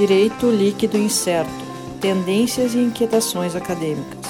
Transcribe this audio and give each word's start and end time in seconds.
Direito 0.00 0.50
Líquido 0.50 0.96
Incerto 0.96 1.50
Tendências 2.00 2.74
e 2.74 2.78
Inquietações 2.78 3.54
Acadêmicas. 3.54 4.24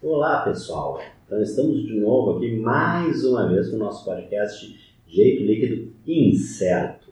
Olá 0.00 0.42
pessoal, 0.42 1.00
então 1.26 1.42
estamos 1.42 1.82
de 1.82 1.98
novo 1.98 2.36
aqui 2.36 2.54
mais 2.54 3.24
uma 3.24 3.48
vez 3.48 3.72
no 3.72 3.80
nosso 3.80 4.04
podcast 4.04 4.78
Jeito 5.08 5.42
Líquido 5.42 5.92
Incerto. 6.06 7.10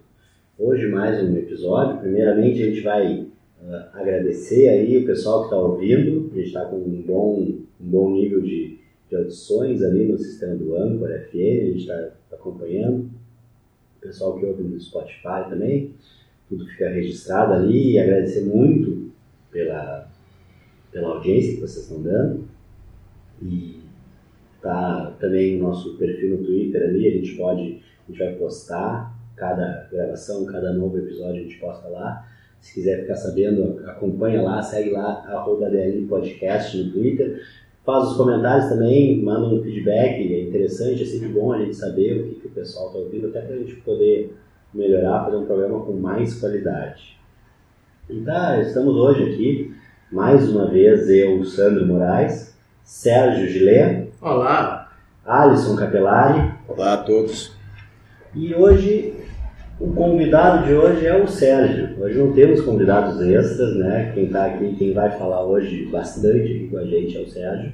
Hoje 0.56 0.86
mais 0.86 1.20
um 1.20 1.36
episódio. 1.36 1.98
Primeiramente 1.98 2.62
a 2.62 2.66
gente 2.66 2.80
vai 2.82 3.27
uh, 3.62 3.88
agradecer 3.92 4.68
aí 4.68 4.98
o 4.98 5.06
pessoal 5.06 5.40
que 5.40 5.46
está 5.46 5.56
ouvindo. 5.56 6.30
A 6.32 6.36
gente 6.36 6.46
está 6.46 6.64
com 6.64 6.76
um 6.76 7.02
bom, 7.02 7.40
um 7.80 7.86
bom 7.86 8.10
nível 8.12 8.40
de, 8.40 8.78
de 9.08 9.16
audições 9.16 9.82
ali 9.82 10.06
no 10.06 10.18
sistema 10.18 10.54
do 10.54 10.76
Anchor 10.76 11.08
FM, 11.08 11.34
a 11.34 11.66
gente 11.66 11.80
está 11.80 12.10
acompanhando. 12.32 13.10
O 13.96 14.00
pessoal 14.00 14.38
que 14.38 14.46
ouve 14.46 14.62
no 14.62 14.80
Spotify 14.80 15.48
também, 15.48 15.92
tudo 16.48 16.66
fica 16.66 16.88
registrado 16.88 17.52
ali 17.52 17.92
e 17.92 17.98
agradecer 17.98 18.42
muito 18.42 19.10
pela, 19.50 20.08
pela 20.92 21.08
audiência 21.08 21.54
que 21.54 21.60
vocês 21.60 21.84
estão 21.84 22.02
dando. 22.02 22.44
E 23.42 23.80
tá 24.60 25.16
também 25.20 25.58
o 25.58 25.62
nosso 25.62 25.96
perfil 25.96 26.38
no 26.38 26.44
Twitter 26.44 26.82
ali, 26.82 27.06
a 27.06 27.10
gente 27.10 27.36
pode, 27.36 27.82
a 28.06 28.10
gente 28.10 28.18
vai 28.18 28.34
postar 28.34 29.16
cada 29.36 29.88
gravação, 29.90 30.44
cada 30.46 30.72
novo 30.72 30.98
episódio 30.98 31.40
a 31.40 31.44
gente 31.44 31.58
posta 31.58 31.88
lá. 31.88 32.28
Se 32.60 32.74
quiser 32.74 33.02
ficar 33.02 33.16
sabendo, 33.16 33.80
acompanha 33.86 34.42
lá, 34.42 34.60
segue 34.62 34.90
lá, 34.90 35.24
arroba 35.28 35.70
DL 35.70 36.06
Podcast 36.06 36.76
no 36.76 36.92
Twitter. 36.92 37.42
Faz 37.84 38.10
os 38.10 38.16
comentários 38.16 38.68
também, 38.68 39.22
manda 39.22 39.46
um 39.46 39.62
feedback, 39.62 40.34
é 40.34 40.42
interessante, 40.42 41.02
é 41.02 41.06
sempre 41.06 41.28
bom 41.28 41.52
a 41.52 41.58
gente 41.58 41.74
saber 41.74 42.20
o 42.20 42.28
que, 42.28 42.40
que 42.40 42.46
o 42.48 42.50
pessoal 42.50 42.88
está 42.88 42.98
ouvindo, 42.98 43.28
até 43.28 43.40
para 43.40 43.54
a 43.54 43.58
gente 43.58 43.76
poder 43.76 44.36
melhorar, 44.74 45.24
fazer 45.24 45.36
um 45.36 45.46
programa 45.46 45.80
com 45.84 45.92
mais 45.94 46.38
qualidade. 46.38 47.18
Então, 48.10 48.60
estamos 48.60 48.94
hoje 48.94 49.22
aqui, 49.22 49.74
mais 50.12 50.50
uma 50.50 50.66
vez, 50.66 51.08
eu, 51.08 51.42
Sandro 51.44 51.86
Moraes, 51.86 52.54
Sérgio 52.82 53.46
Gilé. 53.48 54.08
Olá. 54.20 54.90
Alisson 55.24 55.76
Capelari. 55.76 56.54
Olá 56.66 56.94
a 56.94 56.96
todos. 56.96 57.54
E 58.34 58.54
hoje 58.54 59.14
o 59.80 59.92
convidado 59.92 60.66
de 60.66 60.74
hoje 60.74 61.06
é 61.06 61.16
o 61.16 61.28
Sérgio. 61.28 61.90
Hoje 62.00 62.18
não 62.18 62.32
temos 62.32 62.60
convidados 62.62 63.20
extras, 63.20 63.76
né? 63.76 64.10
Quem 64.12 64.24
está 64.24 64.46
aqui, 64.46 64.74
quem 64.76 64.92
vai 64.92 65.10
falar 65.16 65.44
hoje 65.44 65.86
bastante 65.86 66.68
com 66.70 66.78
a 66.78 66.84
gente 66.84 67.16
é 67.16 67.20
o 67.20 67.28
Sérgio, 67.28 67.72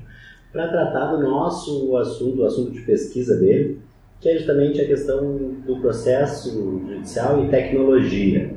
para 0.52 0.68
tratar 0.68 1.16
do 1.16 1.22
nosso 1.22 1.96
assunto, 1.96 2.42
o 2.42 2.44
assunto 2.44 2.72
de 2.72 2.80
pesquisa 2.82 3.36
dele, 3.38 3.80
que 4.20 4.28
é 4.28 4.34
justamente 4.34 4.80
a 4.80 4.86
questão 4.86 5.52
do 5.66 5.76
processo 5.80 6.82
judicial 6.86 7.42
e 7.42 7.48
tecnologia. 7.48 8.50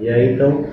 E 0.00 0.08
aí 0.08 0.32
então, 0.32 0.64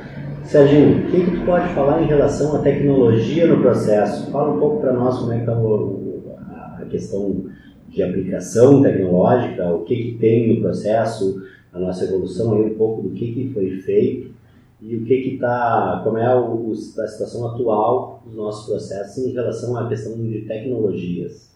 Sérgio, 0.45 0.99
o 0.99 1.11
que, 1.11 1.25
que 1.25 1.31
tu 1.31 1.45
pode 1.45 1.67
falar 1.73 2.01
em 2.01 2.07
relação 2.07 2.55
à 2.55 2.59
tecnologia 2.59 3.45
no 3.45 3.61
processo? 3.61 4.31
Fala 4.31 4.53
um 4.53 4.59
pouco 4.59 4.79
para 4.79 4.93
nós 4.93 5.19
como 5.19 5.33
é 5.33 5.35
que 5.35 5.41
está 5.41 6.81
a 6.81 6.85
questão 6.89 7.45
de 7.89 8.03
aplicação 8.03 8.81
tecnológica, 8.81 9.67
o 9.73 9.83
que, 9.83 9.95
que 9.95 10.17
tem 10.17 10.55
no 10.55 10.61
processo, 10.61 11.41
a 11.77 11.79
nossa 11.79 12.05
evolução 12.05 12.55
aí 12.55 12.71
um 12.71 12.77
pouco 12.77 13.03
do 13.03 13.13
que, 13.13 13.31
que 13.31 13.53
foi 13.53 13.79
feito 13.81 14.35
e 14.81 14.95
o 14.95 15.05
que 15.05 15.21
que 15.21 15.35
está, 15.35 16.01
como 16.03 16.17
é 16.17 16.25
a 16.25 17.07
situação 17.07 17.47
atual 17.47 18.21
dos 18.25 18.35
nossos 18.35 18.65
processos 18.67 19.25
em 19.25 19.31
relação 19.31 19.75
à 19.77 19.87
questão 19.87 20.15
de 20.17 20.41
tecnologias. 20.41 21.49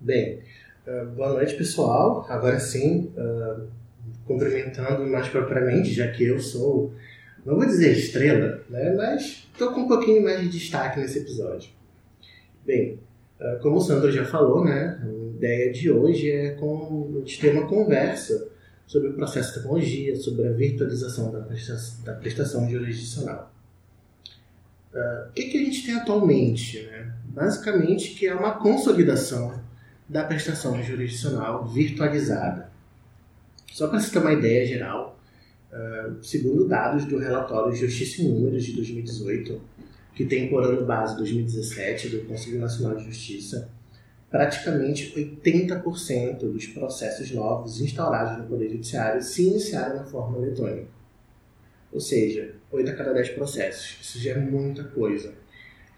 Bem, 0.00 0.40
uh, 0.86 1.06
boa 1.14 1.34
noite 1.34 1.54
pessoal. 1.54 2.26
Agora 2.28 2.58
sim, 2.58 3.10
uh, 3.16 3.66
cumprimentando 4.26 5.06
mais 5.06 5.28
propriamente, 5.28 5.92
já 5.92 6.08
que 6.08 6.24
eu 6.24 6.38
sou, 6.38 6.92
não 7.46 7.56
vou 7.56 7.66
dizer 7.66 7.92
estrela, 7.92 8.62
né, 8.68 8.94
mas 8.94 9.48
estou 9.52 9.72
com 9.72 9.80
um 9.80 9.88
pouquinho 9.88 10.22
mais 10.22 10.40
de 10.40 10.48
destaque 10.48 11.00
nesse 11.00 11.20
episódio. 11.20 11.70
Bem, 12.66 12.98
uh, 13.40 13.58
como 13.62 13.76
o 13.76 13.80
Sandro 13.80 14.10
já 14.10 14.24
falou, 14.24 14.64
né, 14.64 15.00
a 15.02 15.36
ideia 15.36 15.72
de 15.72 15.90
hoje 15.90 16.30
é 16.30 16.50
com, 16.50 17.22
ter 17.40 17.52
uma 17.52 17.66
conversa 17.66 18.51
sobre 18.86 19.08
o 19.08 19.14
processo 19.14 19.48
de 19.48 19.54
tecnologia, 19.56 20.16
sobre 20.16 20.46
a 20.46 20.52
virtualização 20.52 21.30
da 21.30 21.40
prestação, 21.40 22.04
da 22.04 22.14
prestação 22.14 22.70
jurisdicional. 22.70 23.52
Uh, 24.92 25.30
o 25.30 25.32
que, 25.32 25.56
a 25.56 25.64
gente 25.64 25.86
tem 25.86 25.94
atualmente? 25.94 26.82
Né? 26.82 27.14
Basicamente, 27.24 28.10
que 28.10 28.26
é 28.26 28.34
uma 28.34 28.52
consolidação 28.52 29.58
da 30.06 30.24
prestação 30.24 30.82
jurisdicional 30.82 31.66
virtualizada. 31.66 32.70
Só 33.72 33.88
para 33.88 34.00
se 34.00 34.10
ter 34.12 34.18
uma 34.18 34.34
ideia 34.34 34.66
geral, 34.66 35.18
uh, 35.72 36.22
segundo 36.22 36.68
dados 36.68 37.06
do 37.06 37.18
relatório 37.18 37.74
Justiça 37.74 38.20
e 38.20 38.28
Números 38.28 38.64
de 38.64 38.72
2018, 38.74 39.58
que 40.14 40.26
tem 40.26 40.50
por 40.50 40.62
ano 40.62 40.84
base 40.84 41.16
2017 41.16 42.10
do 42.10 42.26
Conselho 42.26 42.60
Nacional 42.60 42.96
de 42.96 43.04
Justiça, 43.04 43.70
praticamente 44.32 45.12
80% 45.14 46.38
dos 46.38 46.66
processos 46.68 47.30
novos 47.30 47.82
instaurados 47.82 48.38
no 48.38 48.48
Poder 48.48 48.70
Judiciário 48.70 49.22
se 49.22 49.46
iniciaram 49.46 49.96
na 49.96 50.04
forma 50.04 50.38
eletrônica. 50.38 50.88
Ou 51.92 52.00
seja, 52.00 52.54
8 52.70 52.90
a 52.90 52.94
cada 52.94 53.12
10 53.12 53.28
processos. 53.30 53.98
Isso 54.00 54.18
já 54.18 54.32
é 54.32 54.38
muita 54.38 54.84
coisa. 54.84 55.34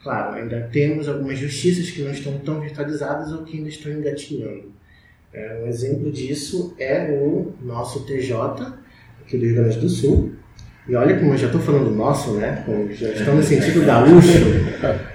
Claro, 0.02 0.34
ainda 0.34 0.68
temos 0.72 1.08
algumas 1.08 1.38
justiças 1.38 1.92
que 1.92 2.02
não 2.02 2.10
estão 2.10 2.36
tão 2.40 2.60
virtualizadas 2.60 3.32
ou 3.32 3.44
que 3.44 3.56
ainda 3.56 3.68
estão 3.68 3.92
engatinhando. 3.92 4.72
É, 5.32 5.62
um 5.62 5.68
exemplo 5.68 6.10
disso 6.10 6.74
é 6.78 7.12
o 7.12 7.54
nosso 7.62 8.04
TJ, 8.04 8.34
aqui 9.22 9.38
do 9.38 9.44
Rio 9.44 9.54
Grande 9.54 9.78
do 9.78 9.88
Sul, 9.88 10.33
e 10.86 10.94
olha 10.94 11.16
como 11.18 11.32
eu 11.32 11.38
já 11.38 11.46
estou 11.46 11.60
falando 11.62 11.90
nosso, 11.90 12.34
né? 12.34 12.62
Já 12.90 13.08
estamos 13.08 13.36
no 13.36 13.42
sentido 13.42 13.86
gaúcho. 13.86 14.38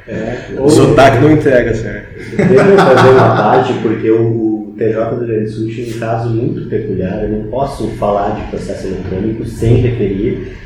É, 0.07 0.59
o 0.59 0.67
sotaque 0.67 1.19
não 1.19 1.31
entrega, 1.31 1.75
certo? 1.75 2.17
Devo 2.35 2.75
fazer 2.75 3.09
uma 3.09 3.35
parte, 3.35 3.73
porque 3.83 4.09
o 4.09 4.73
TJ 4.75 4.93
do 4.93 5.17
Rio 5.17 5.27
Grande 5.27 5.43
do 5.43 5.51
Sul 5.51 5.67
tinha 5.67 5.95
um 5.95 5.99
caso 5.99 6.29
muito 6.29 6.67
peculiar. 6.67 7.23
Eu 7.23 7.29
não 7.29 7.51
posso 7.51 7.87
falar 7.97 8.31
de 8.31 8.49
processo 8.49 8.87
eletrônico 8.87 9.45
sem 9.45 9.75
referir 9.75 10.57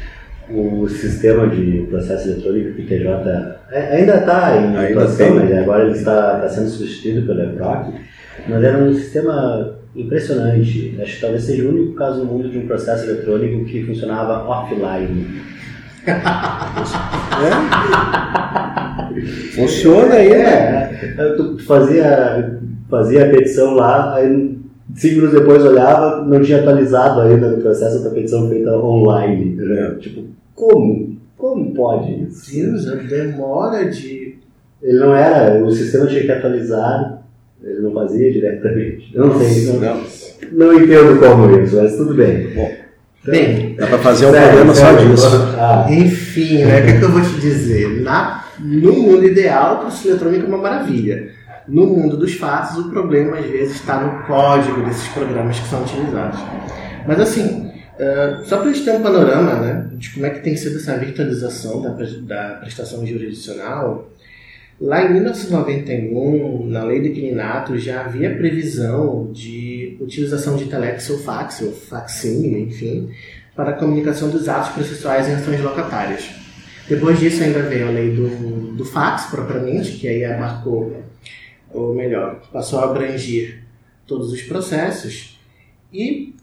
o 0.49 0.87
sistema 0.87 1.47
de 1.47 1.85
processo 1.89 2.29
eletrônico 2.29 2.75
que 2.75 2.81
o 2.83 2.87
TJ 2.87 3.57
é, 3.71 3.97
ainda 3.97 4.15
está 4.15 4.55
em 4.55 4.77
atuação, 4.77 5.35
mas 5.35 5.51
agora 5.51 5.83
ele 5.83 5.97
está, 5.97 6.35
está 6.35 6.49
sendo 6.49 6.69
substituído 6.69 7.27
pelo 7.27 7.41
EPROC. 7.41 7.93
Mas 8.47 8.63
era 8.63 8.77
um 8.77 8.93
sistema 8.93 9.82
impressionante. 9.95 10.97
Acho 11.01 11.15
que 11.15 11.21
talvez 11.21 11.43
seja 11.43 11.63
o 11.63 11.69
único 11.69 11.93
caso 11.93 12.19
no 12.19 12.25
mundo 12.25 12.49
de 12.49 12.57
um 12.57 12.67
processo 12.67 13.09
eletrônico 13.09 13.65
que 13.65 13.83
funcionava 13.83 14.47
offline. 14.47 15.41
é? 16.05 16.13
Funciona 19.55 20.15
aí, 20.15 20.29
né? 20.29 21.15
É, 21.17 21.33
tu 21.35 21.57
fazia, 21.59 22.59
fazia 22.89 23.25
a 23.25 23.29
petição 23.29 23.75
lá, 23.75 24.15
aí 24.15 24.57
cinco 24.95 25.15
minutos 25.15 25.39
depois 25.39 25.63
olhava, 25.63 26.23
não 26.25 26.41
tinha 26.41 26.59
atualizado 26.59 27.21
ainda 27.21 27.51
no 27.51 27.61
processo 27.61 28.03
da 28.03 28.09
petição 28.09 28.49
feita 28.49 28.75
online. 28.77 29.55
Né? 29.55 29.95
Tipo, 29.99 30.25
como? 30.55 31.17
Como 31.37 31.73
pode 31.73 32.23
isso? 32.23 32.45
Sim, 32.45 32.73
a 32.89 32.95
demora 32.95 33.85
de. 33.89 34.37
Ele 34.81 34.99
não 34.99 35.15
era, 35.15 35.63
o 35.63 35.71
sistema 35.71 36.07
tinha 36.07 36.23
que 36.23 36.31
atualizar 36.31 37.22
ele 37.63 37.79
não 37.79 37.93
fazia 37.93 38.31
diretamente. 38.31 39.11
Eu 39.13 39.27
não 39.27 39.39
sei, 39.39 39.65
não, 39.67 39.79
não. 39.79 40.03
não 40.51 40.73
entendo 40.73 41.19
como 41.19 41.59
isso, 41.61 41.77
mas 41.77 41.95
tudo 41.95 42.13
bem. 42.13 42.49
Bom, 42.53 42.71
bem, 43.25 43.75
dá 43.75 43.87
para 43.87 43.97
fazer 43.99 44.25
um 44.25 44.31
programa 44.31 44.75
só 44.75 44.93
disso. 44.93 45.27
Ah. 45.57 45.87
Enfim, 45.89 46.65
né, 46.65 46.81
o 46.81 46.83
que, 46.83 46.91
é 46.91 46.97
que 46.99 47.03
eu 47.03 47.11
vou 47.11 47.21
te 47.21 47.39
dizer? 47.39 48.01
Na, 48.01 48.45
no 48.59 48.93
mundo 48.93 49.25
ideal, 49.25 49.75
o 49.75 49.79
processo 49.79 50.09
eletrônico 50.09 50.45
é 50.45 50.47
uma 50.47 50.57
maravilha. 50.57 51.31
No 51.65 51.87
mundo 51.87 52.17
dos 52.17 52.33
fatos, 52.33 52.77
o 52.77 52.89
problema 52.89 53.37
às 53.37 53.45
vezes 53.45 53.75
está 53.75 54.01
no 54.01 54.25
código 54.25 54.83
desses 54.83 55.07
programas 55.07 55.57
que 55.57 55.69
são 55.69 55.81
utilizados. 55.83 56.39
Mas 57.07 57.19
assim, 57.21 57.71
uh, 57.95 58.45
só 58.45 58.57
para 58.57 58.69
a 58.69 58.73
gente 58.73 58.83
ter 58.83 58.91
um 58.91 59.01
panorama 59.01 59.53
né, 59.55 59.87
de 59.93 60.09
como 60.09 60.25
é 60.25 60.29
que 60.31 60.41
tem 60.41 60.57
sido 60.57 60.75
essa 60.75 60.97
virtualização 60.97 61.81
da, 61.81 61.89
da 61.91 62.55
prestação 62.55 63.07
jurisdicional, 63.07 64.09
Lá 64.83 65.05
em 65.05 65.13
1991, 65.13 66.67
na 66.67 66.83
lei 66.83 66.99
do 66.99 67.07
inquilinato, 67.07 67.77
já 67.77 68.01
havia 68.01 68.35
previsão 68.35 69.31
de 69.31 69.97
utilização 70.01 70.57
de 70.57 70.65
telex 70.65 71.09
ou 71.09 71.19
fax, 71.19 71.61
ou 71.61 71.71
facsímile, 71.71 72.63
enfim, 72.63 73.09
para 73.55 73.69
a 73.69 73.73
comunicação 73.77 74.29
dos 74.29 74.49
atos 74.49 74.73
processuais 74.73 75.29
em 75.29 75.35
ações 75.35 75.61
locatárias. 75.61 76.29
Depois 76.89 77.17
disso 77.17 77.41
ainda 77.41 77.61
veio 77.61 77.87
a 77.87 77.91
lei 77.91 78.13
do, 78.13 78.73
do 78.75 78.83
fax, 78.83 79.27
propriamente, 79.31 79.93
que 79.93 80.05
aí 80.05 80.25
abarcou, 80.25 81.01
ou 81.71 81.95
melhor, 81.95 82.41
passou 82.51 82.79
a 82.79 82.83
abranger 82.83 83.63
todos 84.05 84.33
os 84.33 84.41
processos, 84.41 85.39
e 85.93 86.35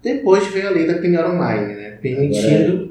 depois 0.00 0.46
veio 0.52 0.68
a 0.68 0.70
lei 0.70 0.86
da 0.86 1.00
penhora 1.00 1.34
online, 1.34 1.74
né, 1.74 1.90
permitindo 2.00 2.90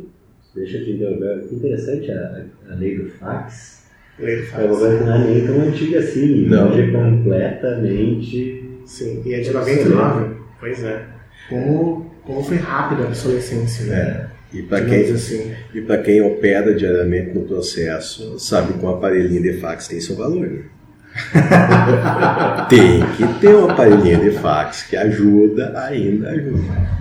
Deixa 0.53 0.79
eu 0.79 0.83
te 0.83 0.91
interromper. 0.91 1.47
Que 1.47 1.55
interessante 1.55 2.11
a, 2.11 2.45
a 2.71 2.75
lei 2.75 2.97
do 2.97 3.09
fax. 3.11 3.78
É 4.21 4.65
uma 4.65 4.77
coisa 4.77 4.97
que 4.97 5.03
não 5.03 5.13
é 5.13 5.17
nem 5.19 5.47
tão 5.47 5.61
antiga 5.61 5.99
assim. 5.99 6.45
Não. 6.47 6.77
É 6.77 6.91
completamente. 6.91 8.69
Sim, 8.85 9.21
e 9.25 9.33
é 9.33 9.39
de 9.39 9.51
99. 9.51 10.35
Pois 10.59 10.83
é. 10.83 11.03
Como, 11.47 12.11
como 12.23 12.43
foi 12.43 12.57
rápida 12.57 13.03
a 13.03 13.05
obsolescência, 13.07 13.85
né? 13.85 14.29
E 14.51 14.63
para 14.63 14.83
quem, 14.83 15.11
assim. 15.11 15.53
e 15.73 15.81
pra 15.81 15.99
quem 15.99 16.21
opera 16.21 16.73
diariamente 16.73 17.35
no 17.35 17.45
processo, 17.45 18.39
sabe 18.39 18.73
que 18.73 18.83
um 18.83 18.89
aparelhinho 18.89 19.43
de 19.43 19.53
fax 19.59 19.87
tem 19.87 20.01
seu 20.01 20.15
valor. 20.15 20.47
Né? 20.47 20.63
tem 22.69 22.99
que 23.15 23.39
ter 23.39 23.55
um 23.55 23.69
aparelhinho 23.69 24.21
de 24.21 24.31
fax 24.39 24.83
que 24.83 24.97
ajuda, 24.97 25.79
ainda 25.79 26.29
ajuda. 26.29 26.99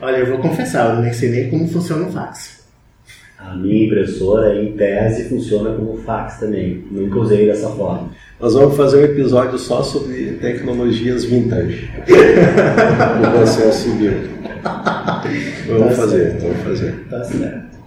Olha, 0.00 0.16
eu 0.16 0.26
vou 0.26 0.38
confessar, 0.38 0.94
eu 0.94 1.00
nem 1.00 1.12
sei 1.12 1.30
nem 1.30 1.50
como 1.50 1.66
funciona 1.66 2.06
o 2.06 2.12
fax. 2.12 2.51
A 3.44 3.56
minha 3.56 3.86
impressora, 3.86 4.54
em 4.62 4.72
tese, 4.76 5.28
funciona 5.28 5.74
como 5.74 5.96
fax 5.98 6.38
também. 6.38 6.84
Nunca 6.90 7.18
usei 7.18 7.46
dessa 7.46 7.68
forma. 7.70 8.10
Nós 8.40 8.54
vamos 8.54 8.76
fazer 8.76 8.98
um 8.98 9.04
episódio 9.04 9.58
só 9.58 9.82
sobre 9.82 10.38
tecnologias 10.40 11.24
vintage 11.24 11.90
no 13.20 13.30
processo 13.32 13.90
civil. 13.90 14.12
Vamos 15.66 15.88
Tá 15.88 15.90
fazer, 15.94 16.30
certo. 16.30 16.42
vamos 16.42 16.62
fazer. 16.62 17.04
Tá 17.10 17.24
certo. 17.24 17.78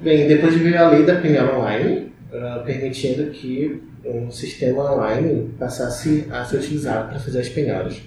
Bem, 0.00 0.28
depois 0.28 0.54
veio 0.56 0.78
a 0.78 0.90
lei 0.90 1.04
da 1.04 1.16
penhora 1.16 1.56
online, 1.58 2.12
ah, 2.32 2.62
permitindo 2.66 3.30
que 3.30 3.80
um 4.04 4.30
sistema 4.30 4.92
online 4.94 5.50
passasse 5.58 6.26
a 6.30 6.44
ser 6.44 6.58
utilizado 6.58 7.08
para 7.10 7.18
fazer 7.18 7.40
as 7.40 7.48
penhoras. 7.48 8.00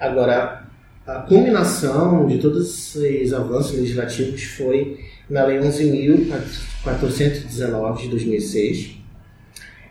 Agora, 0.00 0.64
a 1.06 1.14
culminação 1.20 2.26
de 2.26 2.38
todos 2.38 2.96
esses 2.96 3.32
avanços 3.32 3.76
legislativos 3.78 4.42
foi 4.42 4.98
na 5.28 5.44
Lei 5.44 5.58
11.419 5.58 8.02
de 8.02 8.08
2006, 8.08 8.96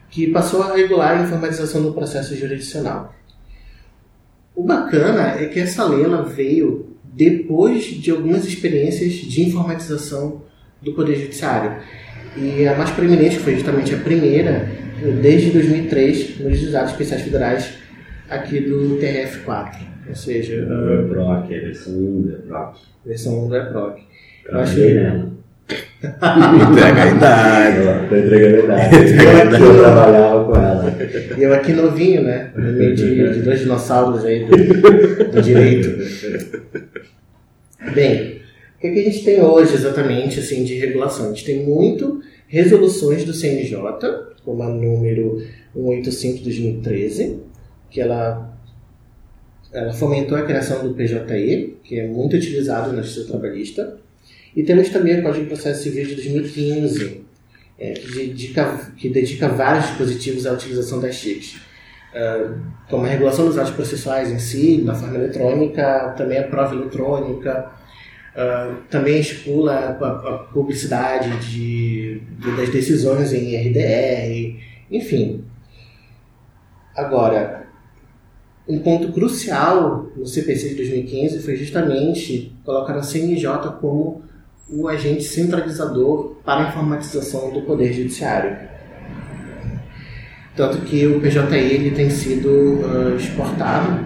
que 0.09 0.27
passou 0.27 0.63
a 0.63 0.73
regular 0.75 1.17
a 1.17 1.23
informatização 1.23 1.81
do 1.81 1.93
processo 1.93 2.35
jurisdicional. 2.35 3.15
O 4.55 4.63
bacana 4.63 5.39
é 5.41 5.47
que 5.47 5.59
essa 5.59 5.83
lei 5.85 6.03
ela 6.03 6.21
veio 6.21 6.95
depois 7.03 7.85
de 7.85 8.11
algumas 8.11 8.45
experiências 8.45 9.13
de 9.13 9.41
informatização 9.41 10.43
do 10.81 10.93
Poder 10.93 11.15
Judiciário. 11.15 11.81
E 12.37 12.67
a 12.67 12.75
mais 12.75 12.91
preeminente, 12.91 13.37
que 13.37 13.43
foi 13.43 13.55
justamente 13.55 13.95
a 13.95 13.99
primeira, 13.99 14.69
desde 15.21 15.49
2003, 15.51 16.39
nos 16.39 16.57
juizados 16.59 16.91
especiais 16.91 17.23
federais 17.23 17.73
aqui 18.29 18.59
do 18.59 18.99
TRF4, 18.99 19.75
ou 20.09 20.15
seja, 20.15 20.67
O 20.67 20.89
a 20.89 20.95
EPROC, 21.01 21.55
a 21.55 21.59
versão 21.59 21.93
1 21.93 22.21
do 22.21 22.35
EPROC. 22.35 22.79
versão 23.05 23.47
do 23.47 23.55
EPROC. 23.55 24.01
Eu 24.49 24.59
acho 24.59 24.75
que- 24.75 24.93
nela. 24.93 25.33
Entrega 26.03 27.03
a 27.03 27.07
idade. 27.15 28.03
Estou 28.03 28.17
entregando 28.17 28.55
a 28.55 28.63
idade. 28.65 28.95
Entrega 28.95 29.31
Eu 29.31 29.47
idade. 29.47 29.77
trabalhava 29.79 30.45
com 30.45 30.55
ela. 30.55 30.95
E 31.37 31.43
eu 31.43 31.53
aqui 31.53 31.71
novinho, 31.73 32.23
né? 32.23 32.51
No 32.55 32.71
meio 32.73 32.93
de, 32.95 33.33
de 33.33 33.39
dois 33.41 33.59
dinossauros 33.61 34.25
aí 34.25 34.43
do, 34.45 34.51
do 35.31 35.41
direito. 35.41 35.89
Bem, 37.93 38.41
o 38.77 38.81
que, 38.81 38.91
que 38.91 38.99
a 38.99 39.03
gente 39.03 39.23
tem 39.23 39.41
hoje 39.41 39.73
exatamente 39.75 40.39
assim 40.39 40.63
de 40.63 40.75
regulação? 40.75 41.27
A 41.27 41.29
gente 41.29 41.45
tem 41.45 41.65
muito 41.65 42.21
resoluções 42.47 43.23
do 43.23 43.33
CNJ, 43.33 43.77
como 44.43 44.61
a 44.63 44.69
número 44.69 45.41
185 45.73 46.37
de 46.39 46.43
2013, 46.43 47.39
que 47.89 48.01
ela, 48.01 48.53
ela 49.73 49.93
fomentou 49.93 50.37
a 50.37 50.43
criação 50.43 50.85
do 50.87 50.93
PJE, 50.93 51.77
que 51.83 51.99
é 51.99 52.07
muito 52.07 52.35
utilizado 52.35 52.91
na 52.93 53.01
justiça 53.01 53.27
trabalhista. 53.27 53.97
E 54.55 54.63
temos 54.63 54.89
também 54.89 55.19
o 55.19 55.23
Código 55.23 55.43
de 55.45 55.49
Processo 55.49 55.83
Civil 55.83 56.05
de 56.05 56.15
2015, 56.15 57.21
é, 57.79 57.93
que, 57.93 58.11
dedica, 58.13 58.91
que 58.97 59.09
dedica 59.09 59.49
vários 59.49 59.87
dispositivos 59.87 60.45
à 60.45 60.53
utilização 60.53 60.99
das 60.99 61.15
chips. 61.15 61.55
Uh, 62.13 62.61
como 62.87 63.05
a 63.05 63.09
regulação 63.09 63.47
dos 63.47 63.57
atos 63.57 63.71
processuais 63.73 64.29
em 64.31 64.37
si, 64.37 64.81
da 64.81 64.93
forma 64.93 65.15
eletrônica, 65.15 66.13
também 66.15 66.37
a 66.37 66.43
prova 66.43 66.75
eletrônica, 66.75 67.71
uh, 68.35 68.75
também 68.91 69.19
estipula 69.19 69.73
a, 69.99 70.35
a 70.35 70.37
publicidade 70.53 71.35
de, 71.49 72.21
de- 72.37 72.55
das 72.55 72.69
decisões 72.69 73.33
em 73.33 73.55
RDR, 73.55 74.59
enfim. 74.91 75.43
Agora, 76.95 77.65
um 78.67 78.77
ponto 78.79 79.11
crucial 79.11 80.11
no 80.15 80.27
CPC 80.27 80.69
de 80.69 80.75
2015 80.75 81.39
foi 81.41 81.55
justamente 81.55 82.55
colocar 82.63 82.93
a 82.95 83.01
CNJ 83.01 83.47
como 83.81 84.21
o 84.69 84.87
agente 84.87 85.23
centralizador 85.23 86.35
para 86.43 86.65
a 86.65 86.67
informatização 86.69 87.51
do 87.51 87.61
Poder 87.61 87.93
Judiciário. 87.93 88.55
Tanto 90.55 90.77
que 90.79 91.05
o 91.07 91.19
PJI 91.19 91.55
ele 91.55 91.91
tem 91.91 92.09
sido 92.09 92.79
ah, 92.85 93.15
exportado 93.15 93.99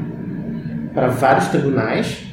para 0.93 1.07
vários 1.07 1.47
tribunais, 1.49 2.25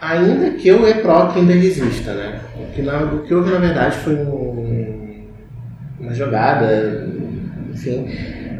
ainda 0.00 0.50
que 0.50 0.70
o 0.70 0.86
EPROC 0.86 1.38
ainda 1.38 1.54
exista. 1.54 2.12
Né? 2.14 2.40
O, 2.56 2.72
que 2.72 2.82
na, 2.82 2.98
o 3.04 3.22
que 3.22 3.34
houve, 3.34 3.50
na 3.50 3.58
verdade, 3.58 3.96
foi 3.98 4.14
um- 4.14 5.26
uma 5.98 6.14
jogada, 6.14 7.08
enfim, 7.72 8.08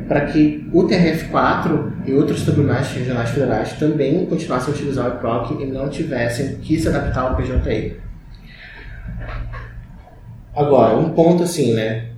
para 0.08 0.22
que 0.22 0.66
o 0.72 0.84
TRF4 0.84 1.92
e 2.06 2.12
outros 2.14 2.42
tribunais 2.42 2.90
regionais 2.90 3.30
federais 3.30 3.72
também 3.74 4.24
continuassem 4.26 4.72
a 4.72 4.76
utilizar 4.76 5.06
o 5.06 5.14
EPROC 5.14 5.62
e 5.62 5.66
não 5.66 5.88
tivessem 5.90 6.56
que 6.56 6.80
se 6.80 6.88
adaptar 6.88 7.20
ao 7.20 7.36
PJI. 7.36 8.07
Agora, 10.54 10.96
um 10.96 11.10
ponto 11.10 11.42
assim, 11.42 11.72
né, 11.72 12.10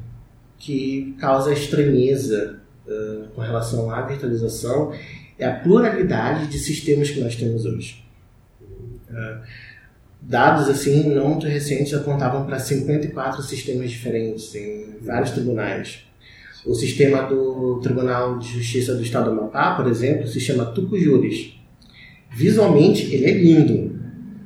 que 0.58 1.14
causa 1.19 1.52
estranheza 1.52 2.60
uh, 2.87 3.28
com 3.34 3.40
relação 3.40 3.90
à 3.90 4.02
virtualização 4.02 4.92
é 5.38 5.46
a 5.46 5.54
pluralidade 5.54 6.46
de 6.46 6.58
sistemas 6.58 7.10
que 7.10 7.20
nós 7.20 7.34
temos 7.37 7.64
hoje. 7.64 8.04
Uh, 9.10 9.40
dados 10.22 10.69
assim 10.69 11.08
não 11.14 11.31
muito 11.31 11.46
recentes 11.46 11.94
apontavam 11.94 12.44
para 12.44 12.58
54 12.58 13.42
sistemas 13.42 13.90
diferentes 13.90 14.54
em 14.54 14.96
vários 15.00 15.31
tribunais. 15.31 16.04
O 16.64 16.75
sistema 16.75 17.23
do 17.23 17.80
Tribunal 17.82 18.38
de 18.38 18.49
Justiça 18.49 18.94
do 18.94 19.02
Estado 19.02 19.30
do 19.30 19.40
Amapá, 19.40 19.76
por 19.76 19.87
exemplo, 19.87 20.26
se 20.26 20.38
chama 20.38 20.66
Tucujuris. 20.66 21.54
Visualmente 22.30 23.12
ele 23.14 23.25
é 23.25 23.32
lindo. 23.32 23.99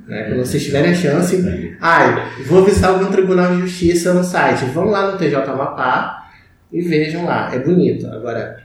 Né? 0.07 0.23
Quando 0.23 0.45
vocês 0.45 0.63
tiverem 0.63 0.91
a 0.91 0.95
chance, 0.95 1.35
ah, 1.81 2.27
vou 2.45 2.63
visitar 2.63 2.89
algum 2.89 3.11
tribunal 3.11 3.55
de 3.55 3.61
justiça 3.61 4.13
no 4.13 4.23
site. 4.23 4.65
Vão 4.65 4.85
lá 4.85 5.11
no 5.11 5.17
TJ 5.17 5.35
Amapá 5.49 6.29
e 6.71 6.81
vejam 6.81 7.25
lá. 7.25 7.49
É 7.53 7.59
bonito. 7.59 8.07
Agora, 8.07 8.57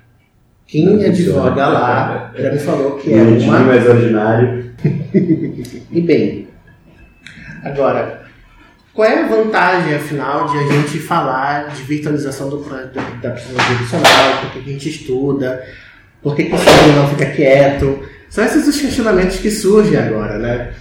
quem 0.67 1.05
advoga 1.05 1.67
lá 1.67 2.33
já 2.37 2.52
me 2.52 2.59
falou 2.59 2.93
que 2.97 3.12
é 3.12 3.25
Bonitinho, 3.25 3.50
uma. 3.50 3.61
mais 3.61 3.87
ordinário. 3.88 4.71
E 5.93 6.00
bem, 6.00 6.49
agora, 7.64 8.23
qual 8.95 9.09
é 9.09 9.25
a 9.25 9.26
vantagem, 9.29 9.95
afinal, 9.95 10.47
de 10.49 10.59
a 10.59 10.62
gente 10.73 10.99
falar 11.00 11.69
de 11.69 11.83
virtualização 11.83 12.49
do, 12.49 12.59
pro- 12.59 12.76
da, 13.21 13.31
prisão 13.31 13.57
jurisdicional? 13.59 14.40
Por 14.43 14.50
que 14.52 14.59
a 14.71 14.73
gente 14.73 14.88
estuda? 14.88 15.62
Por 16.23 16.37
que, 16.37 16.45
que 16.45 16.52
o 16.52 16.57
Estado 16.57 16.93
não 16.97 17.09
fica 17.09 17.26
quieto? 17.26 18.02
São 18.29 18.45
esses 18.45 18.67
os 18.69 18.81
questionamentos 18.81 19.38
que 19.38 19.50
surgem 19.50 19.97
agora, 19.99 20.38
né? 20.38 20.73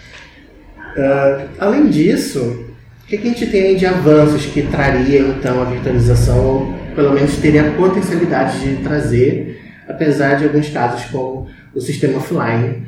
Ah, 1.00 1.48
além 1.60 1.88
disso, 1.90 2.66
o 3.04 3.08
que, 3.08 3.16
a 3.16 3.22
gente 3.22 3.48
tem 3.48 3.78
de 3.78 3.86
avanços 3.86 4.46
que 4.46 4.64
traria 4.64 5.22
então 5.22 5.62
a 5.62 5.66
virtualização, 5.66 6.46
ou 6.46 6.74
pelo 6.94 7.14
menos 7.14 7.38
teria 7.38 7.70
a 7.70 7.72
potencialidade 7.72 8.60
de 8.60 8.84
trazer, 8.84 9.62
apesar 9.88 10.36
de 10.36 10.44
alguns 10.44 10.70
casos 10.70 11.06
como 11.06 11.48
o 11.74 11.80
sistema 11.80 12.18
offline 12.18 12.86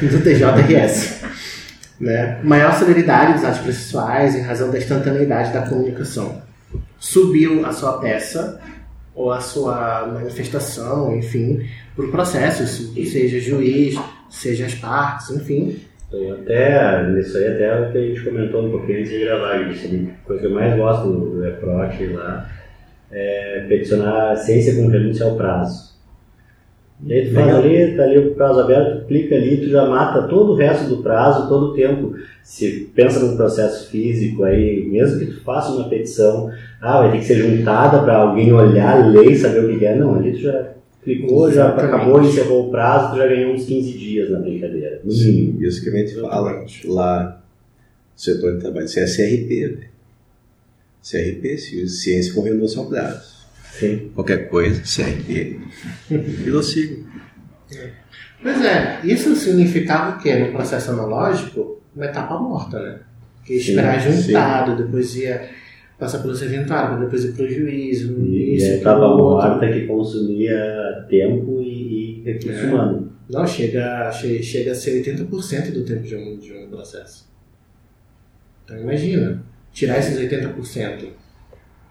do 0.00 0.20
TJRS? 0.22 1.18
Né? 2.00 2.38
Maior 2.44 2.72
celeridade 2.74 3.32
dos 3.32 3.44
atos 3.44 3.58
processuais 3.58 4.36
em 4.36 4.40
razão 4.40 4.70
da 4.70 4.78
instantaneidade 4.78 5.52
da 5.52 5.62
comunicação. 5.62 6.40
Subiu 6.96 7.66
a 7.66 7.72
sua 7.72 7.98
peça 7.98 8.60
ou 9.16 9.32
a 9.32 9.40
sua 9.40 10.06
manifestação, 10.06 11.16
enfim, 11.16 11.66
para 11.96 12.04
o 12.04 12.10
processo, 12.12 12.64
seja 12.94 13.40
juiz, 13.40 13.98
seja 14.30 14.66
as 14.66 14.74
partes, 14.76 15.30
enfim. 15.30 15.80
Então, 16.08 16.32
até, 16.32 17.06
nisso 17.10 17.36
aí 17.36 17.48
até 17.48 17.80
o 17.80 17.92
que 17.92 17.98
a 17.98 18.00
gente 18.00 18.24
comentou 18.24 18.66
um 18.66 18.70
pouquinho 18.70 19.00
antes 19.00 19.10
de 19.10 19.20
gravar, 19.20 19.56
a 19.56 20.24
coisa 20.24 20.40
que 20.40 20.46
eu 20.46 20.54
mais 20.54 20.74
gosto 20.74 21.10
do, 21.10 21.46
EPROC 21.46 22.06
lá 22.14 22.50
é 23.12 23.66
peticionar 23.68 24.32
a 24.32 24.36
ciência 24.36 24.74
com 24.74 24.88
renúncia 24.88 25.26
ao 25.26 25.36
prazo. 25.36 25.88
E 27.04 27.12
aí 27.12 27.28
tu 27.28 27.34
faz 27.34 27.54
ali, 27.54 27.96
tá 27.96 28.02
ali 28.04 28.18
o 28.18 28.34
prazo 28.34 28.60
aberto, 28.60 29.00
tu 29.00 29.06
clica 29.06 29.34
ali, 29.34 29.58
tu 29.58 29.68
já 29.68 29.86
mata 29.86 30.26
todo 30.26 30.52
o 30.52 30.56
resto 30.56 30.88
do 30.88 31.02
prazo, 31.02 31.48
todo 31.48 31.66
o 31.66 31.74
tempo. 31.74 32.14
Se 32.42 32.90
pensa 32.94 33.20
num 33.20 33.36
processo 33.36 33.90
físico 33.90 34.44
aí, 34.44 34.88
mesmo 34.90 35.18
que 35.18 35.26
tu 35.26 35.44
faça 35.44 35.72
uma 35.72 35.88
petição, 35.88 36.50
ah, 36.80 37.02
vai 37.02 37.12
ter 37.12 37.18
que 37.18 37.24
ser 37.24 37.36
juntada 37.36 38.02
para 38.02 38.16
alguém 38.16 38.52
olhar, 38.52 39.10
ler 39.10 39.30
e 39.30 39.36
saber 39.36 39.64
o 39.64 39.78
que 39.78 39.84
é. 39.84 39.94
Não, 39.94 40.16
ali 40.16 40.32
tu 40.32 40.38
já 40.38 40.77
clicou, 41.08 41.50
já 41.50 41.70
acabou, 41.70 42.22
encerrou 42.22 42.68
o 42.68 42.70
prazo, 42.70 43.12
tu 43.12 43.18
já 43.18 43.26
ganhou 43.26 43.54
uns 43.54 43.64
15 43.64 43.92
dias 43.92 44.30
na 44.30 44.40
brincadeira, 44.40 45.00
no 45.02 45.12
mínimo. 45.12 45.62
Isso 45.62 45.82
que 45.82 45.88
a 45.88 45.92
gente 45.92 46.14
fala 46.14 46.66
lá. 46.84 47.42
setor 48.14 48.54
de 48.54 48.60
trabalho. 48.60 48.84
Isso 48.84 49.00
é 49.00 49.06
CRP, 49.06 49.76
né? 49.78 49.86
CRP, 51.02 51.56
Ciência 51.88 52.34
com 52.34 52.80
ao 52.80 52.88
Prazo. 52.88 53.38
Sim. 53.72 54.10
Qualquer 54.14 54.48
coisa, 54.48 54.82
CRP. 54.82 55.60
Sigla. 56.62 57.08
Pois 58.42 58.64
é, 58.64 59.00
isso 59.04 59.34
significava 59.34 60.16
o 60.16 60.22
quê? 60.22 60.34
No 60.36 60.52
processo 60.52 60.90
analógico, 60.90 61.80
uma 61.94 62.04
etapa 62.04 62.38
morta, 62.38 62.80
né? 62.80 63.00
Que 63.44 63.54
esperar 63.54 64.00
Sim, 64.00 64.22
juntado, 64.22 64.76
depois 64.76 65.16
ia 65.16 65.48
passar 65.98 66.20
pelo 66.20 66.34
serventuário, 66.34 67.00
depois 67.00 67.24
ir 67.24 67.32
pro 67.32 67.48
juízo, 67.50 68.20
E, 68.22 68.54
isso, 68.56 68.66
e 68.66 68.70
a 68.70 68.74
etapa 68.76 69.08
morta 69.16 69.68
que 69.72 69.86
consumia 69.86 71.04
tempo 71.08 71.60
e, 71.60 72.20
e 72.20 72.22
recurso 72.24 72.58
É. 72.60 72.64
humano. 72.64 73.12
Não, 73.28 73.46
chega, 73.46 74.10
che- 74.12 74.42
chega 74.42 74.72
a 74.72 74.74
ser 74.74 75.02
80% 75.04 75.72
do 75.72 75.84
tempo 75.84 76.02
de 76.02 76.16
um, 76.16 76.38
de 76.38 76.52
um 76.54 76.68
processo. 76.68 77.28
Então 78.64 78.78
imagina, 78.80 79.42
tirar 79.72 79.98
esses 79.98 80.18
80% 80.18 81.08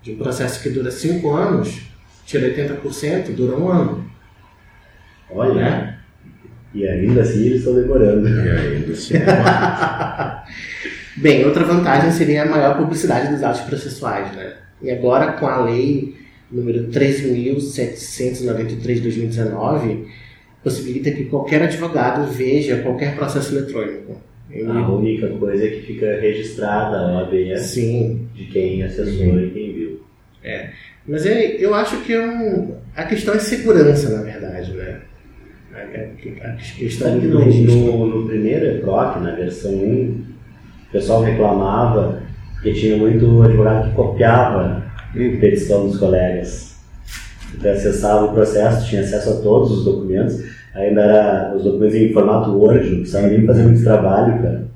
de 0.02 0.12
um 0.14 0.18
processo 0.18 0.62
que 0.64 0.70
dura 0.70 0.90
5 0.90 1.30
anos, 1.32 1.82
tira 2.26 2.48
80%, 2.50 3.36
dura 3.36 3.56
um 3.58 3.70
ano. 3.70 4.10
Olha, 5.30 5.54
Né? 5.56 6.00
e 6.74 6.88
ainda 6.88 7.22
assim 7.22 7.46
eles 7.46 7.60
estão 7.60 7.76
demorando. 7.76 8.28
E 8.28 8.50
ainda 8.50 8.92
assim. 8.94 9.16
Bem, 11.18 11.46
outra 11.46 11.64
vantagem 11.66 12.12
seria 12.12 12.44
a 12.44 12.46
maior 12.46 12.78
publicidade 12.78 13.34
dos 13.34 13.44
atos 13.44 13.62
processuais, 13.62 14.34
né? 14.36 14.54
E 14.82 14.92
agora 14.92 15.32
com 15.34 15.48
a 15.48 15.66
lei 15.66 16.16
número 16.52 16.88
13.793 16.90 18.94
de 18.96 19.02
2019, 19.02 20.08
possibilita 20.64 21.12
que 21.12 21.26
qualquer 21.26 21.62
advogado 21.64 22.32
veja 22.32 22.78
qualquer 22.78 23.16
processo 23.16 23.56
eletrônico. 23.56 24.18
Ele- 24.50 24.70
A 24.70 24.88
única 24.90 25.28
coisa 25.30 25.66
é 25.66 25.70
que 25.70 25.82
fica 25.82 26.20
registrada 26.20 26.98
a 26.98 27.18
OAB 27.24 27.58
Sim, 27.58 28.28
de 28.34 28.46
quem 28.46 28.84
acessou 28.84 29.40
e 29.40 29.50
quem 29.52 29.74
viu. 29.74 30.02
mas 31.06 31.26
é, 31.26 31.58
eu 31.60 31.74
acho 31.74 32.02
que 32.02 32.14
é 32.14 32.26
um, 32.26 32.76
a 32.96 33.04
questão 33.04 33.34
é 33.34 33.40
segurança, 33.40 34.10
na 34.16 34.24
verdade, 34.24 34.72
né? 34.74 35.00
A, 35.74 36.52
questão 36.78 37.10
Sabe 37.10 37.22
que 37.22 37.28
no, 37.28 37.46
no, 37.46 38.08
no 38.22 38.28
primeiro 38.28 38.66
EPROC, 38.66 39.20
na 39.20 39.36
versão 39.36 39.74
1, 39.74 40.24
o 40.90 40.92
pessoal 40.92 41.22
reclamava 41.22 42.20
que 42.62 42.74
tinha 42.74 42.98
muito 42.98 43.44
advogado 43.44 43.90
que 43.90 43.96
copiava 43.96 44.84
a 45.10 45.14
petição 45.14 45.88
dos 45.88 45.98
colegas. 45.98 46.76
Então 47.54 47.72
acessava 47.72 48.26
o 48.26 48.34
processo, 48.34 48.88
tinha 48.88 49.02
acesso 49.02 49.30
a 49.32 49.42
todos 49.42 49.72
os 49.72 49.86
documentos, 49.86 50.44
ainda 50.74 51.02
era 51.02 51.56
os 51.56 51.64
documentos 51.64 51.96
em 51.96 52.14
formato 52.14 52.58
Word, 52.58 52.90
não 52.90 52.98
precisava 53.00 53.28
nem 53.28 53.46
fazer 53.46 53.64
muito 53.64 53.84
trabalho, 53.84 54.42
cara. 54.42 54.68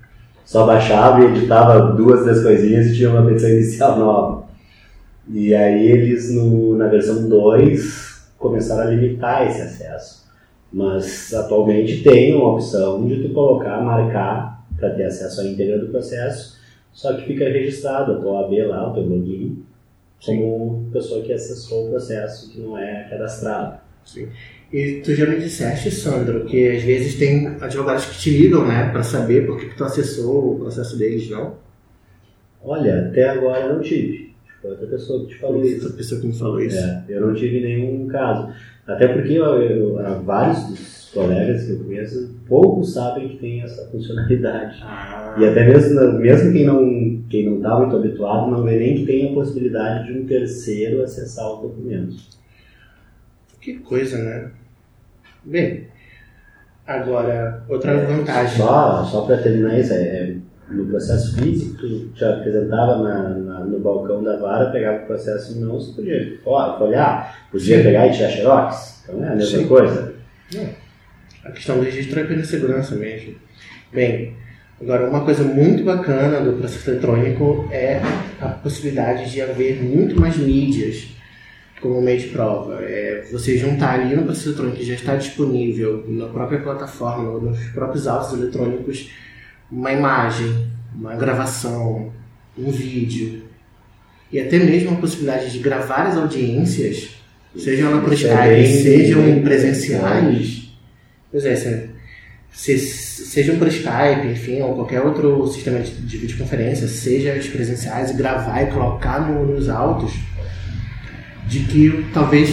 Só 0.45 0.65
baixava 0.65 1.21
e 1.21 1.27
editava 1.27 1.93
duas, 1.93 2.23
três 2.23 2.43
coisinhas 2.43 2.87
e 2.87 2.95
tinha 2.95 3.09
uma 3.09 3.25
petição 3.25 3.49
inicial 3.49 3.97
nova. 3.99 4.43
E 5.29 5.55
aí 5.55 5.87
eles, 5.87 6.33
no, 6.33 6.75
na 6.75 6.87
versão 6.87 7.29
2, 7.29 8.31
começaram 8.37 8.81
a 8.81 8.93
limitar 8.93 9.47
esse 9.47 9.61
acesso. 9.61 10.25
Mas 10.73 11.33
atualmente 11.33 12.03
tem 12.03 12.35
uma 12.35 12.53
opção 12.53 13.05
de 13.07 13.21
tu 13.21 13.33
colocar, 13.33 13.81
marcar 13.81 14.60
para 14.81 14.95
ter 14.95 15.03
acesso 15.05 15.39
à 15.39 15.45
íntegra 15.45 15.79
do 15.79 15.87
processo, 15.87 16.59
só 16.91 17.13
que 17.13 17.25
fica 17.25 17.45
registrado 17.45 18.11
a 18.11 18.15
tua 18.15 18.41
OAB 18.41 18.67
lá, 18.67 18.91
o 18.91 18.93
teu 18.93 19.03
login, 19.03 19.63
como 20.25 20.89
pessoa 20.91 21.23
que 21.23 21.31
acessou 21.31 21.87
o 21.87 21.89
processo, 21.91 22.51
que 22.51 22.59
não 22.59 22.77
é 22.77 23.07
cadastrado. 23.09 23.79
E 24.73 25.01
tu 25.03 25.13
já 25.13 25.25
me 25.25 25.39
disseste, 25.39 25.91
Sandro, 25.91 26.45
que 26.45 26.69
às 26.69 26.83
vezes 26.83 27.15
tem 27.17 27.47
advogados 27.59 28.05
que 28.05 28.19
te 28.19 28.29
ligam, 28.31 28.67
né, 28.67 28.89
pra 28.91 29.03
saber 29.03 29.45
por 29.45 29.59
que, 29.59 29.75
tu 29.75 29.83
acessou 29.83 30.55
o 30.55 30.59
processo 30.59 30.97
deles, 30.97 31.29
não? 31.29 31.55
Olha, 32.63 33.07
até 33.07 33.29
agora 33.29 33.65
eu 33.65 33.75
não 33.75 33.81
tive. 33.81 34.31
Foi 34.61 34.71
outra 34.71 34.87
pessoa 34.87 35.25
que 35.25 35.33
te 35.33 35.39
falou 35.39 35.63
isso. 35.63 35.87
Essa 35.87 35.95
pessoa 35.95 36.21
que 36.21 36.27
me 36.27 36.33
falou 36.33 36.61
isso. 36.61 36.77
É, 36.77 37.03
eu 37.09 37.21
não 37.21 37.33
tive 37.33 37.59
nenhum 37.59 38.07
caso. 38.07 38.53
Até 38.93 39.07
porque 39.09 39.33
eu, 39.33 39.45
eu- 39.61 40.23
vários 40.23 40.63
dos 40.67 41.11
colegas 41.13 41.63
que 41.65 41.71
eu 41.71 41.83
conheço, 41.83 42.35
poucos 42.47 42.93
sabem 42.93 43.29
que 43.29 43.37
tem 43.37 43.61
essa 43.61 43.87
funcionalidade. 43.89 44.79
Ah, 44.83 45.35
E 45.37 45.45
até 45.45 45.65
mesmo, 45.67 46.13
mesmo 46.13 46.51
quem 46.53 46.65
não 46.65 47.21
quem 47.29 47.45
não 47.45 47.57
está 47.57 47.77
muito 47.79 47.95
habituado, 47.95 48.51
não 48.51 48.63
vê 48.63 48.77
nem 48.77 48.95
que 48.95 49.05
tem 49.05 49.31
a 49.31 49.33
possibilidade 49.33 50.07
de 50.11 50.19
um 50.19 50.25
terceiro 50.25 51.01
acessar 51.03 51.47
o 51.49 51.61
documento. 51.61 52.15
que 53.61 53.75
coisa, 53.79 54.17
né? 54.17 54.51
Bem, 55.45 55.87
agora, 56.85 57.63
outra 57.69 58.05
vantagem. 58.05 58.57
Só, 58.57 59.03
só 59.05 59.21
para 59.25 59.37
terminar 59.37 59.79
isso, 59.79 59.93
é, 59.93 59.97
é, 59.97 60.35
no 60.73 60.85
processo 60.85 61.35
físico, 61.35 61.77
tu 61.77 62.07
te 62.09 62.23
apresentava 62.23 62.97
na, 63.03 63.29
na- 63.29 63.59
no 63.65 63.79
balcão 63.79 64.23
da 64.23 64.37
vara, 64.37 64.69
pegava 64.71 65.03
o 65.03 65.07
processo 65.07 65.57
em 65.57 65.61
mãos, 65.61 65.87
podia 65.95 66.37
ó, 66.45 66.77
folhear, 66.77 67.47
podia 67.51 67.81
pegar 67.83 68.07
e 68.07 68.11
tirar 68.11 68.29
xerox. 68.29 69.03
Então 69.03 69.23
é 69.23 69.29
a 69.29 69.35
mesma 69.35 69.59
Sim. 69.59 69.67
coisa. 69.67 70.13
A 71.43 71.51
questão 71.51 71.77
do 71.77 71.83
registro 71.83 72.19
é 72.19 72.23
pela 72.23 72.43
segurança 72.43 72.95
mesmo. 72.95 73.35
Bem, 73.91 74.33
agora 74.79 75.09
uma 75.09 75.25
coisa 75.25 75.43
muito 75.43 75.83
bacana 75.83 76.39
do 76.41 76.57
processo 76.57 76.89
eletrônico 76.91 77.67
é 77.71 77.99
a 78.39 78.47
possibilidade 78.49 79.31
de 79.31 79.41
haver 79.41 79.81
muito 79.83 80.19
mais 80.19 80.37
mídias 80.37 81.07
como 81.81 81.99
meio 82.01 82.19
de 82.19 82.27
prova. 82.27 82.79
É 82.83 83.25
você 83.31 83.57
juntar 83.57 83.99
ali 83.99 84.15
no 84.15 84.23
processo 84.23 84.49
eletrônico 84.49 84.77
que 84.77 84.85
já 84.85 84.93
está 84.93 85.15
disponível 85.15 86.03
na 86.07 86.27
própria 86.27 86.59
plataforma, 86.59 87.23
no- 87.23 87.41
nos 87.41 87.59
próprios 87.69 88.07
autos 88.07 88.33
eletrônicos, 88.39 89.09
uma 89.71 89.91
imagem, 89.91 90.67
uma 90.93 91.15
gravação, 91.15 92.11
um 92.57 92.69
vídeo 92.71 93.43
e 94.31 94.39
até 94.39 94.59
mesmo 94.59 94.91
a 94.91 94.95
possibilidade 94.95 95.51
de 95.51 95.59
gravar 95.59 96.07
as 96.07 96.17
audiências, 96.17 97.09
sejam 97.57 97.89
elas 97.91 98.03
por 98.03 98.13
Skype, 98.13 98.81
sejam 98.83 99.21
bem 99.23 99.41
presenciais. 99.43 100.71
Pois 101.31 101.45
é, 101.45 101.55
se, 101.55 101.89
se, 102.51 102.77
sejam 103.25 103.57
por 103.57 103.67
Skype, 103.67 104.27
enfim, 104.31 104.61
ou 104.61 104.75
qualquer 104.75 105.01
outro 105.01 105.47
sistema 105.47 105.79
de, 105.79 105.91
de 105.91 106.17
videoconferência, 106.17 106.87
seja 106.87 107.33
as 107.33 107.47
presenciais, 107.47 108.11
e 108.11 108.13
gravar 108.13 108.61
e 108.63 108.67
colocar 108.67 109.19
no- 109.29 109.45
nos 109.55 109.69
autos, 109.69 110.11
de 111.47 111.59
que 111.61 112.05
talvez 112.13 112.49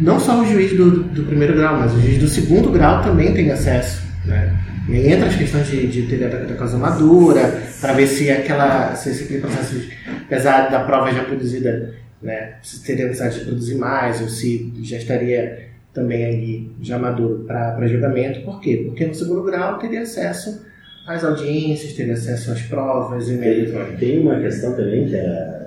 não 0.00 0.18
só 0.20 0.40
o 0.40 0.46
juiz 0.46 0.72
do, 0.76 1.02
do 1.02 1.24
primeiro 1.24 1.54
grau, 1.56 1.78
mas 1.78 1.92
o 1.92 2.00
juiz 2.00 2.18
do 2.18 2.28
segundo 2.28 2.70
grau 2.70 3.02
também 3.02 3.34
tem 3.34 3.50
acesso. 3.50 4.02
Né? 4.24 4.54
E 4.88 5.06
entra 5.12 5.28
as 5.28 5.36
questões 5.36 5.66
de, 5.66 5.86
de 5.86 6.02
teoria 6.02 6.28
da, 6.28 6.54
causa 6.54 6.78
madura, 6.78 7.62
para 7.80 7.92
ver 7.92 8.06
se, 8.06 8.30
aquela, 8.30 8.94
se 8.94 9.10
esse 9.10 9.38
processo, 9.38 9.88
apesar 10.24 10.70
da 10.70 10.80
prova 10.80 11.12
já 11.12 11.24
produzida, 11.24 11.94
né, 12.22 12.54
se 12.62 12.82
teria 12.82 13.06
necessidade 13.06 13.38
de 13.38 13.44
produzir 13.44 13.74
mais, 13.74 14.20
ou 14.20 14.28
se 14.28 14.72
já 14.82 14.96
estaria 14.96 15.68
também 15.92 16.24
ali 16.24 16.72
já 16.80 16.98
maduro 16.98 17.44
para 17.46 17.86
julgamento. 17.86 18.40
Por 18.42 18.60
quê? 18.60 18.84
Porque 18.86 19.06
no 19.06 19.14
segundo 19.14 19.42
grau 19.42 19.78
teria 19.78 20.02
acesso 20.02 20.66
às 21.06 21.24
audiências, 21.24 21.92
teria 21.92 22.14
acesso 22.14 22.50
às 22.52 22.62
provas, 22.62 23.26
Tem, 23.26 23.36
eletrônico. 23.36 23.98
tem 23.98 24.20
uma 24.20 24.40
questão 24.40 24.74
também 24.74 25.06
que 25.06 25.16
era. 25.16 25.57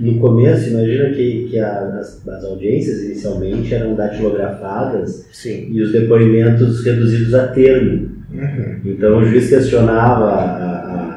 No 0.00 0.18
começo, 0.18 0.70
imagina 0.70 1.10
que, 1.10 1.48
que 1.50 1.58
a- 1.58 1.98
as, 2.00 2.26
as 2.26 2.44
audiências 2.44 3.02
inicialmente 3.02 3.74
eram 3.74 3.94
datilografadas 3.94 5.26
Sim. 5.30 5.68
e 5.70 5.82
os 5.82 5.92
depoimentos 5.92 6.82
reduzidos 6.84 7.34
a 7.34 7.48
termo. 7.48 8.08
Uhum. 8.32 8.80
Então 8.86 9.18
o 9.18 9.24
juiz 9.24 9.50
questionava 9.50 10.24
a, 10.24 10.46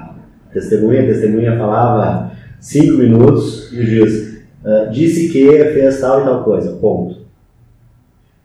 a 0.10 0.16
testemunha, 0.52 1.04
a 1.04 1.06
testemunha 1.06 1.58
falava 1.58 2.32
cinco 2.60 2.98
minutos 2.98 3.72
e 3.72 3.80
o 3.80 3.86
juiz 3.86 4.44
ah, 4.66 4.90
disse 4.92 5.30
que 5.30 5.48
fez 5.48 6.02
tal 6.02 6.22
e 6.22 6.24
tal 6.26 6.44
coisa, 6.44 6.74
ponto. 6.74 7.20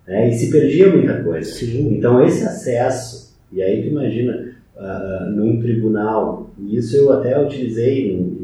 Né? 0.07 0.31
E 0.31 0.35
se 0.35 0.51
perdia 0.51 0.89
muita 0.89 1.23
coisa. 1.23 1.51
Sim. 1.51 1.95
Então 1.97 2.25
esse 2.25 2.45
acesso, 2.45 3.37
e 3.53 3.61
aí 3.61 3.83
tu 3.83 3.89
imagina, 3.89 4.53
ah, 4.77 5.33
num 5.35 5.59
tribunal, 5.61 6.51
e 6.59 6.77
isso 6.77 6.97
eu 6.97 7.13
até 7.13 7.41
utilizei 7.43 8.17
numa 8.17 8.38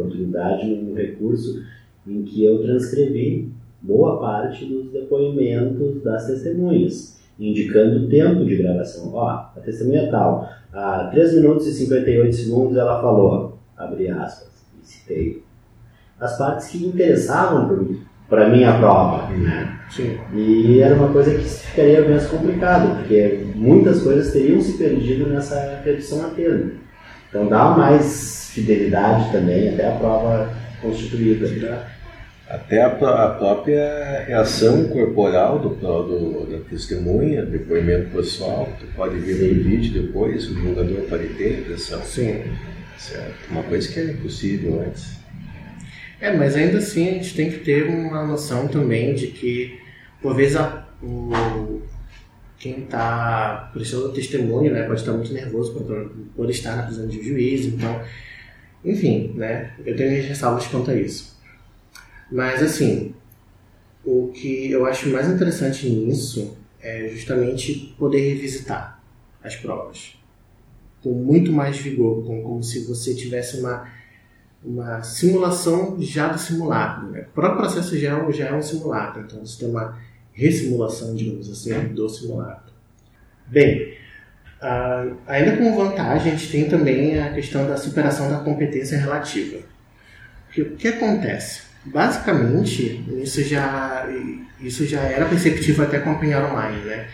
oportunidade, 0.00 0.66
num 0.66 0.94
recurso 0.94 1.62
em 2.06 2.22
que 2.22 2.44
eu 2.44 2.62
transcrevi 2.62 3.52
boa 3.80 4.18
parte 4.18 4.64
dos 4.64 4.90
depoimentos 4.90 6.02
das 6.02 6.26
testemunhas, 6.26 7.20
indicando 7.38 8.04
o 8.04 8.08
tempo 8.08 8.44
de 8.44 8.56
gravação. 8.56 9.12
Ó, 9.12 9.28
a 9.28 9.60
testemunha 9.64 10.10
tal, 10.10 10.48
há 10.72 11.08
3 11.10 11.34
minutos 11.34 11.66
e 11.66 11.72
58 11.72 12.34
segundos 12.34 12.76
ela 12.76 13.00
falou, 13.00 13.58
abre 13.76 14.08
aspas, 14.08 14.48
e 14.82 14.86
citei. 14.86 15.42
As 16.18 16.38
partes 16.38 16.68
que 16.68 16.86
interessavam 16.86 17.96
para 18.28 18.48
mim 18.48 18.64
a 18.64 18.78
prova, 18.78 19.28
né? 19.30 19.78
Sim. 19.90 20.16
E 20.34 20.80
era 20.80 20.94
uma 20.94 21.12
coisa 21.12 21.30
que 21.30 21.44
ficaria 21.44 22.00
menos 22.02 22.26
complicado, 22.26 22.96
porque 22.96 23.44
muitas 23.54 24.02
coisas 24.02 24.32
teriam 24.32 24.60
se 24.60 24.78
perdido 24.78 25.28
nessa 25.28 25.80
redução 25.84 26.24
a 26.26 26.30
termo. 26.30 26.85
Então 27.36 27.48
dá 27.48 27.68
mais 27.76 28.48
fidelidade 28.54 29.30
também 29.30 29.68
até 29.68 29.86
a 29.88 29.92
prova 29.92 30.50
constituída. 30.80 31.86
Até 32.48 32.80
a, 32.80 32.86
a 32.86 33.30
própria 33.30 34.24
reação 34.26 34.84
corporal 34.88 35.58
do, 35.58 35.68
do- 35.74 36.46
da 36.50 36.58
testemunha, 36.70 37.44
depoimento 37.44 38.08
pessoal, 38.16 38.72
tu 38.80 38.86
pode 38.96 39.18
ver 39.18 39.52
no 39.54 39.62
vídeo 39.64 40.02
depois, 40.02 40.48
o 40.48 40.54
julgador 40.54 41.02
pode 41.10 41.26
ter 41.34 41.56
a 41.56 41.60
impressão. 41.60 42.00
Sim. 42.04 42.44
Certo. 42.96 43.34
Uma 43.50 43.62
coisa 43.64 43.86
que 43.92 44.00
era 44.00 44.12
impossível 44.12 44.80
antes. 44.86 45.18
É, 46.18 46.32
mas 46.32 46.56
ainda 46.56 46.78
assim 46.78 47.10
a 47.10 47.12
gente 47.12 47.34
tem 47.34 47.50
que 47.50 47.58
ter 47.58 47.82
uma 47.90 48.24
noção 48.24 48.66
também 48.66 49.14
de 49.14 49.26
que, 49.26 49.78
por 50.22 50.34
vezes, 50.34 50.56
a, 50.56 50.86
o, 51.02 51.82
quem 52.58 52.84
está 52.84 53.70
prestando 53.72 54.12
testemunho 54.12 54.72
né, 54.72 54.84
pode 54.84 55.00
estar 55.00 55.12
muito 55.12 55.32
nervoso 55.32 55.74
por, 55.74 56.10
por 56.34 56.50
estar 56.50 56.76
na 56.76 56.82
prisão 56.84 57.06
de 57.06 57.22
juiz, 57.22 57.66
então, 57.66 58.02
enfim, 58.84 59.32
né, 59.34 59.74
eu 59.84 59.94
tenho 59.96 60.10
ressalvas 60.26 60.66
quanto 60.66 60.90
a 60.90 60.94
isso. 60.94 61.36
Mas, 62.30 62.62
assim, 62.62 63.14
o 64.04 64.28
que 64.28 64.70
eu 64.70 64.86
acho 64.86 65.08
mais 65.10 65.28
interessante 65.28 65.88
nisso 65.88 66.56
é 66.80 67.08
justamente 67.08 67.94
poder 67.98 68.20
revisitar 68.20 69.00
as 69.42 69.56
provas 69.56 70.16
com 71.06 71.12
muito 71.12 71.52
mais 71.52 71.76
vigor, 71.76 72.24
com, 72.24 72.42
como 72.42 72.62
se 72.62 72.84
você 72.84 73.14
tivesse 73.14 73.60
uma, 73.60 73.88
uma 74.64 75.02
simulação 75.04 75.96
já 76.00 76.28
do 76.28 76.38
simulacro. 76.38 77.10
Né? 77.10 77.26
O 77.30 77.32
próprio 77.32 77.60
processo 77.60 77.96
já, 77.96 78.18
é 78.18 78.32
já 78.32 78.48
é 78.48 78.54
um 78.54 78.62
simulacro, 78.62 79.22
então 79.22 79.44
você 79.46 79.60
tem 79.60 79.68
uma 79.68 79.96
ressimulação, 80.36 81.14
digamos 81.16 81.50
assim, 81.50 81.88
do 81.94 82.08
simulacro. 82.08 82.72
Bem, 83.46 83.96
ainda 85.26 85.56
com 85.56 85.74
vantagem, 85.74 86.32
a 86.32 86.36
gente 86.36 86.50
tem 86.50 86.68
também 86.68 87.18
a 87.18 87.32
questão 87.32 87.66
da 87.66 87.76
superação 87.76 88.30
da 88.30 88.38
competência 88.38 88.98
relativa. 88.98 89.58
O 90.58 90.76
que 90.76 90.88
acontece? 90.88 91.62
Basicamente, 91.84 93.04
isso 93.22 93.42
já, 93.44 94.06
isso 94.60 94.86
já 94.86 95.00
era 95.02 95.26
perceptível 95.26 95.84
até 95.84 96.00
com 96.00 96.10
a 96.10 96.14
Penhora 96.16 96.52
Online. 96.52 96.84
Né? 96.84 97.08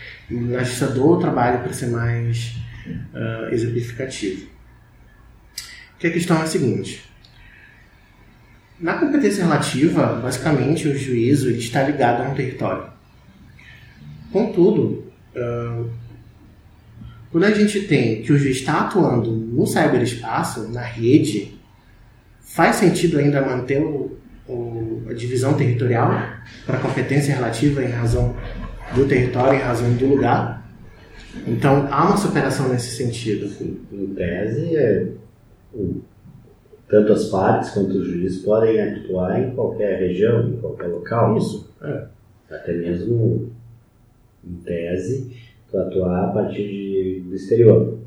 A 0.59 0.63
justiça 0.63 0.89
do 0.89 1.19
trabalho 1.19 1.61
para 1.61 1.73
ser 1.73 1.89
mais 1.89 2.55
uh, 2.87 3.53
exemplificativo. 3.53 4.51
Que 5.99 6.07
a 6.07 6.11
questão 6.11 6.39
é 6.39 6.43
a 6.43 6.47
seguinte. 6.47 7.09
Na 8.81 8.95
competência 8.95 9.45
relativa, 9.45 10.15
basicamente, 10.21 10.89
o 10.89 10.99
juízo 10.99 11.51
está 11.51 11.83
ligado 11.83 12.23
a 12.23 12.29
um 12.29 12.35
território. 12.35 12.92
Contudo, 14.33 15.05
uh, 15.37 15.91
quando 17.31 17.45
a 17.45 17.51
gente 17.51 17.83
tem 17.83 18.23
que 18.23 18.33
o 18.33 18.39
juiz 18.39 18.57
está 18.59 18.81
atuando 18.81 19.31
no 19.31 19.67
cyberespaço, 19.67 20.69
na 20.73 20.83
rede, 20.83 21.55
faz 22.41 22.77
sentido 22.77 23.19
ainda 23.19 23.41
manter 23.41 23.83
o, 23.83 24.17
o, 24.49 25.03
a 25.09 25.13
divisão 25.13 25.55
territorial 25.55 26.11
para 26.67 26.79
competência 26.79 27.35
relativa 27.35 27.83
em 27.83 27.89
razão 27.89 28.35
do 28.95 29.07
território, 29.07 29.59
em 29.59 29.63
razão 29.63 29.93
do 29.95 30.07
lugar? 30.07 30.63
Então 31.47 31.89
há 31.91 32.07
uma 32.07 32.17
superação 32.17 32.69
nesse 32.69 32.97
sentido. 32.97 33.47
Em 33.91 34.07
tese, 34.15 34.77
é, 34.77 35.09
tanto 36.89 37.13
as 37.13 37.25
partes 37.27 37.71
quanto 37.71 37.97
os 37.97 38.07
juízes 38.07 38.43
podem 38.43 38.81
atuar 38.81 39.41
em 39.41 39.55
qualquer 39.55 39.99
região, 39.99 40.49
em 40.49 40.57
qualquer 40.59 40.89
local. 40.89 41.37
Isso. 41.39 41.71
É. 41.83 42.05
Até 42.51 42.75
mesmo, 42.75 43.51
em 44.45 44.55
tese, 44.57 45.37
tu 45.71 45.79
atuar 45.79 46.25
a 46.25 46.33
partir 46.33 46.69
de, 46.69 47.21
do 47.29 47.35
exterior. 47.35 47.99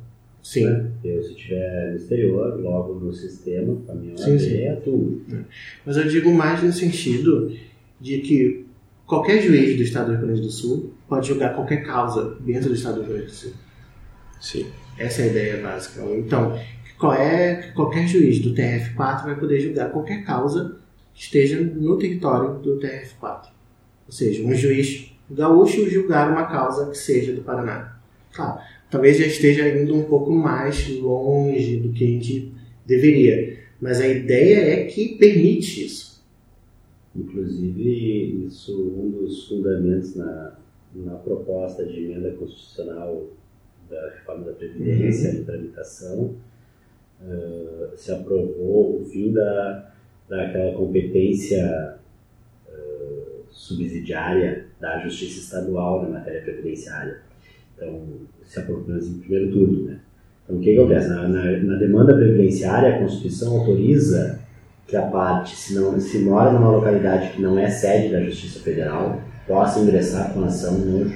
Sim. 0.41 0.65
Né? 0.65 0.91
Eu, 1.03 1.23
se 1.23 1.31
estiver 1.31 1.91
no 1.91 1.95
exterior, 1.97 2.61
logo 2.61 2.99
no 2.99 3.13
sistema, 3.13 3.75
para 3.85 3.95
mim, 3.95 4.15
sim, 4.15 4.37
sim. 4.37 4.57
é 4.57 4.75
tudo. 4.75 5.21
É. 5.33 5.39
Mas 5.85 5.97
eu 5.97 6.07
digo 6.07 6.31
mais 6.31 6.61
no 6.61 6.71
sentido 6.71 7.51
de 7.99 8.19
que 8.19 8.65
qualquer 9.07 9.41
juiz 9.41 9.75
do 9.75 9.83
Estado 9.83 10.07
do 10.07 10.17
Rio 10.17 10.27
Grande 10.27 10.41
do 10.41 10.51
Sul 10.51 10.93
pode 11.07 11.27
julgar 11.27 11.55
qualquer 11.55 11.83
causa 11.83 12.37
dentro 12.41 12.69
do 12.69 12.75
Estado 12.75 12.95
do 12.95 13.01
Rio 13.01 13.13
Grande 13.13 13.25
do 13.27 13.31
Sul. 13.31 13.53
Sim. 14.39 14.67
Essa 14.99 15.23
é 15.23 15.25
a 15.25 15.27
ideia 15.27 15.61
básica. 15.61 16.03
Então, 16.15 16.57
qual 16.97 17.13
é, 17.13 17.71
qualquer 17.73 18.07
juiz 18.07 18.39
do 18.39 18.53
TRF4 18.53 19.25
vai 19.25 19.39
poder 19.39 19.59
julgar 19.59 19.91
qualquer 19.91 20.23
causa 20.23 20.77
que 21.15 21.23
esteja 21.23 21.59
no 21.59 21.97
território 21.97 22.59
do 22.59 22.77
TRF4. 22.77 23.47
Ou 24.05 24.11
seja, 24.11 24.43
um 24.43 24.53
juiz 24.53 25.14
gaúcho 25.29 25.89
julgar 25.89 26.31
uma 26.31 26.45
causa 26.45 26.89
que 26.89 26.97
seja 26.97 27.33
do 27.33 27.41
Paraná. 27.41 27.97
Claro, 28.33 28.59
talvez 28.89 29.17
já 29.17 29.25
esteja 29.25 29.67
indo 29.69 29.95
um 29.95 30.03
pouco 30.03 30.31
mais 30.31 30.87
longe 30.99 31.77
do 31.77 31.91
que 31.91 32.03
a 32.03 32.07
gente 32.07 32.51
deveria, 32.85 33.57
mas 33.79 33.99
a 33.99 34.07
ideia 34.07 34.73
é 34.73 34.85
que 34.85 35.17
permite 35.17 35.85
isso. 35.85 36.23
Inclusive, 37.15 38.45
isso 38.45 38.75
um 38.77 39.09
dos 39.09 39.47
fundamentos 39.47 40.15
na, 40.15 40.57
na 40.93 41.15
proposta 41.15 41.85
de 41.85 42.03
emenda 42.03 42.31
constitucional 42.31 43.25
da 43.89 44.09
reforma 44.09 44.45
da 44.45 44.53
Previdência 44.53 45.31
uhum. 45.31 45.37
em 45.37 45.43
tramitação, 45.43 46.35
uh, 47.21 47.95
se 47.95 48.11
aprovou 48.11 49.01
o 49.01 49.05
fim 49.05 49.31
da, 49.31 49.93
daquela 50.27 50.73
competência 50.73 51.97
subsidiária 53.55 54.65
da 54.79 54.99
Justiça 54.99 55.39
Estadual 55.39 56.03
na 56.03 56.19
matéria 56.19 56.41
previdenciária. 56.41 57.21
Então, 57.75 58.03
se 58.43 58.59
aprovou 58.59 58.95
em 58.97 59.19
primeiro 59.19 59.51
turno. 59.51 59.85
Né? 59.85 59.99
Então, 60.43 60.57
o 60.57 60.59
que 60.59 60.77
acontece? 60.77 61.07
Na, 61.07 61.27
na, 61.27 61.51
na, 61.57 61.77
demanda 61.77 62.13
previdenciária, 62.13 62.95
a 62.95 62.99
Constituição 62.99 63.57
autoriza 63.57 64.39
que 64.85 64.95
a 64.95 65.03
parte, 65.03 65.55
se, 65.55 65.73
não, 65.73 65.99
se 65.99 66.19
mora 66.19 66.51
numa 66.51 66.69
localidade 66.69 67.31
que 67.31 67.41
não 67.41 67.57
é 67.57 67.69
sede 67.69 68.11
da 68.11 68.21
Justiça 68.21 68.59
Federal, 68.59 69.21
possa 69.47 69.79
ingressar 69.79 70.33
com 70.33 70.43
ação 70.43 70.73
no, 70.73 71.11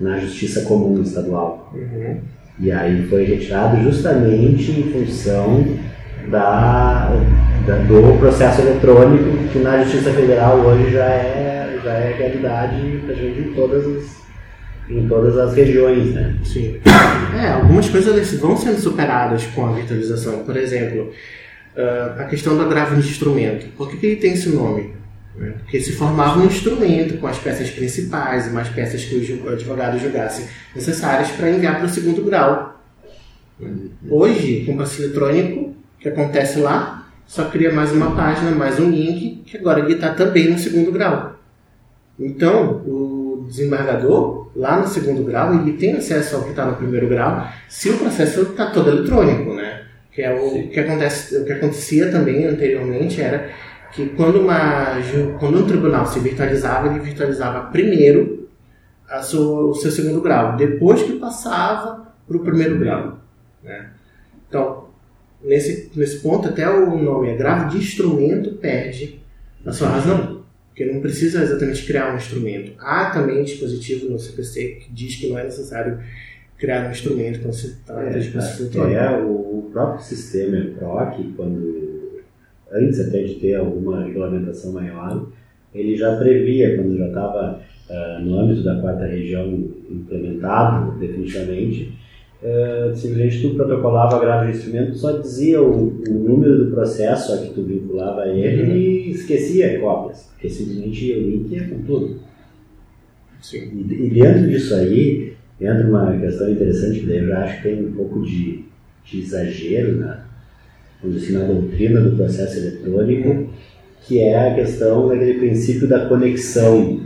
na 0.00 0.18
Justiça 0.18 0.62
Comum 0.62 1.00
Estadual. 1.00 1.72
Uhum. 1.74 2.20
E 2.58 2.72
aí 2.72 3.06
foi 3.08 3.24
retirado 3.24 3.80
justamente 3.82 4.72
em 4.72 4.92
função 4.92 5.64
da, 6.30 7.10
da, 7.66 7.76
do 7.78 8.18
processo 8.18 8.60
eletrônico, 8.60 9.48
que 9.52 9.60
na 9.60 9.82
Justiça 9.82 10.10
Federal 10.12 10.58
hoje 10.58 10.92
já 10.92 11.04
é, 11.04 11.55
já 11.86 11.92
é 11.92 12.12
realidade 12.14 13.00
gente 13.14 13.48
em 13.48 13.52
todas 13.54 13.86
as, 13.86 14.16
em 14.90 15.06
todas 15.06 15.38
as 15.38 15.54
regiões, 15.54 16.12
né? 16.12 16.36
Sim. 16.44 16.80
É, 17.40 17.48
algumas 17.52 17.88
coisas 17.88 18.32
vão 18.40 18.56
sendo 18.56 18.80
superadas 18.80 19.46
com 19.46 19.66
a 19.66 19.72
virtualização. 19.72 20.44
Por 20.44 20.56
exemplo, 20.56 21.12
uh, 21.76 22.20
a 22.20 22.24
questão 22.24 22.56
do 22.56 22.62
agravo 22.62 23.00
de 23.00 23.08
instrumento. 23.08 23.68
Por 23.76 23.88
que, 23.88 23.98
que 23.98 24.06
ele 24.06 24.16
tem 24.16 24.32
esse 24.32 24.48
nome? 24.48 24.94
Né? 25.36 25.54
Porque 25.58 25.80
se 25.80 25.92
formava 25.92 26.40
um 26.40 26.46
instrumento 26.46 27.18
com 27.18 27.28
as 27.28 27.38
peças 27.38 27.70
principais 27.70 28.48
e 28.48 28.50
mais 28.50 28.68
peças 28.68 29.04
que 29.04 29.40
o 29.44 29.48
advogado 29.48 29.96
julgasse 29.96 30.48
necessárias 30.74 31.30
para 31.30 31.50
enviar 31.50 31.76
para 31.76 31.86
o 31.86 31.88
segundo 31.88 32.24
grau. 32.24 32.82
Hoje, 34.10 34.64
com 34.66 34.72
o 34.72 34.76
processo 34.76 35.04
eletrônico, 35.04 35.76
que 36.00 36.08
acontece 36.08 36.58
lá, 36.58 37.08
só 37.26 37.44
cria 37.44 37.72
mais 37.72 37.92
uma 37.92 38.14
página, 38.14 38.50
mais 38.50 38.80
um 38.80 38.90
link, 38.90 39.42
que 39.46 39.56
agora 39.56 39.80
ele 39.80 39.94
está 39.94 40.12
também 40.14 40.50
no 40.50 40.58
segundo 40.58 40.90
grau. 40.90 41.35
Então, 42.18 42.82
o 42.86 43.44
desembargador, 43.46 44.48
lá 44.56 44.80
no 44.80 44.88
segundo 44.88 45.22
grau, 45.24 45.54
ele 45.54 45.74
tem 45.74 45.96
acesso 45.96 46.36
ao 46.36 46.42
que 46.42 46.50
está 46.50 46.64
no 46.64 46.76
primeiro 46.76 47.08
grau, 47.08 47.46
se 47.68 47.90
o 47.90 47.98
processo 47.98 48.42
está 48.42 48.70
todo 48.70 48.88
eletrônico, 48.88 49.54
né? 49.54 49.84
Que 50.10 50.22
é 50.22 50.32
o 50.32 50.68
que, 50.68 50.80
acontece, 50.80 51.36
o 51.36 51.44
que 51.44 51.52
acontecia 51.52 52.10
também 52.10 52.46
anteriormente 52.46 53.20
era 53.20 53.50
que 53.92 54.08
quando, 54.10 54.40
uma, 54.40 54.96
quando 55.38 55.58
um 55.58 55.66
tribunal 55.66 56.06
se 56.06 56.18
virtualizava, 56.20 56.88
ele 56.88 57.00
virtualizava 57.00 57.70
primeiro 57.70 58.48
a 59.08 59.22
sua, 59.22 59.70
o 59.70 59.74
seu 59.74 59.90
segundo 59.90 60.20
grau, 60.20 60.56
depois 60.56 61.02
que 61.02 61.12
passava 61.18 62.12
para 62.26 62.36
o 62.36 62.40
primeiro 62.40 62.78
grau. 62.78 63.18
Né? 63.62 63.90
Então, 64.48 64.88
nesse, 65.42 65.90
nesse 65.94 66.18
ponto, 66.20 66.48
até 66.48 66.68
o 66.68 66.96
nome 66.96 67.30
agravo 67.30 67.70
de 67.70 67.78
instrumento 67.78 68.52
perde 68.56 69.20
a 69.64 69.72
sua 69.72 69.88
razão, 69.88 70.35
porque 70.76 70.92
não 70.92 71.00
precisa 71.00 71.42
exatamente 71.42 71.86
criar 71.86 72.12
um 72.12 72.18
instrumento. 72.18 72.72
Há 72.78 73.08
também 73.08 73.42
dispositivo 73.42 74.10
no 74.10 74.18
CPC 74.18 74.80
que 74.82 74.92
diz 74.92 75.16
que 75.16 75.30
não 75.30 75.38
é 75.38 75.44
necessário 75.44 75.98
criar 76.58 76.86
um 76.86 76.90
instrumento 76.90 77.40
quando 77.40 77.54
se 77.54 77.76
trata 77.76 78.10
é, 78.10 78.18
de 78.18 78.28
processo 78.28 78.68
É, 78.94 79.16
o 79.16 79.70
próprio 79.72 80.04
sistema 80.04 80.62
PROC, 80.78 81.32
quando 81.34 82.20
antes 82.70 83.00
até 83.00 83.22
de 83.22 83.36
ter 83.36 83.54
alguma 83.54 84.04
regulamentação 84.04 84.70
maior, 84.74 85.26
ele 85.74 85.96
já 85.96 86.14
previa, 86.16 86.76
quando 86.76 86.98
já 86.98 87.06
estava 87.06 87.62
uh, 87.88 88.20
no 88.22 88.38
âmbito 88.38 88.62
da 88.62 88.78
quarta 88.78 89.06
região 89.06 89.48
implementado 89.88 90.98
definitivamente, 90.98 91.98
uh, 92.42 92.94
simplesmente 92.94 93.42
tu 93.42 93.54
protocolava 93.54 94.20
grave 94.20 94.50
de 94.50 94.58
instrumento, 94.58 94.96
só 94.96 95.18
dizia 95.18 95.62
o, 95.62 95.88
o, 95.88 96.14
número 96.14 96.64
do 96.64 96.70
processo 96.70 97.32
a 97.32 97.38
que 97.38 97.54
tu 97.54 97.62
vinculava 97.62 98.22
a 98.22 98.28
ele 98.28 98.62
uhum. 98.62 98.76
e 98.76 99.10
esquecia 99.10 99.78
cópias, 99.80 100.28
porque 100.32 100.48
simplesmente 100.48 101.12
o 101.12 101.30
link 101.30 101.52
ia 101.52 101.68
com 101.68 101.82
tudo. 101.82 102.20
Sim. 103.40 103.86
E, 103.88 104.06
e, 104.06 104.10
dentro 104.10 104.48
disso 104.48 104.74
aí, 104.74 105.34
entra 105.60 105.88
uma 105.88 106.16
questão 106.18 106.50
interessante 106.50 107.00
que 107.00 107.10
eu 107.10 107.28
já 107.28 107.44
acho 107.44 107.56
que 107.56 107.68
tem 107.68 107.86
um 107.86 107.92
pouco 107.92 108.22
de, 108.22 108.64
de 109.04 109.20
exagero 109.20 109.96
né? 109.96 110.20
vamos 111.02 111.20
dizer, 111.20 111.38
na 111.38 111.46
doutrina 111.46 112.00
do 112.00 112.16
processo 112.16 112.58
eletrônico, 112.58 113.48
que 114.06 114.20
é 114.20 114.50
a 114.50 114.54
questão 114.54 115.08
daquele 115.08 115.34
princípio 115.34 115.88
da 115.88 116.06
conexão, 116.06 117.00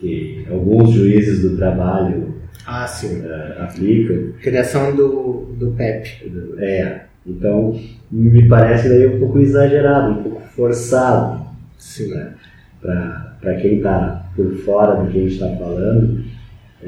que 0.00 0.46
alguns 0.50 0.90
juízes 0.90 1.42
do 1.42 1.56
trabalho 1.56 2.29
ah, 2.66 2.86
uh, 2.86 3.62
aplicam. 3.62 4.32
Criação 4.40 4.94
do, 4.94 5.54
do 5.58 5.72
PEP. 5.72 6.30
É, 6.58 7.00
Então, 7.26 7.78
me 8.10 8.48
parece 8.48 8.88
daí 8.88 9.06
um 9.06 9.18
pouco 9.18 9.38
exagerado, 9.38 10.12
um 10.12 10.22
pouco 10.22 10.40
forçado. 10.54 11.46
Sim. 11.78 12.08
Né? 12.14 12.34
Para 12.80 13.54
quem 13.60 13.76
está 13.76 14.26
por 14.34 14.54
fora 14.58 15.02
do 15.02 15.10
que 15.10 15.18
a 15.18 15.22
gente 15.22 15.34
está 15.34 15.48
falando, 15.56 16.24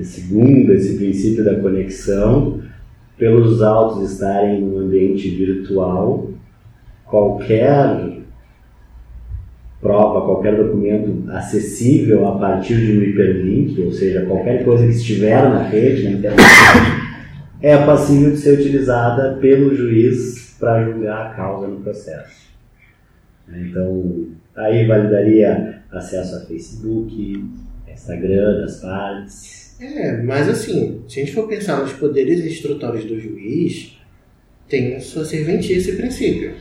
segundo 0.03 0.73
esse 0.73 0.97
princípio 0.97 1.45
da 1.45 1.57
conexão, 1.57 2.61
pelos 3.19 3.63
autos 3.63 4.11
estarem 4.11 4.63
num 4.63 4.79
ambiente 4.79 5.29
virtual, 5.29 6.31
qualquer 7.05 8.22
prova, 9.83 10.25
qualquer 10.25 10.57
documento 10.57 11.29
acessível 11.33 12.29
a 12.29 12.39
partir 12.39 12.77
de 12.77 12.97
um 12.97 13.03
hiperlink, 13.03 13.83
ou 13.83 13.91
seja, 13.91 14.25
qualquer 14.25 14.65
coisa 14.65 14.85
que 14.87 14.93
estiver 14.93 15.43
na 15.43 15.65
rede, 15.65 16.05
na 16.05 16.11
internet, 16.13 16.43
é 17.61 17.77
passível 17.85 18.31
de 18.31 18.39
ser 18.39 18.61
utilizada 18.61 19.39
pelo 19.41 19.75
juiz 19.75 20.57
para 20.59 20.85
julgar 20.85 21.27
a 21.27 21.35
causa 21.35 21.67
no 21.67 21.81
processo. 21.81 22.43
Então, 23.53 24.29
aí 24.55 24.87
validaria 24.87 25.83
acesso 25.91 26.37
a 26.37 26.41
Facebook, 26.47 27.45
Instagram 27.93 28.61
das 28.61 28.81
partes. 28.81 29.77
É, 29.81 30.23
mas 30.23 30.49
assim, 30.49 31.03
se 31.09 31.21
a 31.21 31.25
gente 31.25 31.35
for 31.35 31.49
pensar 31.49 31.81
nos 31.81 31.93
poderes 31.93 32.45
instrutórios 32.45 33.05
do 33.05 33.19
juiz, 33.19 33.99
tem 34.69 34.99
sua 35.01 35.25
serventia 35.25 35.77
esse 35.77 35.97
princípio. 35.97 36.55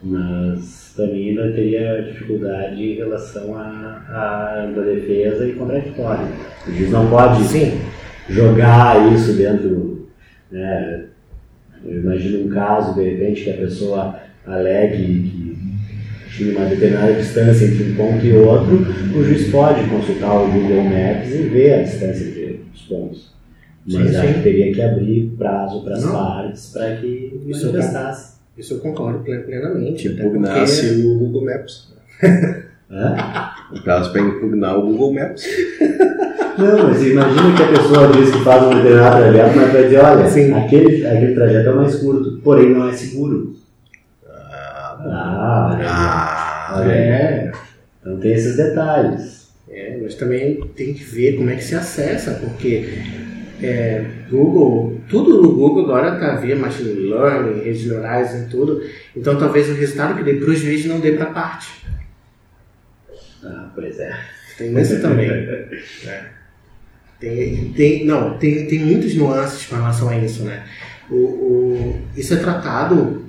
Mas 0.00 0.87
também 0.98 1.28
ainda 1.28 1.52
teria 1.52 2.02
dificuldade 2.02 2.82
em 2.82 2.96
relação 2.96 3.56
à, 3.56 4.68
defesa 4.74 5.46
e 5.46 5.52
contraditório. 5.52 6.26
O 6.66 6.72
juiz 6.72 6.90
não 6.90 7.08
pode 7.08 7.44
Sim. 7.44 7.80
jogar 8.28 9.12
isso 9.14 9.34
dentro. 9.34 10.08
Né? 10.50 11.04
Eu 11.84 12.00
imagino 12.00 12.46
um 12.46 12.48
caso, 12.48 12.94
de 12.96 13.08
repente, 13.08 13.44
que 13.44 13.50
a 13.50 13.56
pessoa 13.58 14.18
alegue 14.44 15.30
que 16.26 16.36
tinha 16.36 16.58
uma 16.58 16.68
determinada 16.68 17.12
distância 17.14 17.66
entre 17.66 17.92
um 17.92 17.94
ponto 17.94 18.26
e 18.26 18.32
outro, 18.32 18.74
o 19.16 19.24
juiz 19.24 19.50
pode 19.50 19.88
consultar 19.88 20.34
o 20.34 20.50
Google 20.50 20.82
Maps 20.82 21.32
e 21.32 21.42
ver 21.44 21.74
a 21.74 21.82
distância 21.82 22.24
entre 22.24 22.60
os 22.74 22.82
pontos. 22.82 23.32
Mas 23.86 24.10
Sim, 24.10 24.34
sim. 24.34 24.42
teria 24.42 24.74
que 24.74 24.82
abrir 24.82 25.32
prazo 25.38 25.82
para 25.82 25.94
as 25.94 26.04
partes 26.04 26.72
para 26.72 26.96
que 26.96 27.40
Isso 27.46 27.66
eu 27.66 27.72
manifestasse. 27.72 28.37
Isso 28.58 28.74
eu 28.74 28.78
concordo 28.80 29.20
plen- 29.20 29.42
plenamente. 29.42 30.08
Impugnasse 30.08 30.86
porque- 30.88 31.06
o 31.06 31.18
Google 31.18 31.44
Maps. 31.44 31.88
Hã? 32.90 33.50
No 33.72 33.82
caso, 33.82 34.10
para 34.12 34.20
impugnar 34.22 34.78
o 34.78 34.82
Google 34.82 35.12
Maps. 35.14 35.44
Não, 36.58 36.88
mas 36.88 37.02
imagina 37.06 37.54
que 37.56 37.62
a 37.62 37.68
pessoa 37.68 38.08
diz 38.08 38.30
que 38.32 38.42
faz 38.42 38.64
um 38.64 38.70
determinado 38.70 39.16
trajeto, 39.22 39.56
mas 39.56 39.72
vai 39.72 39.82
dizer, 39.84 39.98
olha, 39.98 40.28
Sim. 40.28 40.52
aquele, 40.54 41.06
aquele 41.06 41.34
trajeto 41.34 41.68
é 41.68 41.72
mais 41.72 41.94
curto, 41.96 42.40
porém 42.42 42.70
não 42.74 42.88
é 42.88 42.92
seguro. 42.94 43.54
Ah, 44.28 44.98
Ah, 45.00 45.68
olha 45.76 45.88
ah, 45.88 46.80
aí. 46.82 46.90
É, 46.90 47.52
Então 48.00 48.18
tem 48.18 48.32
esses 48.32 48.56
detalhes. 48.56 49.50
é, 49.70 49.98
mas 50.02 50.14
também 50.16 50.60
tem 50.74 50.94
que 50.94 51.04
ver 51.04 51.36
como 51.36 51.48
é 51.50 51.54
que 51.54 51.62
se 51.62 51.76
acessa, 51.76 52.32
porque 52.32 52.88
é, 53.62 54.04
Google, 54.30 55.00
tudo 55.08 55.42
no 55.42 55.52
Google 55.52 55.84
agora 55.84 56.14
está 56.14 56.36
via 56.36 56.56
machine 56.56 56.92
learning, 57.10 57.62
redes 57.64 57.86
neurais 57.86 58.34
e 58.34 58.48
tudo. 58.50 58.82
Então 59.16 59.36
talvez 59.38 59.68
o 59.68 59.74
resultado 59.74 60.16
que 60.16 60.22
dê 60.24 60.34
para 60.34 60.50
o 60.50 60.54
juiz 60.54 60.84
não 60.86 61.00
dê 61.00 61.12
para 61.12 61.24
a 61.26 61.32
parte. 61.32 61.68
Ah, 63.44 63.70
pois 63.74 63.98
é. 63.98 64.12
Tem 64.56 64.76
isso 64.78 65.00
também. 65.00 65.28
né? 65.28 66.28
Tem, 67.20 67.72
tem, 67.72 68.04
não, 68.06 68.38
tem, 68.38 68.66
tem 68.68 68.78
muitas 68.78 69.12
nuances 69.16 69.66
com 69.66 69.74
relação 69.74 70.08
a 70.08 70.16
isso, 70.18 70.44
né? 70.44 70.64
O, 71.10 71.16
o- 71.16 72.00
isso 72.16 72.32
é 72.32 72.36
tratado, 72.36 73.24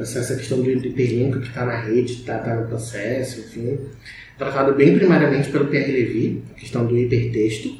essa, 0.00 0.18
essa 0.18 0.34
questão 0.34 0.60
do 0.60 0.68
hiperlink 0.68 1.38
que 1.38 1.46
está 1.46 1.64
na 1.64 1.80
rede, 1.80 2.14
está 2.14 2.38
tá 2.38 2.56
no 2.56 2.66
processo, 2.66 3.38
enfim, 3.38 3.78
tratado 4.36 4.74
bem 4.74 4.98
primariamente 4.98 5.48
pelo 5.48 5.66
Pierre 5.66 5.92
Levy, 5.92 6.42
a 6.50 6.58
questão 6.58 6.84
do 6.86 6.98
hipertexto. 6.98 7.79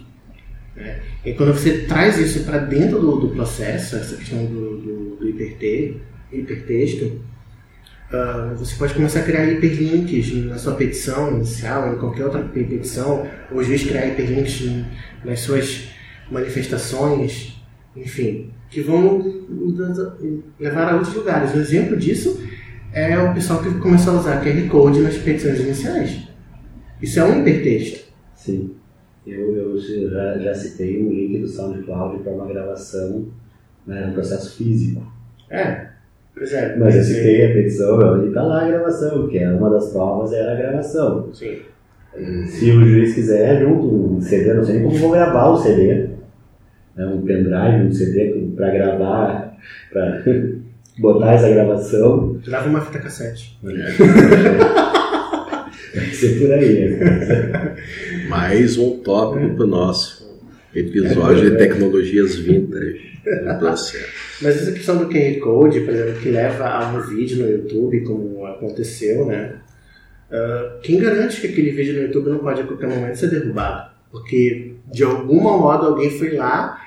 Né? 0.80 1.00
E 1.24 1.34
quando 1.34 1.52
você 1.52 1.80
traz 1.80 2.18
isso 2.18 2.44
para 2.44 2.58
dentro 2.58 2.98
do, 2.98 3.20
do 3.20 3.28
processo, 3.28 3.96
essa 3.96 4.16
questão 4.16 4.44
do, 4.46 4.78
do, 4.78 5.16
do 5.16 5.28
hiperte, 5.28 6.00
hipertexto, 6.32 7.20
ah, 8.12 8.54
você 8.56 8.74
pode 8.76 8.94
começar 8.94 9.20
a 9.20 9.22
criar 9.22 9.44
hiperlinks 9.44 10.32
na 10.46 10.58
sua 10.58 10.74
petição 10.74 11.36
inicial, 11.36 11.94
em 11.94 11.98
qualquer 11.98 12.24
outra 12.24 12.42
petição, 12.42 13.28
ou 13.52 13.58
o 13.58 13.62
juiz 13.62 13.84
criar 13.84 14.06
hiperlinks 14.06 14.84
nas 15.24 15.40
suas 15.40 15.90
manifestações, 16.30 17.62
enfim, 17.94 18.50
que 18.70 18.80
vão 18.80 19.22
levar 20.58 20.92
a 20.92 20.96
outros 20.96 21.14
lugares. 21.14 21.54
Um 21.54 21.60
exemplo 21.60 21.96
disso 21.96 22.42
é 22.92 23.18
o 23.18 23.34
pessoal 23.34 23.62
que 23.62 23.72
começou 23.74 24.16
a 24.16 24.20
usar 24.20 24.42
QR 24.42 24.68
Code 24.68 25.00
nas 25.00 25.16
petições 25.18 25.60
iniciais. 25.60 26.28
Isso 27.02 27.20
é 27.20 27.24
um 27.24 27.40
hipertexto. 27.40 28.08
Sim. 28.34 28.79
Eu, 29.30 29.56
eu 29.56 29.78
já, 30.10 30.38
já 30.38 30.54
citei 30.54 31.02
um 31.02 31.10
link 31.10 31.38
do 31.38 31.46
SoundCloud 31.46 32.22
para 32.22 32.32
uma 32.32 32.46
gravação 32.46 33.26
né, 33.86 34.06
no 34.06 34.12
processo 34.14 34.56
físico. 34.56 35.02
É, 35.48 35.86
pois 36.34 36.52
é. 36.52 36.76
Mas 36.76 36.96
eu 36.96 37.04
citei 37.04 37.46
a 37.46 37.54
petição, 37.54 38.24
e 38.24 38.28
está 38.28 38.42
lá 38.42 38.64
a 38.64 38.68
gravação, 38.68 39.28
que 39.28 39.38
é 39.38 39.50
uma 39.50 39.70
das 39.70 39.92
provas 39.92 40.32
era 40.32 40.52
a 40.52 40.56
gravação. 40.56 41.32
Sim. 41.32 41.58
Se 42.46 42.70
o 42.72 42.84
juiz 42.84 43.14
quiser, 43.14 43.60
junto 43.60 43.86
um 43.86 44.20
CD, 44.20 44.52
não 44.54 44.64
sei 44.64 44.76
nem 44.76 44.84
como 44.84 44.98
vou 44.98 45.12
gravar 45.12 45.50
o 45.50 45.56
CD, 45.56 46.08
né, 46.96 47.06
um 47.06 47.22
pendrive, 47.22 47.86
um 47.86 47.92
CD 47.92 48.50
para 48.56 48.70
gravar, 48.70 49.56
para 49.92 50.24
botar 50.98 51.34
essa 51.34 51.48
gravação, 51.48 52.40
Grava 52.44 52.68
uma 52.68 52.80
fita 52.80 52.98
cassete. 52.98 53.58
vai 55.94 56.06
ser 56.12 56.38
por 56.38 56.52
aí. 56.52 56.90
Né? 56.90 57.76
mais 58.28 58.76
um 58.78 58.98
tópico 58.98 59.54
para 59.54 59.64
o 59.64 59.68
nosso 59.68 60.28
episódio 60.74 61.50
de 61.50 61.56
tecnologias 61.56 62.36
vintage 62.36 63.10
do 63.24 63.58
processo. 63.58 64.12
Mas 64.40 64.56
essa 64.56 64.72
questão 64.72 64.96
do 64.96 65.08
QR 65.08 65.38
Code, 65.40 65.80
por 65.80 65.92
exemplo, 65.92 66.20
que 66.20 66.28
leva 66.30 66.68
a 66.68 66.92
um 66.92 67.00
vídeo 67.02 67.42
no 67.42 67.50
YouTube, 67.50 68.00
como 68.02 68.46
aconteceu, 68.46 69.26
né? 69.26 69.60
Ah, 70.30 70.78
quem 70.82 70.98
garante 70.98 71.40
que 71.40 71.48
aquele 71.48 71.70
vídeo 71.70 71.94
no 71.94 72.02
YouTube 72.02 72.30
não 72.30 72.38
pode 72.38 72.60
a 72.60 72.64
qualquer 72.64 72.88
momento 72.88 73.16
ser 73.16 73.30
derrubado? 73.30 73.90
Porque 74.10 74.74
de 74.92 75.04
alguma 75.04 75.56
modo 75.58 75.86
alguém 75.86 76.10
foi 76.10 76.30
lá, 76.36 76.80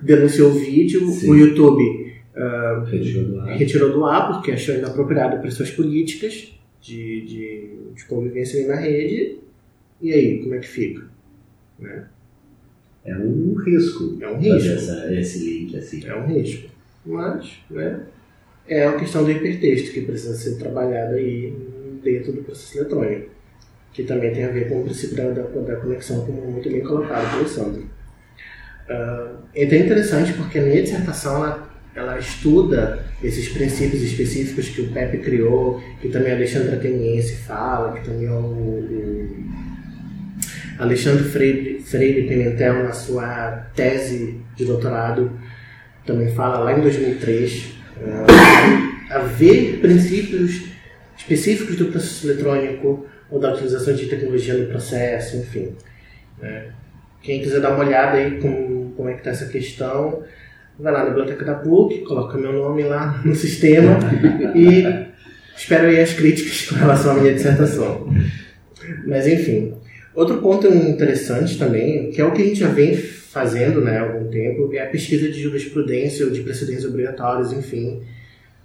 denunciou 0.00 0.50
o 0.50 0.54
vídeo, 0.54 1.08
Sim. 1.08 1.30
o 1.30 1.36
YouTube 1.36 2.10
ah, 2.34 2.84
Retirou 2.88 3.24
do 3.24 3.40
ar. 3.40 3.46
retirou 3.56 3.92
do 3.92 4.04
ar 4.04 4.32
porque 4.32 4.52
achou 4.52 4.74
inapropriado 4.74 5.40
para 5.40 5.50
suas 5.50 5.70
políticas 5.70 6.52
de, 6.80 7.20
de, 7.22 7.69
de 7.94 8.04
convivência 8.04 8.58
ali 8.58 8.68
na 8.68 8.76
rede. 8.76 9.38
E 10.00 10.12
aí, 10.12 10.38
como 10.42 10.54
é 10.54 10.58
que 10.58 10.68
fica? 10.68 11.02
Né? 11.78 12.06
É 13.04 13.16
um 13.16 13.54
risco. 13.54 14.18
É 14.20 14.28
um 14.28 14.38
risco. 14.38 14.68
essa- 14.72 15.14
esse 15.14 15.38
link 15.44 15.76
assim. 15.76 16.06
É 16.06 16.16
um 16.16 16.26
risco. 16.26 16.68
Mas, 17.04 17.58
né, 17.70 18.00
é 18.68 18.86
a 18.86 18.96
questão 18.96 19.24
do 19.24 19.30
hipertexto 19.30 19.92
que 19.92 20.02
precisa 20.02 20.34
ser 20.34 20.56
trabalhada 20.56 21.16
aí 21.16 21.52
dentro 22.02 22.32
do 22.32 22.42
processo 22.42 22.78
eletrônico. 22.78 23.30
Que 23.92 24.04
também 24.04 24.32
tem 24.32 24.44
a 24.44 24.50
ver 24.50 24.68
com 24.68 24.80
o 24.80 24.84
princípio 24.84 25.16
da, 25.16 25.30
da, 25.30 25.76
conexão, 25.76 26.24
como 26.24 26.42
muito 26.50 26.70
bem 26.70 26.82
colocado 26.82 27.36
pelo 27.36 27.48
Sandro. 27.48 27.84
Ah, 28.88 29.36
é 29.54 29.64
interessante 29.64 30.32
porque 30.34 30.58
a 30.58 30.62
minha 30.62 30.82
dissertação 30.82 31.36
ela, 31.44 31.69
ela 31.94 32.18
estuda 32.18 33.04
esses 33.22 33.48
princípios 33.48 34.02
específicos 34.02 34.68
que 34.68 34.82
o 34.82 34.88
Pepe 34.88 35.18
criou, 35.18 35.82
que 36.00 36.08
também 36.08 36.32
a 36.32 36.36
Alexandra 36.36 36.76
Teniense 36.76 37.36
fala, 37.36 37.92
que 37.92 38.04
também 38.04 38.28
o, 38.28 38.40
o 38.40 39.50
Alexandre 40.78 41.24
Freire, 41.24 41.80
Freire 41.80 42.28
Pimentel, 42.28 42.84
na 42.84 42.92
sua 42.92 43.66
tese 43.74 44.40
de 44.56 44.64
doutorado, 44.64 45.30
também 46.06 46.32
fala 46.34 46.60
lá 46.60 46.78
em 46.78 46.80
2003, 46.80 47.74
eh, 48.00 49.12
haver 49.14 49.80
princípios 49.80 50.70
específicos 51.16 51.76
do 51.76 51.86
processo 51.86 52.26
eletrônico 52.30 53.06
ou 53.30 53.38
da 53.38 53.52
utilização 53.52 53.94
de 53.94 54.06
tecnologia 54.06 54.54
no 54.54 54.66
processo, 54.66 55.36
enfim. 55.36 55.74
né? 56.40 56.70
Quem 57.22 57.42
quiser 57.42 57.60
dar 57.60 57.74
uma 57.74 57.84
olhada 57.84 58.16
aí 58.16 58.40
com, 58.40 58.92
como 58.96 59.08
é 59.10 59.12
que 59.12 59.18
está 59.18 59.30
essa 59.30 59.46
questão, 59.46 60.22
vai 60.80 60.92
lá 60.92 61.04
na 61.04 61.10
biblioteca 61.10 61.44
da 61.44 61.54
PUC, 61.54 62.00
coloca 62.00 62.38
meu 62.38 62.52
nome 62.52 62.82
lá 62.84 63.20
no 63.24 63.34
sistema 63.34 63.98
e 64.54 64.84
espero 65.56 65.88
aí 65.88 66.00
as 66.00 66.12
críticas 66.12 66.66
com 66.68 66.76
relação 66.76 67.12
à 67.12 67.20
minha 67.20 67.34
dissertação. 67.34 68.08
Mas 69.06 69.26
enfim, 69.26 69.74
outro 70.14 70.38
ponto 70.38 70.66
interessante 70.66 71.58
também, 71.58 72.10
que 72.10 72.20
é 72.20 72.24
o 72.24 72.32
que 72.32 72.42
a 72.42 72.44
gente 72.44 72.60
já 72.60 72.68
vem 72.68 72.96
fazendo 72.96 73.80
né, 73.80 73.98
há 73.98 74.02
algum 74.02 74.28
tempo, 74.28 74.72
é 74.72 74.82
a 74.82 74.86
pesquisa 74.86 75.28
de 75.28 75.40
jurisprudência 75.40 76.26
ou 76.26 76.32
de 76.32 76.40
precedentes 76.40 76.84
obrigatórios, 76.84 77.52
enfim, 77.52 78.02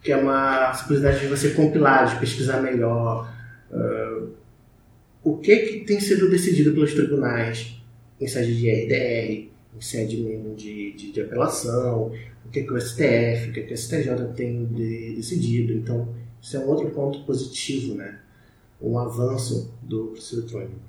que 0.02 0.12
é 0.12 0.18
uma 0.18 0.70
possibilidade 0.72 1.20
de 1.20 1.28
você 1.28 1.50
compilar, 1.50 2.08
de 2.08 2.20
pesquisar 2.20 2.62
melhor 2.62 3.32
ah, 3.72 4.24
o 5.24 5.38
que, 5.38 5.58
que 5.58 5.80
tem 5.86 6.00
sido 6.00 6.30
decidido 6.30 6.72
pelos 6.72 6.94
tribunais 6.94 7.76
em 8.22 8.28
sede 8.28 8.56
de 8.56 8.70
RDR, 8.70 9.55
em 9.76 9.82
sede 9.82 10.18
mesmo 10.18 10.56
de, 10.56 10.94
de, 10.94 11.12
de 11.12 11.22
apelação, 11.22 12.12
o 12.46 12.50
que, 12.50 12.64
que 12.64 12.74
o 12.74 12.80
STF, 12.80 13.50
o 13.50 13.54
que, 13.54 13.64
que 13.64 13.74
o 13.74 13.78
STJ 13.78 14.34
tem 14.36 14.66
de, 14.66 15.16
decidido. 15.16 15.74
Então, 15.74 16.08
isso 16.42 16.56
é 16.58 16.60
um 16.60 16.68
outro 16.68 16.90
ponto 16.92 17.24
positivo, 17.26 17.96
né? 17.96 18.20
Um 18.82 18.98
avanço 19.00 19.74
do 19.82 20.08
processo 20.08 20.40
eletrônico. 20.40 20.80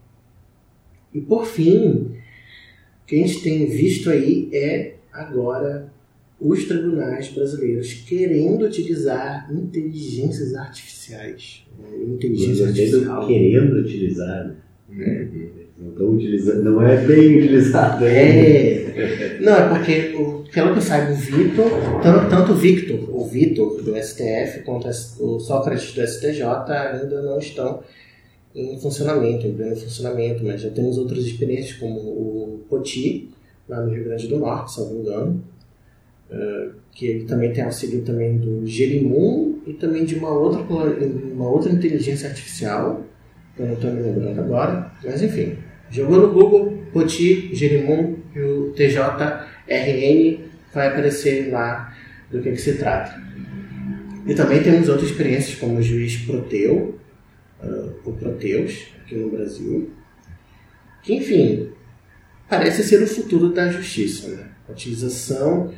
E 1.15 1.21
por 1.21 1.47
fim, 1.47 1.89
o 1.89 3.07
que 3.07 3.17
a 3.17 3.27
gente 3.27 3.43
tem 3.43 3.67
visto 3.67 4.11
aí 4.11 4.51
é 4.53 4.97
agora 5.13 5.91
os 6.39 6.65
tribunais 6.65 7.29
brasileiros 7.29 7.95
querendo 7.95 8.67
utilizar 8.67 9.51
inteligências 9.51 10.55
artificiais. 10.55 11.67
né? 11.79 11.89
Inteligência 12.05 12.67
artificial. 12.67 13.27
querendo 13.27 13.77
utilizar, 13.77 14.55
né? 14.89 15.29
Não 15.79 15.91
estão 15.91 16.11
utilizando, 16.11 16.65
não 16.65 16.83
é 16.83 16.97
bem 16.97 17.39
utilizado. 17.39 18.05
É. 18.07 19.39
Não, 19.41 19.55
é 19.55 19.69
porque, 19.69 20.15
o, 20.17 20.45
pelo 20.51 20.73
que 20.73 20.79
eu 20.79 20.83
saiba, 20.83 21.13
o 21.13 21.17
Vitor, 21.17 21.71
tanto, 22.03 22.31
tanto 22.31 22.53
o 22.53 22.55
Victor, 22.55 23.15
o 23.15 23.27
Vitor 23.27 23.83
do 23.83 23.95
STF, 23.95 24.63
quanto 24.65 24.89
o 24.89 25.39
Sócrates 25.39 25.93
do 25.93 26.07
STJ 26.07 26.43
ainda 26.43 27.21
não 27.23 27.39
estão 27.39 27.83
em 28.55 28.79
funcionamento, 28.81 29.47
em 29.47 29.53
pleno 29.53 29.77
funcionamento, 29.77 30.43
mas 30.43 30.63
já 30.63 30.71
temos 30.71 30.97
outras 30.97 31.25
experiências, 31.25 31.77
como 31.77 31.99
o 31.99 32.65
Poti, 32.71 33.29
lá 33.69 33.83
no 33.83 33.93
Rio 33.93 34.05
Grande 34.05 34.29
do 34.29 34.39
Norte, 34.39 34.73
se 34.73 34.81
não 34.81 34.91
me 34.95 35.01
engano, 35.01 35.45
eh, 36.31 36.69
que 36.93 37.07
ele 37.07 37.25
também 37.25 37.53
tem 37.53 37.63
auxílio 37.63 38.03
também 38.03 38.39
do 38.39 38.67
Gerimum 38.67 39.59
e 39.67 39.75
também 39.75 40.07
de 40.07 40.15
uma 40.15 40.31
outra, 40.31 40.63
uma 40.63 41.51
outra 41.51 41.71
inteligência 41.71 42.31
artificial, 42.31 43.03
que 43.55 43.61
eu 43.61 43.67
não 43.67 43.75
estou 43.75 43.93
me 43.93 44.01
lembrando 44.01 44.41
agora, 44.41 44.91
mas 45.05 45.23
enfim, 45.23 45.59
jogou 45.91 46.19
no 46.19 46.33
Google, 46.33 46.83
Poti, 46.93 47.55
Gerimum 47.55 48.17
e 48.35 48.41
o 48.41 48.73
TJRN 48.73 50.41
vai 50.75 50.89
aparecer 50.89 51.51
lá 51.51 51.95
do 52.31 52.43
que, 52.43 52.51
que 52.53 52.61
se 52.61 52.75
trata. 52.75 53.21
E 54.27 54.35
também 54.35 54.63
temos 54.63 54.89
outras 54.89 55.11
experiências 55.11 55.59
como 55.59 55.79
o 55.79 55.83
juiz 55.83 56.17
Proteu, 56.19 56.99
uh, 57.63 57.93
o 58.05 58.13
Proteus, 58.13 58.89
aqui 59.03 59.15
no 59.15 59.31
Brasil, 59.31 59.91
que 61.03 61.15
enfim, 61.15 61.69
parece 62.49 62.83
ser 62.83 63.03
o 63.03 63.07
futuro 63.07 63.51
da 63.53 63.71
justiça, 63.71 64.29
né? 64.29 64.49
A 64.69 64.73
utilização 64.73 65.73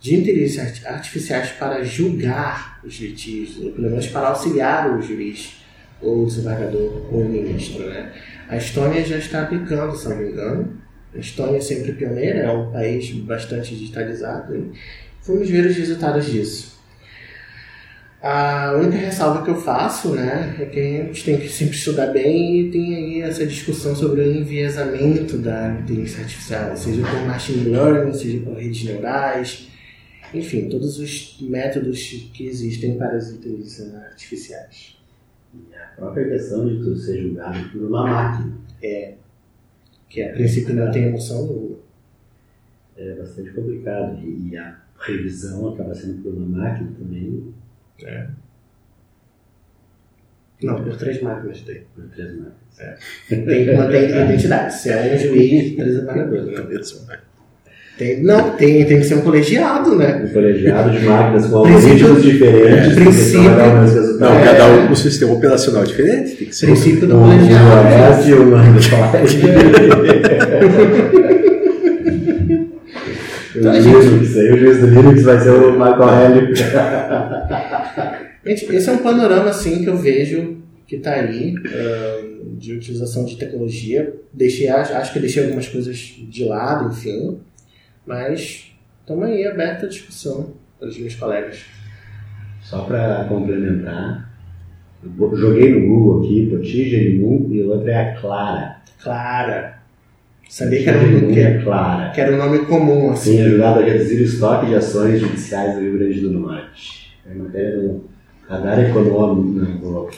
de 0.00 0.16
inteligências 0.16 0.84
art- 0.84 0.96
artificiais 0.96 1.50
para 1.52 1.84
julgar 1.84 2.80
os 2.84 2.98
litígios, 2.98 3.64
ou 3.64 3.72
pelo 3.72 3.88
menos 3.90 4.08
para 4.08 4.28
auxiliar 4.28 4.98
o 4.98 5.00
juiz, 5.00 5.64
ou 6.02 6.24
o 6.24 6.26
desembargador, 6.26 7.14
ou 7.14 7.20
o 7.22 7.28
ministro, 7.28 7.86
né? 7.88 8.12
A 8.48 8.56
Estônia 8.56 9.04
já 9.04 9.18
está 9.18 9.42
aplicando, 9.42 9.96
se 9.96 10.08
não 10.08 10.16
me 10.16 10.30
engano. 10.30 10.76
A 11.14 11.18
Estônia 11.18 11.58
é 11.58 11.60
sempre 11.60 11.92
pioneira, 11.92 12.40
é 12.40 12.50
um 12.50 12.70
país 12.70 13.10
bastante 13.10 13.74
digitalizado. 13.74 14.54
E 14.54 14.72
vamos 15.26 15.48
ver 15.48 15.66
os 15.66 15.76
resultados 15.76 16.26
disso. 16.26 16.74
A 18.26 18.72
única 18.78 18.96
ressalva 18.96 19.44
que 19.44 19.50
eu 19.50 19.60
faço, 19.60 20.14
né, 20.14 20.56
é 20.58 20.64
que 20.64 20.80
a 20.80 21.04
gente 21.04 21.24
tem 21.24 21.38
que 21.38 21.46
sempre 21.46 21.76
estudar 21.76 22.06
bem 22.06 22.60
e 22.60 22.70
tem 22.70 22.94
aí 22.96 23.20
essa 23.20 23.46
discussão 23.46 23.94
sobre 23.94 24.22
o 24.22 24.36
enviesamento 24.36 25.36
da 25.36 25.76
inteligência 25.78 26.22
artificial, 26.22 26.74
seja 26.74 27.02
por 27.02 27.20
machine 27.26 27.68
learning, 27.68 28.14
seja 28.14 28.38
por 28.38 28.56
redes 28.56 28.82
neurais, 28.82 29.68
enfim, 30.32 30.70
todos 30.70 30.98
os 30.98 31.38
métodos 31.42 32.30
que 32.32 32.46
existem 32.46 32.96
para 32.96 33.14
as 33.14 33.30
inteligências 33.30 33.94
artificiais. 33.94 34.93
A 35.76 35.96
própria 35.96 36.28
questão 36.28 36.66
de 36.68 36.82
tu 36.82 36.96
ser 36.96 37.22
julgado 37.22 37.68
por 37.70 37.82
uma 37.82 38.02
máquina 38.04 38.52
Que 40.08 40.22
a 40.22 40.32
princípio 40.32 40.74
não 40.74 40.90
tem 40.90 41.04
emoção 41.04 41.46
nenhuma. 41.46 41.76
é 42.96 43.14
bastante 43.14 43.50
complicado. 43.52 44.18
E, 44.22 44.50
e 44.50 44.56
a 44.56 44.76
revisão 44.98 45.72
acaba 45.72 45.94
sendo 45.94 46.22
por 46.22 46.32
uma 46.34 46.58
máquina 46.58 46.90
também, 46.98 47.54
Não, 50.62 50.82
por 50.82 50.96
três 50.96 51.20
máquinas 51.22 51.60
tem. 51.62 51.82
por 51.94 52.04
três 52.08 52.30
máquinas. 52.38 52.98
Tem 53.28 53.44
que 53.64 53.72
manter 53.76 54.12
a 54.14 54.24
identidade. 54.24 54.74
Se 54.74 54.90
é 54.90 55.14
um 55.14 55.18
juiz, 55.18 55.74
três 55.76 55.94
desembargadores. 55.94 57.06
Né? 57.06 57.20
Tem, 57.96 58.20
não, 58.24 58.50
tem, 58.50 58.84
tem 58.86 58.98
que 58.98 59.04
ser 59.04 59.14
um 59.14 59.20
colegiado, 59.20 59.94
né? 59.94 60.24
Um 60.28 60.32
colegiado 60.32 60.90
de 60.90 61.04
máquinas 61.06 61.46
com 61.46 61.58
algoritmos 61.58 62.22
diferentes, 62.24 62.88
que 62.94 63.00
princípio-. 63.00 63.42
Não, 64.18 64.34
É. 64.36 64.44
cada 64.44 64.66
um 64.66 64.86
com 64.88 64.92
um 64.92 64.96
sistema 64.96 65.32
operacional 65.32 65.84
diferente. 65.84 66.34
Tem 66.34 66.48
que 66.48 66.56
ser. 66.56 66.66
Princípio 66.66 67.06
do 67.06 67.16
Um 67.16 67.20
colegiado. 67.22 67.64
Oeste 67.68 68.30
e 68.30 68.34
um. 68.34 68.52
Então, 73.56 73.72
gente- 73.80 73.96
Linux, 73.96 74.36
aí 74.36 74.52
o 74.52 74.56
juiz 74.58 74.78
do 74.80 74.86
Linux 74.86 75.22
vai 75.22 75.38
ser 75.40 75.50
o 75.50 75.78
Marco 75.78 76.02
Aurélio. 76.02 76.54
Gente, 78.44 78.74
esse 78.74 78.90
é 78.90 78.92
um 78.92 78.98
panorama 78.98 79.50
assim 79.50 79.82
que 79.82 79.86
eu 79.88 79.96
vejo 79.96 80.56
que 80.86 80.96
está 80.96 81.12
aí 81.12 81.54
ahn, 81.64 82.56
de 82.58 82.72
utilização 82.74 83.24
de 83.24 83.36
tecnologia. 83.36 84.12
Deixei, 84.32 84.68
acho, 84.68 84.92
acho 84.94 85.12
que 85.12 85.20
deixei 85.20 85.44
algumas 85.44 85.68
coisas 85.68 85.96
de 85.96 86.44
lado, 86.44 86.90
enfim, 86.92 87.38
mas 88.06 88.72
estamos 89.00 89.24
aí 89.24 89.46
aberta 89.46 89.86
à 89.86 89.88
discussão 89.88 90.54
para 90.78 90.88
os 90.88 90.98
meus 90.98 91.14
colegas. 91.14 91.64
Só 92.60 92.82
para 92.84 93.24
complementar, 93.28 94.30
joguei 95.34 95.74
no 95.74 95.86
Google 95.86 96.24
aqui, 96.24 96.46
Poti, 96.50 96.88
Gerimum, 96.88 97.48
e 97.50 97.62
o 97.62 97.70
outro 97.70 97.88
é 97.88 98.10
a 98.10 98.20
Clara. 98.20 98.76
Clara. 99.02 99.78
Sabia 100.48 100.82
que 100.82 100.88
era 100.88 100.98
um, 100.98 101.06
Gerimum 101.06 101.34
que, 101.34 101.40
é 101.40 101.62
Clara. 101.62 102.10
que 102.12 102.20
era 102.20 102.34
um 102.34 102.38
nome 102.38 102.58
comum, 102.66 103.10
assim. 103.10 103.36
Sim, 103.36 103.42
ajudado 103.42 103.80
a 103.80 103.82
reduzir 103.84 104.20
o 104.20 104.24
estoque 104.24 104.66
de 104.66 104.74
ações 104.74 105.20
judiciais 105.20 105.74
do 105.74 105.80
Rio 105.80 105.98
Grande 105.98 106.20
do 106.20 106.30
Norte. 106.30 107.18
É 107.28 107.34
matéria 107.34 107.80
do 107.80 108.04
radar 108.48 108.78
econômico, 108.80 109.58
não, 109.58 109.76
do 109.76 110.10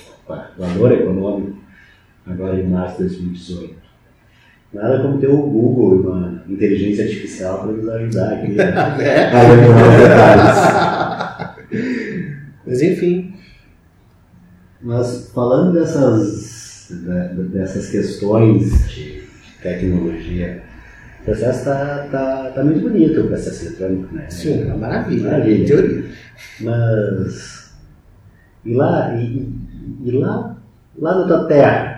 valor 0.59 0.93
econômico, 0.93 1.59
agora 2.27 2.61
em 2.61 2.67
março 2.67 2.97
de 2.97 3.09
2018. 3.09 3.86
Nada 4.73 5.01
como 5.01 5.19
ter 5.19 5.29
o 5.29 5.37
Google 5.37 5.97
e 5.97 6.01
uma 6.07 6.43
inteligência 6.49 7.05
artificial 7.05 7.61
para 7.61 7.73
nos 7.73 7.89
ajudar 7.89 8.33
aqui 8.35 8.53
né? 8.53 9.31
Mas 12.67 12.83
enfim, 12.83 13.35
Mas 14.83 15.31
falando 15.35 15.73
dessas, 15.73 16.89
dessas 17.53 17.89
questões 17.91 18.89
de 18.89 19.23
tecnologia, 19.63 20.63
o 21.23 21.25
processo 21.25 21.59
está 21.61 22.07
tá, 22.11 22.53
tá 22.55 22.65
muito 22.65 22.81
bonito, 22.81 23.21
o 23.23 23.27
processo 23.29 23.67
eletrônico, 23.67 24.15
né? 24.15 24.27
sim, 24.29 24.65
uma 24.65 24.77
maravilha. 24.77 25.31
Maravilha. 25.31 25.63
Em 25.63 25.65
teoria. 25.65 26.05
Mas. 26.61 27.67
E 28.65 28.75
lá, 28.75 29.15
e- 29.15 29.49
e 30.05 30.11
lá, 30.11 30.57
lá 30.99 31.21
na 31.21 31.27
tua 31.27 31.45
terra, 31.47 31.96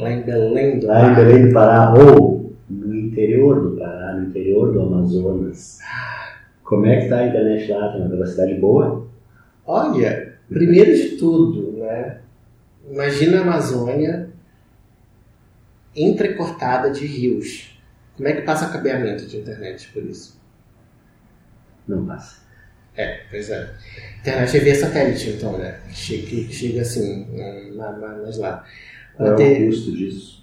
Lá 0.00 0.12
em 0.12 0.22
Belém 0.22 0.78
do 0.78 0.86
lá 0.86 1.00
em 1.00 1.02
Pará. 1.02 1.14
Belém 1.14 1.46
do 1.46 1.52
Pará, 1.52 1.94
ou 1.94 2.56
no 2.70 2.94
interior 2.94 3.60
do 3.60 3.76
Pará, 3.76 4.14
no 4.14 4.28
interior 4.28 4.72
do 4.72 4.80
Amazonas, 4.80 5.78
como 6.64 6.86
é 6.86 6.96
que 6.96 7.04
está 7.04 7.18
a 7.18 7.26
internet 7.26 7.70
lá? 7.70 7.92
Tem 7.92 8.00
uma 8.00 8.08
velocidade 8.08 8.54
boa? 8.54 9.06
Olha, 9.66 10.38
primeiro 10.48 10.94
de 10.94 11.16
tudo, 11.16 11.72
né? 11.72 12.20
Imagina 12.90 13.38
a 13.38 13.42
Amazônia 13.42 14.30
entrecortada 15.94 16.90
de 16.90 17.06
rios. 17.06 17.78
Como 18.16 18.28
é 18.28 18.32
que 18.32 18.42
passa 18.42 18.72
cabeamento 18.72 19.26
de 19.26 19.36
internet 19.36 19.88
por 19.92 20.02
isso? 20.04 20.40
Não 21.86 22.06
passa. 22.06 22.40
É, 22.96 23.22
pois 23.30 23.50
é. 23.50 23.70
Internet 24.20 24.56
é 24.56 24.60
via 24.60 24.74
satélite, 24.74 25.30
então, 25.30 25.58
né? 25.58 25.80
Chega, 25.90 26.52
chega 26.52 26.82
assim, 26.82 27.26
mas 27.76 28.38
lá. 28.38 28.64
Qual 29.16 29.28
é 29.28 29.32
Até 29.32 29.52
o 29.62 29.66
custo 29.66 29.92
disso? 29.92 30.40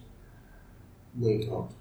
muito 1.13 1.51
alto. 1.51 1.75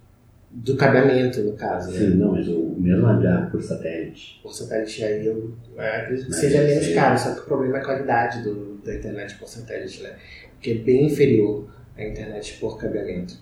Do 0.50 0.76
cabeamento, 0.76 1.40
no 1.42 1.52
caso, 1.52 1.90
né? 1.90 1.98
Sim, 1.98 2.14
não, 2.14 2.32
mas 2.32 2.48
o 2.48 2.74
mesmo 2.78 3.06
olhar 3.06 3.50
por 3.50 3.60
satélite. 3.62 4.40
Por 4.42 4.52
satélite 4.54 5.04
aí 5.04 5.26
eu 5.26 5.54
é, 5.76 6.00
acredito 6.00 6.24
que 6.24 6.30
Mas 6.30 6.40
seja 6.40 6.58
deve 6.58 6.68
menos 6.70 6.84
ser. 6.86 6.94
caro, 6.94 7.18
só 7.18 7.34
que 7.34 7.40
o 7.40 7.44
problema 7.44 7.76
é 7.76 7.80
a 7.80 7.84
qualidade 7.84 8.42
do, 8.42 8.78
da 8.82 8.94
internet 8.94 9.34
por 9.36 9.48
satélite, 9.48 10.02
né? 10.02 10.16
Que 10.60 10.70
é 10.70 10.74
bem 10.76 11.06
inferior 11.06 11.68
à 11.98 12.02
internet 12.04 12.56
por 12.58 12.78
cabeamento. 12.78 13.34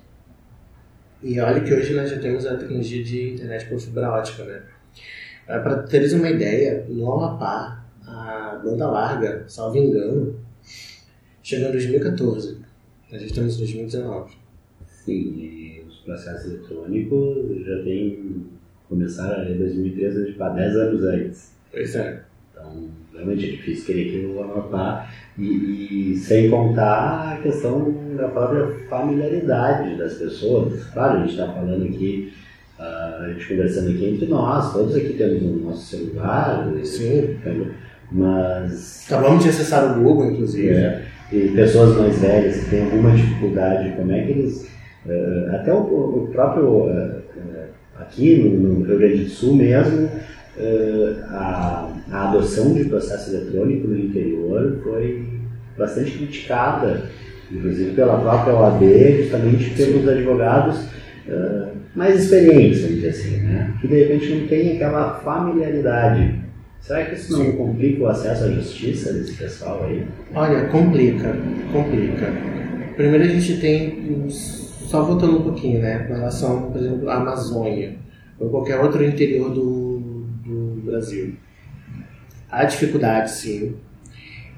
E 1.23 1.39
olha 1.39 1.61
que 1.63 1.73
hoje 1.73 1.95
nós 1.95 2.11
já 2.11 2.19
temos 2.19 2.45
a 2.47 2.57
tecnologia 2.57 3.05
de 3.05 3.35
internet 3.35 3.67
por 3.69 3.79
fibra 3.79 4.11
ótica, 4.11 4.45
né? 4.45 4.63
Para 5.47 5.83
teres 5.85 6.13
uma 6.15 6.29
ideia, 6.29 6.85
no 6.89 7.13
Amapá, 7.13 7.85
a 8.05 8.61
banda 8.65 8.89
larga, 8.91 9.45
salvo 9.47 9.77
engano, 9.77 10.41
chegou 11.43 11.69
em 11.69 11.73
2014. 11.73 12.64
Nós 13.11 13.21
já 13.21 13.27
estamos 13.27 13.55
em 13.55 13.59
2019. 13.59 14.33
Sim, 14.87 15.13
e 15.13 15.83
os 15.87 15.97
processos 15.99 16.53
eletrônicos 16.53 17.65
já 17.67 17.83
tem 17.83 18.47
começaram 18.89 19.45
em 19.51 19.57
2013, 19.59 20.27
tipo, 20.27 20.43
há 20.43 20.51
10 20.51 20.77
anos 20.77 21.03
antes. 21.05 21.53
Pois 21.73 21.95
é. 21.97 22.21
Então, 22.53 22.89
realmente 23.13 23.47
é 23.47 23.51
difícil 23.53 23.87
querer 23.87 24.11
que 24.11 24.27
o 24.27 24.43
Amapá, 24.43 25.11
e, 25.37 26.13
e 26.13 26.17
sem 26.17 26.49
contar 26.51 27.33
a 27.35 27.43
questão 27.43 27.93
da 28.17 28.29
própria 28.29 28.67
familiaridade 28.89 29.97
das 29.97 30.15
pessoas. 30.15 30.85
Claro, 30.93 31.19
a 31.19 31.21
gente 31.23 31.31
está 31.33 31.53
falando 31.53 31.85
aqui, 31.85 32.33
a, 32.79 33.19
a 33.25 33.33
gente 33.33 33.49
conversando 33.49 33.91
aqui 33.91 34.05
entre 34.07 34.27
nós, 34.27 34.73
todos 34.73 34.95
aqui 34.95 35.15
temos 35.15 35.43
o 35.43 35.65
nosso 35.65 35.85
celular, 35.85 36.71
Sim. 36.85 37.37
mas 38.13 39.07
Acabamos 39.07 39.43
de 39.43 39.51
acessar 39.51 39.99
o 39.99 40.03
Google, 40.03 40.31
inclusive. 40.31 40.69
é, 40.69 41.07
e 41.33 41.49
pessoas 41.49 41.97
mais 41.99 42.19
velhas 42.19 42.65
que 42.65 42.71
têm 42.71 42.85
alguma 42.85 43.11
dificuldade, 43.13 43.93
como 43.97 44.13
é 44.13 44.23
que 44.23 44.31
eles. 44.33 44.67
eh, 45.09 45.51
até 45.55 45.73
o, 45.73 45.79
o 45.79 46.29
próprio. 46.33 46.89
eh, 46.91 47.25
aqui 47.99 48.37
no, 48.39 48.79
no 48.79 48.85
Rio 48.85 48.99
Grande 48.99 49.25
do 49.25 49.31
Sul 49.31 49.55
mesmo, 49.57 50.09
eh, 50.59 51.15
a, 51.29 51.89
a 52.11 52.29
adoção 52.31 52.75
de 52.75 52.85
processo 52.85 53.35
eletrônico 53.35 53.89
no 53.89 53.99
interior 53.99 54.81
foi 54.83 55.27
bastante 55.79 56.13
criticada, 56.13 57.05
inclusive 57.51 57.93
pela 57.95 58.21
própria 58.21 58.55
OAB, 58.55 58.83
justamente 59.23 59.71
pelos 59.71 60.09
advogados 60.09 60.89
mais 61.95 62.23
experientes, 62.25 62.81
vamos 62.83 62.97
dizer 62.97 63.09
assim, 63.09 63.37
né? 63.39 63.75
que 63.81 63.87
de 63.89 63.99
repente 64.03 64.35
não 64.35 64.47
tem 64.49 64.75
aquela 64.77 65.15
familiaridade. 65.21 66.44
Será 66.87 67.07
que 67.07 67.15
isso 67.15 67.39
não 67.39 67.53
complica 67.53 68.03
o 68.03 68.07
acesso 68.09 68.45
à 68.45 68.51
justiça 68.51 69.13
desse 69.13 69.33
pessoal 69.35 69.85
aí? 69.85 70.07
Olha, 70.35 70.69
complica, 70.69 71.35
complica. 71.73 72.31
Primeiro 72.95 73.25
a 73.25 73.29
gente 73.29 73.59
tem, 73.59 74.29
só 74.29 75.03
voltando 75.03 75.39
um 75.39 75.43
pouquinho, 75.43 75.81
né, 75.81 76.01
com 76.01 76.15
relação, 76.15 76.71
por 76.71 76.79
exemplo, 76.81 77.09
à 77.09 77.15
Amazônia 77.17 77.97
ou 78.39 78.51
qualquer 78.51 78.79
outro 78.81 79.03
interior 79.03 79.51
do, 79.51 80.27
do 80.45 80.83
Brasil. 80.85 81.35
Há 82.51 82.65
dificuldade, 82.65 83.31
sim. 83.31 83.75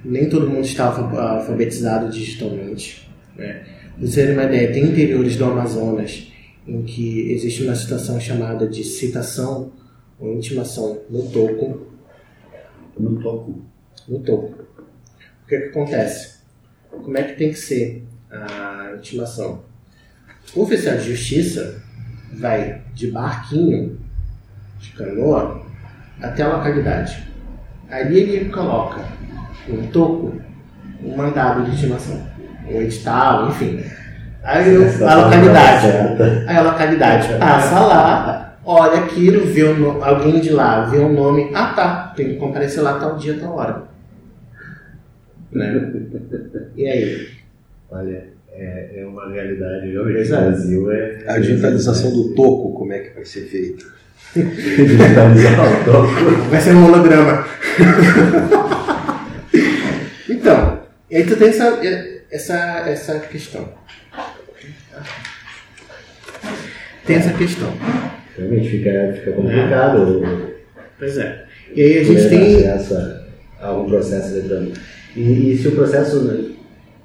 Nem 0.05 0.29
todo 0.29 0.49
mundo 0.49 0.65
está 0.65 0.87
alfa- 0.87 1.21
alfabetizado 1.39 2.11
digitalmente. 2.11 3.09
Né? 3.37 3.63
Você 4.01 4.27
ter 4.27 4.33
uma 4.33 4.45
ideia, 4.45 4.73
tem 4.73 4.85
interiores 4.85 5.37
do 5.37 5.45
Amazonas 5.45 6.31
em 6.67 6.83
que 6.83 7.31
existe 7.33 7.63
uma 7.63 7.75
situação 7.77 8.19
chamada 8.21 8.67
de 8.69 8.83
citação 8.83 9.71
ou 10.19 10.35
intimação 10.35 10.99
no 11.09 11.23
toco, 11.31 11.87
No 12.99 13.21
toco. 13.21 13.63
no 14.09 14.19
topo. 14.21 14.55
O 15.45 15.47
que, 15.49 15.59
que 15.59 15.69
acontece? 15.69 16.37
Como 16.91 17.17
é 17.19 17.23
que 17.23 17.35
tem 17.37 17.51
que 17.51 17.59
ser 17.59 18.07
a 18.31 18.95
intimação? 18.97 19.63
O 20.55 20.63
oficial 20.63 20.97
de 20.97 21.11
justiça 21.15 21.83
vai 22.33 22.83
de 22.95 23.11
barquinho, 23.11 23.99
de 24.79 24.91
canoa, 24.93 25.63
até 26.21 26.43
a 26.43 26.57
localidade. 26.57 27.27
Ali 27.91 28.19
ele 28.21 28.51
coloca 28.51 29.05
no 29.69 29.87
topo 29.89 30.41
um 31.03 31.17
mandado 31.17 31.65
de 31.65 31.73
intimação, 31.73 32.27
um 32.67 32.81
edital, 32.81 33.49
enfim. 33.49 33.81
Aí 34.43 34.77
o- 34.79 35.07
a 35.09 35.15
localidade, 35.17 35.87
Aí 36.47 36.57
a 36.57 36.63
localidade 36.63 37.29
passa 37.39 37.81
lá, 37.81 38.46
olha 38.67 39.05
aquilo, 39.05 39.47
vê 39.47 39.63
no- 39.73 40.03
alguém 40.03 40.41
de 40.41 40.51
lá, 40.51 40.85
vê 40.87 40.99
o 40.99 41.09
nome, 41.09 41.51
ah 41.55 41.73
tá, 41.73 42.13
tem 42.17 42.31
que 42.31 42.37
comparecer 42.37 42.83
lá 42.83 42.99
tal 42.99 43.17
dia, 43.17 43.39
tal 43.39 43.55
hora. 43.55 43.85
Né? 45.53 45.93
E 46.77 46.87
aí? 46.87 47.29
Olha, 47.89 48.25
é, 48.53 49.01
é 49.01 49.07
uma 49.07 49.31
realidade 49.31 49.91
realmente. 49.91 50.31
O 50.31 50.35
é. 50.35 50.41
Brasil 50.41 50.91
é. 50.91 51.25
A 51.29 51.39
digitalização 51.39 52.13
do 52.13 52.35
toco, 52.35 52.75
como 52.75 52.93
é 52.93 52.99
que 52.99 53.15
vai 53.15 53.25
ser 53.25 53.43
feita? 53.43 53.87
digitalizar 54.35 55.81
o 55.81 55.85
toco. 55.85 56.51
Vai 56.51 56.61
ser 56.61 56.75
um 56.75 56.87
holograma. 56.87 57.47
então, 60.29 60.81
e 61.09 61.17
aí 61.17 61.25
tu 61.25 61.37
tem 61.37 61.49
essa, 61.49 61.81
essa, 62.31 62.57
essa 62.89 63.21
questão. 63.21 63.69
Tem 67.07 67.17
essa 67.17 67.33
questão. 67.35 67.73
Realmente 68.39 68.69
fica, 68.69 69.13
fica 69.15 69.33
complicado. 69.33 70.23
Pois 70.99 71.17
é. 71.19 71.45
E 71.75 71.83
aí 71.83 71.99
a 71.99 72.05
gente 72.05 72.29
tem. 72.29 72.69
acesso 72.69 72.97
a 73.61 73.73
um 73.75 73.87
processo 73.87 74.35
eletrônico. 74.37 74.77
E, 75.17 75.53
e 75.53 75.59
se 75.59 75.69
o 75.69 75.73
processo. 75.73 76.55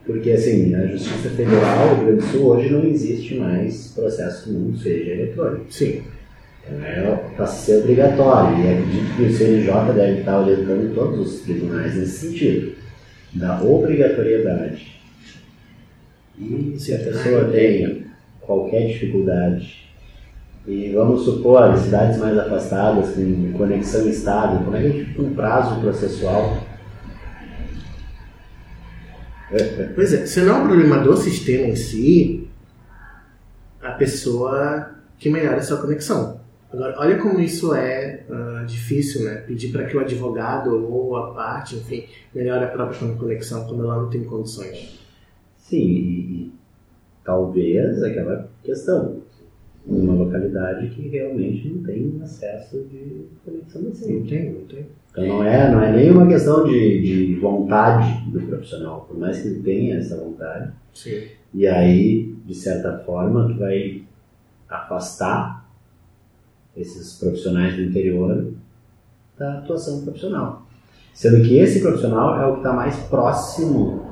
Porque 0.05 0.31
assim, 0.31 0.73
a 0.75 0.87
Justiça 0.87 1.29
Federal 1.29 1.89
do 1.89 1.95
Rio 1.95 2.05
Grande 2.05 2.21
do 2.21 2.27
Sul 2.31 2.45
hoje 2.47 2.69
não 2.69 2.83
existe 2.85 3.35
mais 3.35 3.89
processo 3.95 4.45
que 4.45 4.49
não 4.51 4.75
seja 4.75 5.11
eletrônico. 5.11 5.65
Sim, 5.69 6.01
É, 6.67 7.01
passa 7.37 7.43
a 7.43 7.47
ser 7.47 7.77
obrigatório. 7.77 8.57
E 8.57 8.69
acredito 8.71 9.15
que 9.15 9.23
o 9.23 9.31
CNJ 9.31 9.93
deve 9.95 10.19
estar 10.19 10.39
orientando 10.41 10.93
todos 10.95 11.35
os 11.35 11.41
tribunais 11.41 11.95
nesse 11.95 12.27
sentido, 12.27 12.73
da 13.33 13.61
obrigatoriedade. 13.61 14.99
E 16.39 16.75
se 16.77 16.95
a 16.95 16.99
pessoa 16.99 17.45
tem 17.45 18.05
qualquer 18.41 18.87
dificuldade, 18.87 19.90
e 20.67 20.91
vamos 20.93 21.23
supor, 21.23 21.71
em 21.71 21.77
cidades 21.77 22.17
mais 22.17 22.37
afastadas, 22.37 23.15
com 23.15 23.53
conexão 23.53 24.07
estável, 24.07 24.63
como 24.63 24.75
é 24.75 24.81
que 24.81 24.87
a 24.87 24.89
gente 24.91 25.05
fica 25.05 25.21
um 25.21 25.33
prazo 25.33 25.81
processual? 25.81 26.57
Pois 29.95 30.13
é, 30.13 30.25
se 30.25 30.41
não 30.41 30.55
é 30.55 30.59
um 30.59 30.67
problema 30.67 30.99
do 30.99 31.17
sistema 31.17 31.67
em 31.67 31.75
si, 31.75 32.47
a 33.81 33.91
pessoa 33.91 34.91
que 35.17 35.29
melhora 35.29 35.57
a 35.57 35.61
sua 35.61 35.77
conexão. 35.77 36.39
Agora, 36.71 36.95
olha 36.99 37.17
como 37.17 37.39
isso 37.41 37.73
é 37.73 38.23
ah, 38.29 38.63
difícil, 38.65 39.25
né? 39.25 39.35
Pedir 39.45 39.73
para 39.73 39.85
que 39.85 39.97
o 39.97 39.99
advogado 39.99 40.89
ou 40.89 41.17
a 41.17 41.33
parte, 41.33 41.75
enfim, 41.75 42.05
melhore 42.33 42.63
a 42.63 42.67
própria 42.67 43.13
conexão 43.15 43.67
quando 43.67 43.83
ela 43.83 44.03
não 44.03 44.09
tem 44.09 44.23
condições. 44.23 44.99
Sim, 45.57 45.77
e, 45.77 46.45
e 46.45 46.53
talvez 47.25 48.01
aquela 48.01 48.49
questão, 48.63 49.20
uma 49.85 50.13
localidade 50.13 50.89
que 50.89 51.07
realmente 51.07 51.67
não 51.69 51.83
tem 51.83 52.19
acesso 52.21 52.85
de 52.91 53.25
conexão 53.43 53.87
assim. 53.89 54.19
Não 54.19 54.25
tem, 54.25 54.53
não 54.53 54.65
tem. 54.65 54.85
Então 55.11 55.27
não 55.27 55.43
é, 55.43 55.71
não 55.71 55.81
é 55.81 55.91
nem 55.91 56.11
uma 56.11 56.27
questão 56.27 56.63
de, 56.63 57.01
de 57.01 57.35
vontade 57.35 58.29
do 58.31 58.41
profissional, 58.41 59.05
por 59.07 59.17
mais 59.17 59.41
que 59.41 59.49
ele 59.49 59.61
tenha 59.61 59.97
essa 59.97 60.17
vontade. 60.17 60.71
Sim. 60.93 61.23
E 61.53 61.67
aí, 61.67 62.33
de 62.45 62.55
certa 62.55 62.99
forma, 62.99 63.47
tu 63.47 63.59
vai 63.59 64.03
afastar 64.69 65.69
esses 66.77 67.19
profissionais 67.19 67.75
do 67.75 67.81
interior 67.81 68.53
da 69.37 69.57
atuação 69.57 70.01
profissional. 70.01 70.65
Sendo 71.13 71.43
que 71.43 71.57
esse 71.57 71.81
profissional 71.81 72.39
é 72.39 72.45
o 72.45 72.53
que 72.53 72.59
está 72.59 72.71
mais 72.71 72.95
próximo 73.07 74.10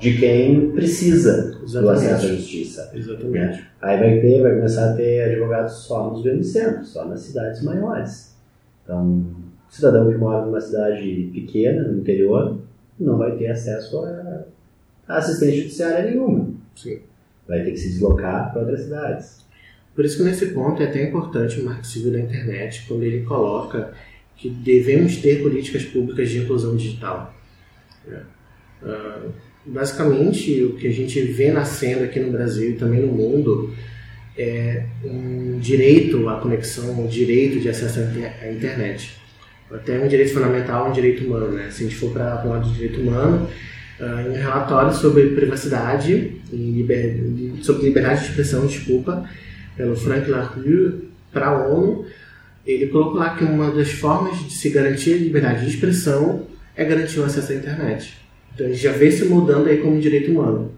de 0.00 0.18
quem 0.18 0.70
precisa 0.72 1.52
do 1.58 1.64
Exatamente. 1.64 2.04
acesso 2.06 2.26
à 2.26 2.28
justiça. 2.28 2.90
Exatamente. 2.94 3.66
Aí 3.82 3.98
vai 3.98 4.20
ter, 4.20 4.42
vai 4.42 4.54
começar 4.54 4.92
a 4.92 4.96
ter 4.96 5.22
advogados 5.24 5.72
só 5.74 6.10
nos 6.10 6.22
grandes 6.22 6.48
centros, 6.48 6.88
só 6.88 7.04
nas 7.04 7.20
cidades 7.20 7.62
maiores. 7.62 8.34
Então, 8.82 9.26
o 9.68 9.72
cidadão 9.72 10.10
que 10.10 10.16
mora 10.16 10.46
numa 10.46 10.60
cidade 10.60 11.30
pequena, 11.32 11.82
no 11.82 11.98
interior, 11.98 12.58
não 12.98 13.18
vai 13.18 13.36
ter 13.36 13.48
acesso 13.48 13.98
a, 14.00 14.44
a 15.06 15.16
assistência 15.18 15.62
judiciária 15.62 16.10
nenhuma. 16.10 16.48
Sim. 16.74 17.00
Vai 17.46 17.62
ter 17.62 17.72
que 17.72 17.76
se 17.78 17.90
deslocar 17.90 18.52
para 18.52 18.62
outras 18.62 18.80
cidades. 18.80 19.44
Por 19.94 20.04
isso 20.04 20.16
que 20.16 20.22
nesse 20.22 20.46
ponto 20.46 20.82
é 20.82 20.86
até 20.86 21.02
importante 21.08 21.60
o 21.60 21.64
Marco 21.64 21.86
Civil 21.86 22.12
da 22.12 22.20
Internet, 22.20 22.86
quando 22.88 23.02
ele 23.02 23.22
coloca 23.24 23.92
que 24.36 24.48
devemos 24.48 25.16
ter 25.18 25.42
políticas 25.42 25.84
públicas 25.84 26.30
de 26.30 26.38
inclusão 26.38 26.74
digital. 26.74 27.34
né? 28.06 28.22
Ah, 28.82 29.20
basicamente, 29.66 30.62
o 30.64 30.74
que 30.74 30.86
a 30.86 30.92
gente 30.92 31.20
vê 31.20 31.50
nascendo 31.52 32.04
aqui 32.04 32.20
no 32.20 32.32
Brasil 32.32 32.70
e 32.70 32.74
também 32.74 33.00
no 33.00 33.12
mundo 33.12 33.74
é 34.36 34.84
um 35.04 35.58
direito 35.58 36.28
à 36.28 36.40
conexão, 36.40 36.98
um 37.04 37.06
direito 37.06 37.60
de 37.60 37.68
acesso 37.68 38.00
à 38.00 38.02
inter- 38.04 38.32
à 38.42 38.50
internet. 38.50 39.16
Até 39.70 40.00
um 40.00 40.08
direito 40.08 40.32
fundamental, 40.32 40.88
um 40.88 40.92
direito 40.92 41.24
humano. 41.24 41.52
Né? 41.52 41.70
Se 41.70 41.84
a 41.84 41.86
gente 41.86 41.96
for 41.96 42.10
para 42.12 42.44
o 42.44 42.48
lado 42.48 42.68
do 42.68 42.74
direito 42.74 43.00
humano, 43.00 43.48
ah, 44.00 44.24
em 44.26 44.30
um 44.30 44.34
relatório 44.34 44.92
sobre 44.94 45.28
privacidade 45.28 46.40
e 46.52 46.56
liber... 46.56 47.20
sobre 47.62 47.84
liberdade 47.84 48.20
de 48.20 48.26
expressão, 48.28 48.66
desculpa, 48.66 49.28
pelo 49.76 49.94
Frank 49.94 50.28
LaRue 50.28 51.10
para 51.32 51.48
a 51.48 51.68
ONU, 51.68 52.06
ele 52.66 52.88
colocou 52.88 53.18
lá 53.18 53.36
que 53.36 53.44
uma 53.44 53.70
das 53.70 53.90
formas 53.92 54.38
de 54.38 54.52
se 54.52 54.70
garantir 54.70 55.12
a 55.12 55.16
liberdade 55.16 55.64
de 55.64 55.74
expressão 55.74 56.46
é 56.74 56.84
garantir 56.84 57.20
o 57.20 57.24
acesso 57.24 57.52
à 57.52 57.54
internet. 57.54 58.16
Então 58.54 58.66
a 58.66 58.68
gente 58.70 58.82
já 58.82 58.92
vê 58.92 59.08
isso 59.08 59.28
mudando 59.28 59.68
aí 59.68 59.78
como 59.78 60.00
direito 60.00 60.30
humano. 60.30 60.72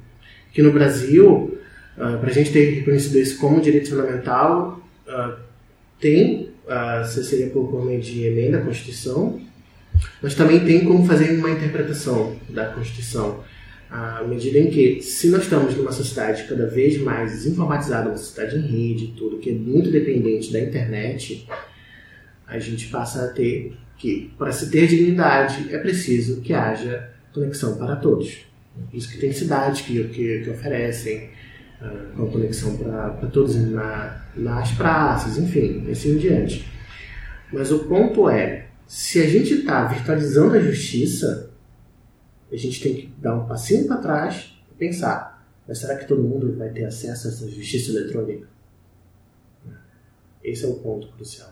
Que 0.53 0.63
no 0.63 0.73
Brasil, 0.73 1.59
para 1.97 2.31
a 2.31 2.33
gente 2.33 2.53
ter 2.53 2.71
reconhecido 2.75 3.19
isso 3.19 3.39
como 3.39 3.61
direito 3.61 3.91
fundamental, 3.91 4.81
ah, 5.09 5.39
tem, 6.01 6.51
ah, 6.69 7.05
se 7.05 7.25
seria 7.25 7.49
por 7.49 7.85
meio 7.85 8.01
de 8.01 8.25
emenda 8.25 8.59
à 8.59 8.61
Constituição, 8.61 9.41
mas 10.23 10.35
também 10.35 10.61
tem 10.65 10.85
como 10.85 11.07
fazer 11.07 11.31
uma 11.39 11.51
interpretação 11.51 12.37
da 12.49 12.67
Constituição 12.67 13.43
à 13.93 14.25
medida 14.25 14.59
em 14.59 14.71
que, 14.71 15.03
se 15.03 15.29
nós 15.29 15.43
estamos 15.43 15.77
numa 15.77 15.93
sociedade 15.93 16.45
cada 16.49 16.67
vez 16.67 16.99
mais 16.99 17.33
desinformatizada, 17.33 18.09
uma 18.09 18.17
sociedade 18.17 18.57
em 18.57 18.63
rede, 18.63 19.15
tudo 19.19 19.37
que 19.37 19.51
é 19.51 19.53
muito 19.53 19.91
dependente 19.91 20.51
da 20.51 20.59
internet, 20.59 21.47
a 22.47 22.59
gente 22.59 22.89
passa 22.89 23.27
a 23.27 23.29
ter 23.29 23.77
que, 23.99 24.33
para 24.39 24.51
se 24.51 24.71
ter 24.71 24.87
dignidade, 24.87 25.67
é 25.71 25.79
preciso 25.79 26.41
que 26.41 26.55
haja 26.55 27.11
conexão 27.33 27.77
para 27.77 27.97
todos. 27.97 28.47
Por 28.91 28.97
isso 28.97 29.11
que 29.11 29.19
tem 29.19 29.33
cidades 29.33 29.83
que, 29.83 30.03
que, 30.09 30.41
que 30.41 30.51
oferecem 30.51 31.31
uh, 31.81 32.17
com 32.17 32.31
conexão 32.31 32.77
para 32.77 33.29
todos 33.33 33.55
na, 33.71 34.25
nas 34.35 34.73
praças, 34.73 35.39
enfim, 35.39 35.91
assim 35.91 36.13
em 36.13 36.19
diante. 36.19 36.71
Mas 37.53 37.71
o 37.71 37.81
ponto 37.81 38.29
é, 38.29 38.69
se 38.87 39.21
a 39.21 39.27
gente 39.29 39.55
está 39.55 39.85
virtualizando 39.85 40.55
a 40.55 40.61
justiça, 40.61 41.51
a 42.51 42.57
gente 42.57 42.83
tem 42.83 42.95
que 42.95 43.07
dar 43.19 43.35
um 43.37 43.47
passinho 43.47 43.87
para 43.87 43.97
trás 43.99 44.55
e 44.71 44.75
pensar, 44.75 45.47
mas 45.67 45.79
será 45.79 45.97
que 45.97 46.07
todo 46.07 46.23
mundo 46.23 46.57
vai 46.57 46.71
ter 46.71 46.85
acesso 46.85 47.27
a 47.27 47.31
essa 47.31 47.51
justiça 47.51 47.91
eletrônica? 47.91 48.47
Esse 50.43 50.65
é 50.65 50.69
o 50.69 50.75
ponto 50.75 51.09
crucial. 51.13 51.52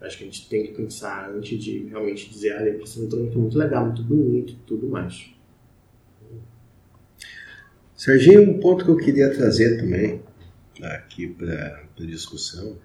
Acho 0.00 0.18
que 0.18 0.24
a 0.24 0.26
gente 0.26 0.48
tem 0.48 0.66
que 0.66 0.72
pensar 0.72 1.30
antes 1.30 1.62
de 1.62 1.86
realmente 1.86 2.28
dizer, 2.28 2.52
ah, 2.52 2.60
a 2.60 2.68
impressão 2.68 3.04
eletrônica 3.04 3.34
é 3.34 3.38
muito 3.40 3.58
legal, 3.58 3.86
muito 3.86 4.02
bonito 4.02 4.52
e 4.52 4.56
tudo 4.66 4.88
mais. 4.88 5.30
Serginho, 7.96 8.42
um 8.42 8.60
ponto 8.60 8.84
que 8.84 8.90
eu 8.90 8.96
queria 8.96 9.30
trazer 9.32 9.78
também 9.78 10.20
aqui 10.82 11.28
para 11.28 11.84
discussão 12.00 12.76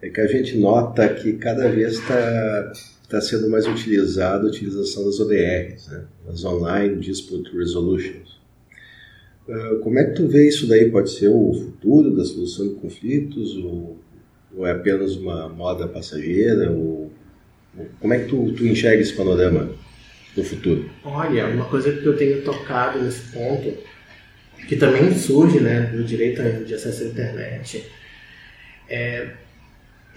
é 0.00 0.08
que 0.08 0.20
a 0.20 0.26
gente 0.26 0.56
nota 0.56 1.12
que 1.12 1.34
cada 1.34 1.68
vez 1.68 1.94
está 1.94 2.72
tá 3.08 3.20
sendo 3.20 3.48
mais 3.48 3.66
utilizada 3.66 4.46
a 4.46 4.48
utilização 4.48 5.04
das 5.04 5.18
ODRs, 5.18 5.88
né? 5.88 6.04
as 6.28 6.44
Online 6.44 7.00
Dispute 7.00 7.50
Resolutions. 7.56 8.38
Uh, 9.48 9.78
como 9.80 9.98
é 9.98 10.04
que 10.04 10.14
tu 10.14 10.28
vê 10.28 10.46
isso 10.46 10.68
daí? 10.68 10.90
Pode 10.90 11.10
ser 11.10 11.28
o 11.28 11.52
futuro 11.52 12.14
da 12.14 12.24
solução 12.24 12.68
de 12.68 12.74
conflitos 12.74 13.56
ou, 13.56 13.98
ou 14.54 14.66
é 14.66 14.72
apenas 14.72 15.16
uma 15.16 15.48
moda 15.48 15.86
passageira? 15.86 16.70
Ou, 16.70 17.12
como 18.00 18.14
é 18.14 18.18
que 18.18 18.28
tu, 18.28 18.52
tu 18.52 18.66
enxerga 18.66 19.00
esse 19.00 19.14
panorama 19.14 19.70
do 20.34 20.42
futuro? 20.42 20.88
Olha, 21.04 21.46
uma 21.46 21.64
coisa 21.64 21.92
que 21.92 22.06
eu 22.06 22.16
tenho 22.16 22.42
tocado 22.42 23.02
nesse 23.02 23.32
ponto, 23.32 23.72
que 24.66 24.76
também 24.76 25.14
surge 25.14 25.60
né, 25.60 25.82
do 25.94 26.04
direito 26.04 26.42
de 26.64 26.74
acesso 26.74 27.04
à 27.04 27.06
internet, 27.06 27.84
é 28.88 29.28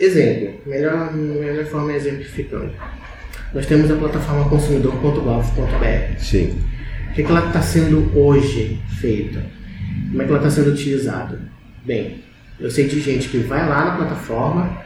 Exemplo, 0.02 0.60
melhor, 0.66 1.14
melhor 1.14 1.64
forma 1.66 1.94
é 1.94 1.96
exemplificando. 1.98 2.72
Nós 3.54 3.68
temos 3.68 3.92
a 3.92 3.96
plataforma 3.96 4.50
consumidor.gov.br. 4.50 6.18
Sim. 6.18 6.60
O 7.12 7.14
que, 7.14 7.22
é 7.22 7.24
que 7.24 7.32
ela 7.32 7.46
está 7.46 7.62
sendo 7.62 8.12
hoje 8.18 8.82
feita? 9.00 9.46
Como 10.10 10.24
é 10.24 10.26
que 10.26 10.32
ela 10.32 10.40
está 10.40 10.50
sendo 10.50 10.72
utilizada? 10.72 11.40
Bem, 11.86 12.24
eu 12.62 12.72
sei 12.72 12.88
de 12.88 13.00
gente 13.02 13.28
que 13.30 13.40
vai 13.40 13.68
lá 13.68 13.86
na 13.86 13.98
plataforma, 13.98 14.78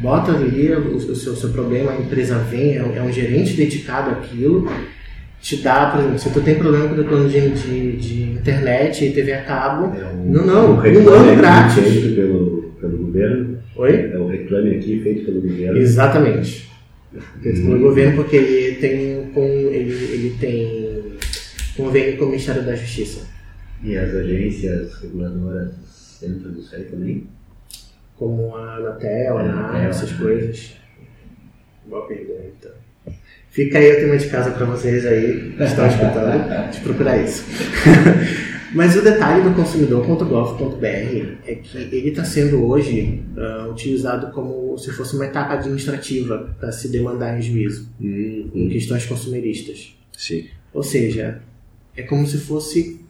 bota 0.00 0.32
ali 0.32 0.72
o, 0.72 0.96
o 0.96 1.16
seu, 1.16 1.34
seu, 1.34 1.50
problema, 1.50 1.92
a 1.92 1.96
empresa 1.96 2.38
vem, 2.38 2.76
é 2.76 2.82
um, 2.82 2.94
é 2.94 3.02
um, 3.02 3.12
gerente 3.12 3.54
dedicado 3.54 4.10
àquilo, 4.10 4.68
te 5.40 5.56
dá, 5.56 5.86
por 5.86 6.00
exemplo, 6.00 6.18
se 6.18 6.30
tu 6.30 6.40
tem 6.40 6.56
problema 6.56 6.88
com 6.88 7.00
o 7.00 7.04
plano 7.04 7.28
de, 7.28 7.50
de, 7.50 7.96
de, 7.96 8.22
internet 8.32 9.04
e 9.04 9.12
TV 9.12 9.32
a 9.32 9.44
cabo, 9.44 9.96
é 9.96 10.04
um, 10.06 10.30
não, 10.30 10.46
não, 10.46 10.70
um, 10.72 10.78
um 10.78 11.08
ano 11.08 11.36
grátis. 11.36 11.84
Pelo, 12.14 12.74
pelo 12.80 12.98
governo 12.98 13.62
Oi? 13.76 14.10
É 14.12 14.18
o 14.18 14.26
reclame 14.26 14.76
aqui 14.76 15.00
feito 15.00 15.24
pelo 15.24 15.40
governo. 15.40 15.78
Exatamente. 15.78 16.68
Feito 17.42 17.62
pelo 17.62 17.78
governo 17.78 18.16
porque 18.16 18.36
ele 18.36 18.76
tem, 18.76 19.30
com, 19.32 19.46
ele, 19.46 19.92
ele 19.92 20.36
tem 20.38 21.02
convênio 21.76 22.18
com 22.18 22.26
o 22.26 22.28
Ministério 22.28 22.62
da 22.62 22.74
Justiça. 22.76 23.26
E 23.82 23.96
as 23.96 24.14
agências 24.14 24.94
reguladoras 25.00 25.72
entram 26.22 26.52
nisso 26.52 26.74
aí 26.74 26.84
também? 26.84 27.26
Como 28.16 28.54
a 28.56 28.76
Anatel, 28.76 29.38
a 29.38 29.78
essas 29.84 30.12
coisas. 30.12 30.76
Boa 31.86 32.06
pergunta. 32.06 32.74
Fica 33.50 33.78
aí 33.78 33.92
o 33.92 33.96
tema 33.96 34.16
de 34.16 34.28
casa 34.28 34.50
para 34.50 34.64
vocês 34.64 35.04
aí 35.04 35.52
que 35.56 35.62
estão 35.62 35.86
escutando, 35.86 36.70
de 36.70 36.80
procurar 36.80 37.18
isso. 37.18 37.44
Mas 38.74 38.96
o 38.96 39.02
detalhe 39.02 39.42
do 39.42 39.54
consumidor.gov.br 39.54 40.86
é 41.46 41.54
que 41.56 41.76
ele 41.76 42.08
está 42.08 42.24
sendo 42.24 42.64
hoje 42.64 43.22
uh, 43.36 43.70
utilizado 43.70 44.32
como 44.32 44.78
se 44.78 44.90
fosse 44.92 45.14
uma 45.14 45.26
etapa 45.26 45.52
administrativa 45.54 46.56
para 46.58 46.72
se 46.72 46.88
demandar 46.88 47.38
em 47.38 47.42
juízo 47.42 47.90
uhum. 48.00 48.50
em 48.54 48.68
questões 48.70 49.04
consumeristas. 49.04 49.94
Sim. 50.16 50.46
Ou 50.72 50.82
seja, 50.82 51.42
é 51.94 52.02
como 52.02 52.26
se 52.26 52.38
fosse 52.38 53.01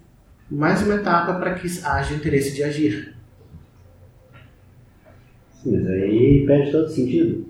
mais 0.51 0.83
uma 0.83 0.95
etapa 0.95 1.35
para 1.35 1.55
que 1.55 1.67
haja 1.85 2.15
interesse 2.15 2.55
de 2.55 2.63
agir. 2.63 3.15
Sim, 5.63 5.77
mas 5.77 5.87
aí 5.87 6.45
perde 6.47 6.73
todo 6.73 6.89
sentido. 6.89 7.47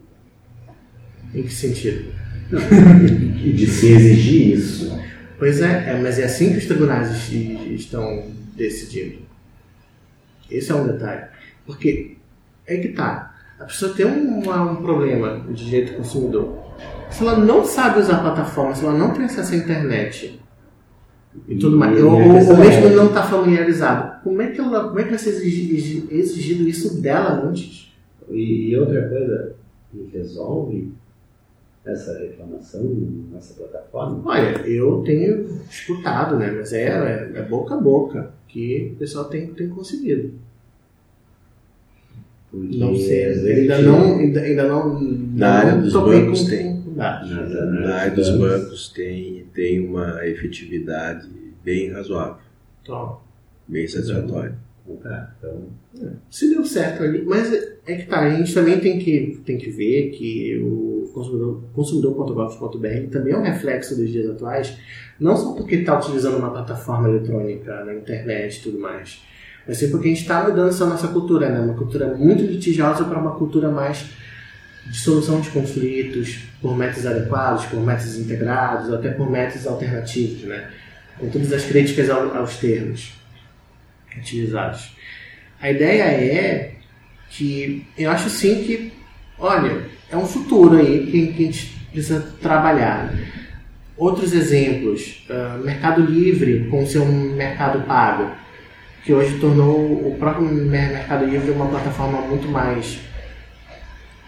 Em 1.34 1.42
que 1.42 1.52
sentido? 1.52 2.12
de 2.52 3.66
se 3.66 3.92
exigir 3.92 4.58
isso. 4.58 4.98
Pois 5.38 5.60
é, 5.60 5.90
é, 5.90 6.00
mas 6.00 6.18
é 6.18 6.24
assim 6.24 6.52
que 6.52 6.58
os 6.58 6.66
tribunais 6.66 7.28
estão 7.32 8.30
decidindo. 8.54 9.18
Esse 10.50 10.70
é 10.70 10.74
um 10.74 10.86
detalhe. 10.86 11.24
Porque 11.64 12.16
é 12.66 12.76
que 12.76 12.88
tá. 12.88 13.34
A 13.58 13.64
pessoa 13.64 13.94
tem 13.94 14.04
um, 14.06 14.38
um 14.38 14.76
problema 14.76 15.40
de 15.52 15.64
direito 15.64 15.94
consumidor. 15.94 16.62
Se 17.10 17.22
ela 17.22 17.38
não 17.38 17.64
sabe 17.64 18.00
usar 18.00 18.16
a 18.16 18.20
plataforma, 18.20 18.74
se 18.74 18.84
ela 18.84 18.96
não 18.96 19.12
tem 19.12 19.24
acesso 19.24 19.54
à 19.54 19.56
internet 19.56 20.41
e 21.48 21.56
tudo 21.56 21.76
mais, 21.78 22.00
ou, 22.02 22.12
ou 22.12 22.56
mesmo 22.56 22.90
não 22.90 23.06
está 23.06 23.22
familiarizado, 23.22 24.22
como 24.22 24.42
é 24.42 24.50
que 24.50 24.60
ela, 24.60 24.88
como 24.88 25.00
é 25.00 25.04
que 25.04 25.10
vai 25.10 25.18
ser 25.18 25.30
exigido, 25.30 26.12
exigido 26.12 26.68
isso 26.68 27.00
dela 27.00 27.42
antes? 27.44 27.92
E, 28.30 28.70
e 28.70 28.76
outra 28.76 29.08
coisa, 29.08 29.54
resolve 30.12 30.92
essa 31.84 32.18
reclamação 32.18 32.82
nessa 33.32 33.54
plataforma? 33.54 34.22
Olha, 34.24 34.66
eu 34.66 35.02
tenho 35.04 35.60
escutado, 35.68 36.36
né? 36.36 36.50
Mas 36.50 36.72
é, 36.72 36.86
é, 36.86 37.38
é 37.38 37.42
boca 37.42 37.74
a 37.74 37.80
boca 37.80 38.30
que 38.48 38.92
o 38.94 38.98
pessoal 38.98 39.24
tem, 39.26 39.48
tem 39.48 39.68
conseguido. 39.68 40.32
Porque 42.50 42.76
não 42.76 42.94
sei, 42.94 43.24
ainda 43.24 43.80
não, 43.80 44.18
ainda, 44.18 44.40
ainda 44.40 44.68
não. 44.68 45.00
Na 45.00 45.52
área 45.54 45.80
dos 45.80 45.92
bancos 45.94 46.44
tem. 46.44 46.71
Na, 47.02 47.66
na, 47.66 47.94
área 47.96 48.14
dos 48.14 48.30
bancos 48.30 48.88
tem, 48.90 49.46
tem 49.52 49.86
uma 49.86 50.24
efetividade 50.26 51.28
bem 51.64 51.90
razoável. 51.90 52.36
Tom. 52.84 53.20
Bem 53.66 53.86
satisfatória. 53.88 54.56
Tá, 55.02 55.32
então. 55.38 55.68
É, 56.02 56.10
se 56.28 56.50
deu 56.50 56.64
certo 56.64 57.04
ali, 57.04 57.22
mas 57.24 57.52
é 57.86 57.96
que 57.96 58.06
tá, 58.06 58.20
a 58.20 58.30
gente 58.30 58.52
também 58.52 58.80
tem 58.80 58.98
que, 58.98 59.40
tem 59.44 59.56
que 59.56 59.70
ver 59.70 60.10
que 60.10 60.58
o 60.58 61.10
consumidor.gov.br 61.14 61.72
consumidor 61.72 63.08
também 63.10 63.32
é 63.32 63.38
um 63.38 63.42
reflexo 63.42 63.96
dos 63.96 64.10
dias 64.10 64.28
atuais, 64.28 64.76
não 65.20 65.36
só 65.36 65.52
porque 65.52 65.76
está 65.76 65.98
utilizando 65.98 66.36
uma 66.36 66.50
plataforma 66.50 67.08
eletrônica 67.08 67.84
na 67.84 67.94
internet 67.94 68.58
e 68.58 68.62
tudo 68.62 68.80
mais, 68.80 69.22
mas 69.66 69.78
sim 69.78 69.90
porque 69.90 70.08
a 70.08 70.10
gente 70.10 70.22
está 70.22 70.42
mudando 70.42 70.68
essa 70.68 70.84
nossa 70.84 71.08
cultura, 71.08 71.48
né? 71.48 71.60
uma 71.60 71.74
cultura 71.74 72.14
muito 72.16 72.42
litigiosa 72.42 73.04
para 73.04 73.18
uma 73.18 73.36
cultura 73.36 73.70
mais 73.70 74.10
de 74.86 74.98
solução 74.98 75.40
de 75.40 75.50
conflitos 75.50 76.40
por 76.60 76.76
métodos 76.76 77.06
adequados, 77.06 77.64
por 77.66 77.80
métodos 77.80 78.18
integrados, 78.18 78.88
ou 78.88 78.96
até 78.96 79.10
por 79.10 79.30
métodos 79.30 79.66
alternativos, 79.66 80.42
né? 80.44 80.70
com 81.18 81.28
todas 81.28 81.52
as 81.52 81.64
críticas 81.64 82.10
aos 82.10 82.56
termos 82.56 83.12
utilizados. 84.16 84.94
A 85.60 85.70
ideia 85.70 86.02
é 86.02 86.74
que 87.30 87.86
eu 87.96 88.10
acho 88.10 88.28
sim 88.28 88.64
que, 88.64 88.92
olha, 89.38 89.84
é 90.10 90.16
um 90.16 90.26
futuro 90.26 90.76
aí 90.76 91.06
que, 91.06 91.26
que 91.28 91.42
a 91.42 91.46
gente 91.46 91.86
precisa 91.92 92.20
trabalhar. 92.40 93.14
Outros 93.96 94.32
exemplos, 94.32 95.24
uh, 95.30 95.62
Mercado 95.64 96.02
Livre 96.02 96.66
com 96.70 96.84
seu 96.86 97.04
mercado 97.06 97.86
pago, 97.86 98.30
que 99.04 99.12
hoje 99.12 99.38
tornou 99.38 100.08
o 100.08 100.16
próprio 100.18 100.46
Mercado 100.46 101.24
Livre 101.24 101.50
uma 101.50 101.68
plataforma 101.68 102.20
muito 102.22 102.48
mais 102.48 103.00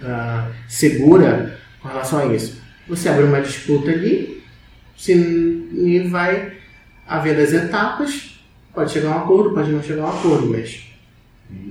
uh, 0.03 0.53
segura 0.69 1.59
com 1.81 1.89
relação 1.89 2.19
a 2.21 2.35
isso. 2.35 2.63
Você 2.89 3.09
abre 3.09 3.25
uma 3.25 3.41
disputa 3.41 3.91
ali, 3.91 4.43
se 4.97 6.09
vai 6.11 6.53
haver 7.07 7.37
das 7.37 7.53
etapas, 7.53 8.41
pode 8.75 8.93
chegar 8.93 9.13
a 9.13 9.17
um 9.17 9.19
acordo, 9.21 9.55
pode 9.55 9.71
não 9.71 9.83
chegar 9.83 10.03
a 10.03 10.07
um 10.07 10.19
acordo, 10.19 10.51
mas 10.51 10.85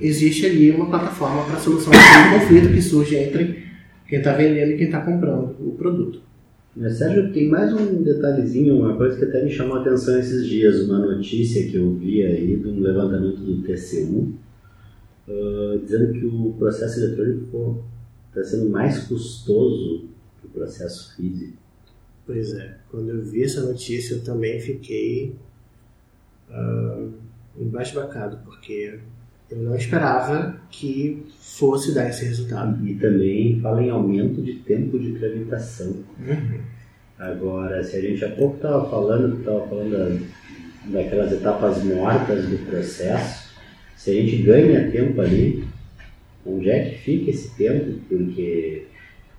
existe 0.00 0.46
ali 0.46 0.70
uma 0.70 0.86
plataforma 0.86 1.44
para 1.44 1.58
solução 1.58 1.92
de 1.92 2.38
conflito 2.38 2.72
que 2.72 2.82
surge 2.82 3.16
entre 3.16 3.64
quem 4.08 4.18
está 4.18 4.32
vendendo 4.32 4.72
e 4.72 4.76
quem 4.76 4.86
está 4.86 5.00
comprando 5.00 5.56
o 5.60 5.72
produto. 5.72 6.22
Mas 6.76 6.94
Sérgio, 6.94 7.32
tem 7.32 7.48
mais 7.48 7.72
um 7.72 8.02
detalhezinho, 8.02 8.80
uma 8.80 8.96
coisa 8.96 9.16
que 9.16 9.24
até 9.24 9.44
me 9.44 9.50
chamou 9.50 9.76
a 9.76 9.80
atenção 9.80 10.18
esses 10.18 10.46
dias, 10.46 10.80
uma 10.88 10.98
notícia 10.98 11.68
que 11.68 11.76
eu 11.76 11.94
vi 11.94 12.22
aí 12.22 12.56
de 12.56 12.66
um 12.66 12.80
levantamento 12.80 13.36
do 13.36 13.62
TCU, 13.62 14.34
uh, 15.28 15.78
dizendo 15.78 16.12
que 16.12 16.26
o 16.26 16.54
processo 16.58 16.98
eletrônico 16.98 17.84
está 18.34 18.42
sendo 18.42 18.68
mais 18.68 19.06
custoso 19.06 20.08
que 20.40 20.46
o 20.46 20.50
processo 20.50 21.14
físico. 21.14 21.56
Pois 22.26 22.54
é, 22.54 22.78
quando 22.90 23.10
eu 23.10 23.22
vi 23.22 23.44
essa 23.44 23.62
notícia 23.62 24.14
eu 24.14 24.24
também 24.24 24.58
fiquei 24.58 25.36
uh, 26.50 27.12
embasbacado, 27.58 28.38
porque 28.44 28.98
eu 29.50 29.58
não 29.58 29.76
esperava 29.76 30.58
que 30.70 31.26
fosse 31.38 31.94
dar 31.94 32.08
esse 32.08 32.24
resultado. 32.24 32.86
E 32.86 32.94
também 32.94 33.60
fala 33.60 33.82
em 33.82 33.90
aumento 33.90 34.42
de 34.42 34.54
tempo 34.54 34.98
de 34.98 35.12
tramitação. 35.12 36.02
Uhum. 36.18 36.60
Agora, 37.18 37.84
se 37.84 37.96
a 37.96 38.00
gente 38.00 38.24
há 38.24 38.30
pouco 38.30 38.56
estava 38.56 38.90
falando, 38.90 39.38
estava 39.38 39.66
falando 39.68 40.26
daquelas 40.86 41.32
etapas 41.32 41.84
mortas 41.84 42.46
do 42.48 42.58
processo, 42.66 43.54
se 43.96 44.10
a 44.10 44.14
gente 44.14 44.42
ganha 44.42 44.90
tempo 44.90 45.20
ali, 45.20 45.64
onde 46.46 46.70
é 46.70 46.90
que 46.90 46.98
fica 46.98 47.30
esse 47.30 47.50
tempo? 47.56 47.98
Porque 48.08 48.86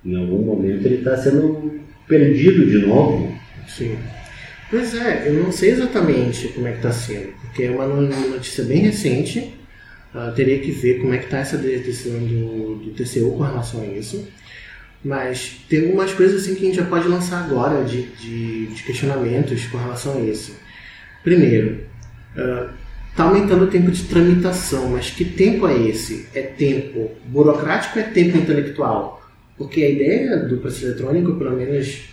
em 0.06 0.16
algum 0.16 0.44
momento 0.44 0.86
ele 0.86 0.96
está 0.96 1.18
sendo 1.18 1.80
perdido 2.08 2.66
de 2.66 2.86
novo. 2.86 3.34
Sim. 3.68 3.98
Pois 4.70 4.96
é, 4.96 5.28
eu 5.28 5.34
não 5.36 5.52
sei 5.52 5.72
exatamente 5.72 6.48
como 6.50 6.68
é 6.68 6.72
que 6.72 6.78
está 6.78 6.92
sendo, 6.92 7.34
porque 7.42 7.64
é 7.64 7.72
uma 7.72 7.86
notícia 7.88 8.64
bem 8.64 8.80
recente, 8.80 9.54
uh, 10.14 10.34
teria 10.36 10.60
que 10.60 10.72
ver 10.72 11.00
como 11.00 11.14
é 11.14 11.18
que 11.18 11.26
está 11.26 11.38
essa 11.38 11.58
decisão 11.58 12.20
do, 12.20 12.76
do 12.76 12.92
TCU 12.92 13.32
com 13.38 13.44
relação 13.44 13.82
a 13.82 13.86
isso. 13.86 14.28
Mas 15.04 15.62
tem 15.70 15.86
algumas 15.86 16.12
coisas 16.14 16.42
assim 16.42 16.56
que 16.56 16.64
a 16.64 16.66
gente 16.66 16.78
já 16.78 16.86
pode 16.86 17.08
lançar 17.08 17.46
agora 17.46 17.84
de, 17.84 18.04
de, 18.04 18.66
de 18.68 18.84
questionamentos 18.84 19.68
com 19.68 19.78
relação 19.78 20.18
a 20.18 20.22
isso. 20.22 20.58
Primeiro, 21.24 21.82
está 23.16 23.24
aumentando 23.24 23.64
o 23.64 23.68
tempo 23.68 23.90
de 23.90 24.04
tramitação, 24.04 24.90
mas 24.90 25.10
que 25.10 25.24
tempo 25.24 25.66
é 25.66 25.88
esse? 25.88 26.28
É 26.36 26.42
tempo 26.42 27.12
burocrático 27.28 27.98
ou 27.98 28.04
é 28.04 28.10
tempo 28.10 28.38
intelectual? 28.38 29.24
Porque 29.58 29.82
a 29.86 29.90
ideia 29.90 30.38
do 30.40 30.58
processo 30.58 30.88
eletrônico, 30.88 31.34
pelo 31.36 31.56
menos 31.56 32.10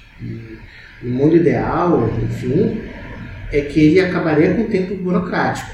no 1.03 1.11
mundo 1.11 1.35
ideal, 1.35 2.09
enfim, 2.23 2.83
é 3.51 3.63
que 3.63 3.81
ele 3.81 3.99
acabaria 3.99 4.55
com 4.55 4.63
o 4.63 4.69
tempo 4.69 4.95
burocrático, 4.95 5.73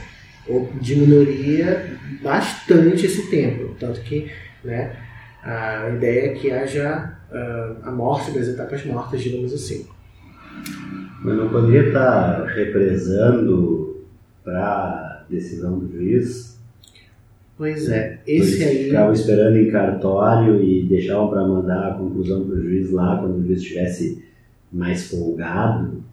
ou 0.49 0.72
diminuiria 0.81 1.99
bastante 2.22 3.05
esse 3.05 3.29
tempo. 3.29 3.76
Tanto 3.79 4.01
que 4.01 4.31
né, 4.64 4.97
a 5.43 5.91
ideia 5.91 6.31
é 6.31 6.35
que 6.37 6.51
haja 6.51 7.12
uh, 7.31 7.87
a 7.87 7.91
morte 7.91 8.31
das 8.31 8.49
etapas 8.49 8.83
mortas, 8.87 9.20
digamos 9.20 9.53
assim. 9.53 9.87
Mas 11.22 11.37
não 11.37 11.51
poderia 11.51 11.89
estar 11.89 12.47
represando 12.47 13.97
para 14.49 15.26
decisão 15.28 15.78
do 15.78 15.92
juiz 15.92 16.59
Pois 17.59 17.88
é, 17.88 18.20
esse 18.24 18.62
aí. 18.62 18.84
Ficavam 18.84 19.12
esperando 19.12 19.57
em 19.57 19.68
cartório 19.68 20.62
e 20.62 20.86
deixavam 20.86 21.28
para 21.28 21.44
mandar 21.44 21.88
a 21.88 21.94
conclusão 21.94 22.46
para 22.46 22.55
o 22.55 22.62
juiz 22.62 22.92
lá 22.92 23.18
quando 23.18 23.38
o 23.38 23.44
juiz 23.44 23.61
estivesse 23.61 24.24
mais 24.72 25.11
folgado. 25.11 26.05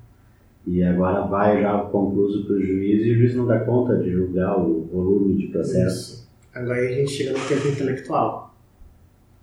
E 0.65 0.81
agora 0.81 1.27
vai 1.27 1.61
já 1.61 1.77
concluso 1.77 2.47
para 2.47 2.55
o 2.55 2.59
juiz 2.59 3.05
e 3.05 3.11
o 3.11 3.17
juiz 3.19 3.35
não 3.35 3.45
dá 3.45 3.59
conta 3.59 3.95
de 3.97 4.09
julgar 4.09 4.59
o 4.59 4.85
volume 4.91 5.37
de 5.37 5.47
processo. 5.49 6.13
Isso. 6.13 6.29
Agora 6.51 6.79
a 6.79 6.91
gente 6.91 7.11
chega 7.11 7.37
no 7.37 7.47
tempo 7.47 7.67
intelectual. 7.67 8.57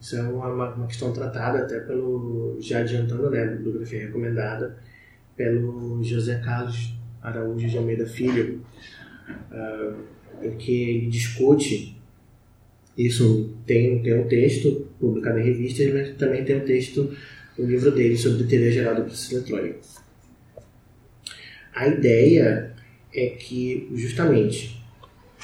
Isso 0.00 0.16
é 0.16 0.22
uma, 0.22 0.74
uma 0.74 0.86
questão 0.88 1.12
tratada 1.12 1.58
até 1.58 1.78
pelo, 1.78 2.56
já 2.60 2.80
adiantando, 2.80 3.30
né, 3.30 3.46
bibliografia 3.46 4.00
recomendada, 4.00 4.76
pelo 5.36 6.02
José 6.02 6.40
Carlos 6.40 7.00
Araújo 7.22 7.68
de 7.68 7.78
Almeida 7.78 8.06
Filho, 8.06 8.64
uh, 9.50 9.94
em 10.42 10.56
que 10.56 10.72
ele 10.72 11.06
discute 11.06 11.96
isso 12.96 13.54
tem, 13.66 14.02
tem 14.02 14.18
um 14.18 14.28
texto 14.28 14.86
publicado 15.00 15.38
em 15.38 15.44
revistas, 15.44 15.92
mas 15.92 16.10
também 16.16 16.44
tem 16.44 16.56
um 16.56 16.64
texto 16.64 17.16
no 17.58 17.66
livro 17.66 17.90
dele 17.90 18.16
sobre 18.16 18.44
teoria 18.44 18.70
geral 18.70 18.94
do 18.94 19.04
processo 19.04 19.36
eletrônico. 19.36 19.80
A 21.74 21.88
ideia 21.88 22.74
é 23.14 23.26
que, 23.28 23.88
justamente, 23.94 24.82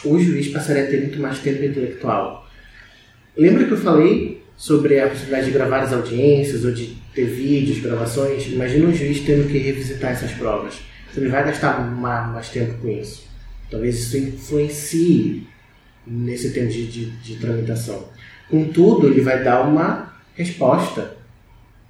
o 0.05 0.18
juiz 0.18 0.49
passaria 0.49 0.85
a 0.85 0.87
ter 0.87 1.01
muito 1.01 1.18
mais 1.18 1.39
tempo 1.39 1.64
intelectual. 1.64 2.47
Lembra 3.37 3.64
que 3.64 3.72
eu 3.72 3.79
falei 3.79 4.43
sobre 4.57 5.01
a 5.01 5.09
possibilidade 5.09 5.47
de 5.47 5.53
gravar 5.53 5.81
as 5.81 5.93
audiências 5.93 6.64
ou 6.64 6.72
de 6.72 6.97
ter 7.14 7.24
vídeos, 7.24 7.81
gravações? 7.81 8.47
Imagina 8.47 8.89
um 8.89 8.95
juiz 8.95 9.20
tendo 9.20 9.49
que 9.49 9.57
revisitar 9.57 10.12
essas 10.12 10.33
provas. 10.33 10.81
Ele 11.18 11.28
vai 11.28 11.44
gastar 11.44 11.80
mais, 11.80 12.48
tempo 12.48 12.74
com 12.80 12.88
isso. 12.88 13.26
Talvez 13.70 13.98
isso 13.98 14.16
influencie 14.16 15.46
nesse 16.06 16.52
tempo 16.52 16.68
de, 16.68 16.86
de, 16.86 17.10
de 17.10 17.36
tramitação. 17.36 18.08
Contudo, 18.48 19.08
ele 19.08 19.20
vai 19.20 19.42
dar 19.42 19.62
uma 19.62 20.12
resposta 20.34 21.16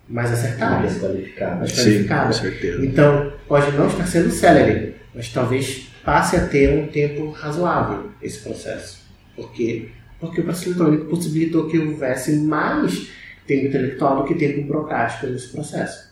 mais 0.08 0.32
acertada. 0.32 0.80
Mais 0.80 0.98
qualificada. 0.98 1.56
Mais 1.56 1.72
qualificada. 1.72 2.32
Sim, 2.32 2.38
com 2.40 2.50
certeza. 2.50 2.84
Então, 2.84 3.32
pode 3.46 3.70
não 3.76 3.86
estar 3.86 4.06
sendo 4.06 4.30
célere, 4.30 4.96
mas 5.14 5.28
talvez 5.28 5.88
passe 6.04 6.36
a 6.36 6.46
ter 6.46 6.78
um 6.78 6.86
tempo 6.86 7.30
razoável 7.30 8.10
esse 8.22 8.40
processo. 8.40 9.06
Por 9.36 9.52
quê? 9.52 9.88
Porque 10.18 10.40
o 10.40 10.44
processo 10.44 10.70
eletrônico 10.70 11.04
possibilitou 11.04 11.68
que 11.68 11.78
houvesse 11.78 12.36
mais 12.36 13.10
tempo 13.46 13.66
intelectual 13.66 14.22
do 14.22 14.24
que 14.24 14.34
tempo 14.34 14.62
burocrático 14.62 15.26
nesse 15.26 15.48
processo. 15.48 16.07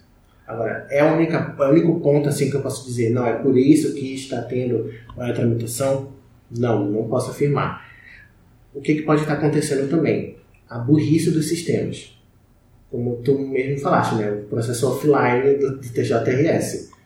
Agora, 0.47 0.87
é, 0.91 0.99
é 0.99 1.05
o 1.05 1.17
único 1.17 2.01
ponto 2.01 2.29
assim 2.29 2.49
que 2.49 2.57
eu 2.57 2.63
posso 2.63 2.87
dizer, 2.87 3.11
não, 3.11 3.27
é 3.27 3.33
por 3.33 3.59
isso 3.59 3.95
que 3.95 4.15
está 4.15 4.43
tendo 4.43 4.93
a 5.17 5.33
tramitação? 5.33 6.13
Não, 6.51 6.89
não 6.89 7.09
posso 7.09 7.31
afirmar. 7.31 7.85
O 8.73 8.81
que, 8.81 8.95
que 8.95 9.03
pode 9.03 9.23
estar 9.23 9.35
acontecendo 9.35 9.89
também? 9.91 10.37
A 10.69 10.79
burrice 10.79 11.31
dos 11.31 11.49
sistemas. 11.49 12.17
Como 12.91 13.17
tu 13.17 13.39
mesmo 13.39 13.81
falaste, 13.81 14.15
né? 14.15 14.31
o 14.31 14.45
processo 14.45 14.89
offline 14.89 15.57
do, 15.59 15.79
do 15.79 15.89
TJRS. 15.89 16.91
Ou 16.91 16.97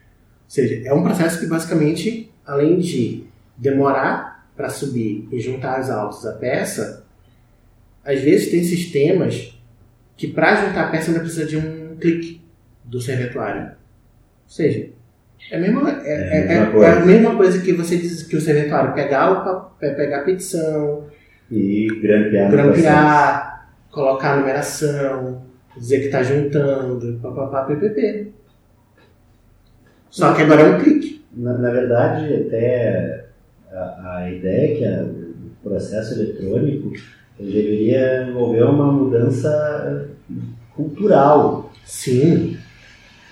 seja, 0.47 0.87
é 0.87 0.93
um 0.93 1.03
processo 1.03 1.41
que 1.41 1.47
basicamente, 1.47 2.31
além 2.45 2.79
de 2.79 3.25
demorar 3.57 4.51
para 4.55 4.69
subir 4.69 5.27
e 5.33 5.41
juntar 5.41 5.81
os 5.81 5.89
autos 5.89 6.27
à 6.27 6.33
peça, 6.33 7.07
às 8.05 8.21
vezes 8.21 8.51
tem 8.51 8.63
sistemas 8.63 9.55
que 10.17 10.29
para 10.29 10.67
juntar 10.67 10.89
a 10.89 10.91
peça 10.91 11.11
ainda 11.11 11.21
precisa 11.21 11.47
de 11.47 11.57
um 11.57 11.97
clique 11.97 12.40
do 12.85 13.01
serventuário. 13.01 13.63
Ou 13.63 14.49
seja, 14.49 14.91
é 15.51 15.57
a 15.57 15.61
mesma, 15.61 15.91
é, 16.05 16.13
é, 16.13 16.53
é, 16.53 16.83
é 16.83 16.91
a 16.91 17.05
mesma 17.05 17.37
coisa 17.37 17.61
que 17.61 17.73
você 17.73 17.97
diz 17.97 18.23
que 18.23 18.37
o 18.37 18.41
serventuário 18.41 18.95
pegar, 18.95 19.31
o, 19.33 19.71
pegar 19.79 20.21
a 20.21 20.25
petição, 20.25 21.07
e 21.51 21.89
grampear, 22.01 22.51
grampear 22.51 23.51
colocar 23.91 24.35
a 24.35 24.37
numeração, 24.37 25.43
dizer 25.77 26.01
que 26.01 26.07
está 26.07 26.23
juntando, 26.23 27.19
papapá, 27.21 27.65
ppp. 27.65 28.33
Só 30.09 30.35
que 30.35 30.43
agora 30.43 30.63
é 30.63 30.77
um 30.77 30.81
clique. 30.81 31.25
Na, 31.33 31.57
na 31.59 31.71
verdade, 31.71 32.35
até 32.35 33.27
a, 33.71 34.17
a 34.17 34.31
ideia 34.31 34.73
é 34.73 34.77
que 34.77 34.85
a, 34.85 35.03
o 35.05 35.63
processo 35.63 36.15
eletrônico 36.15 36.93
deveria 37.39 38.29
envolver 38.29 38.65
uma 38.65 38.93
mudança 38.93 40.09
cultural. 40.75 41.73
Sim. 41.85 42.59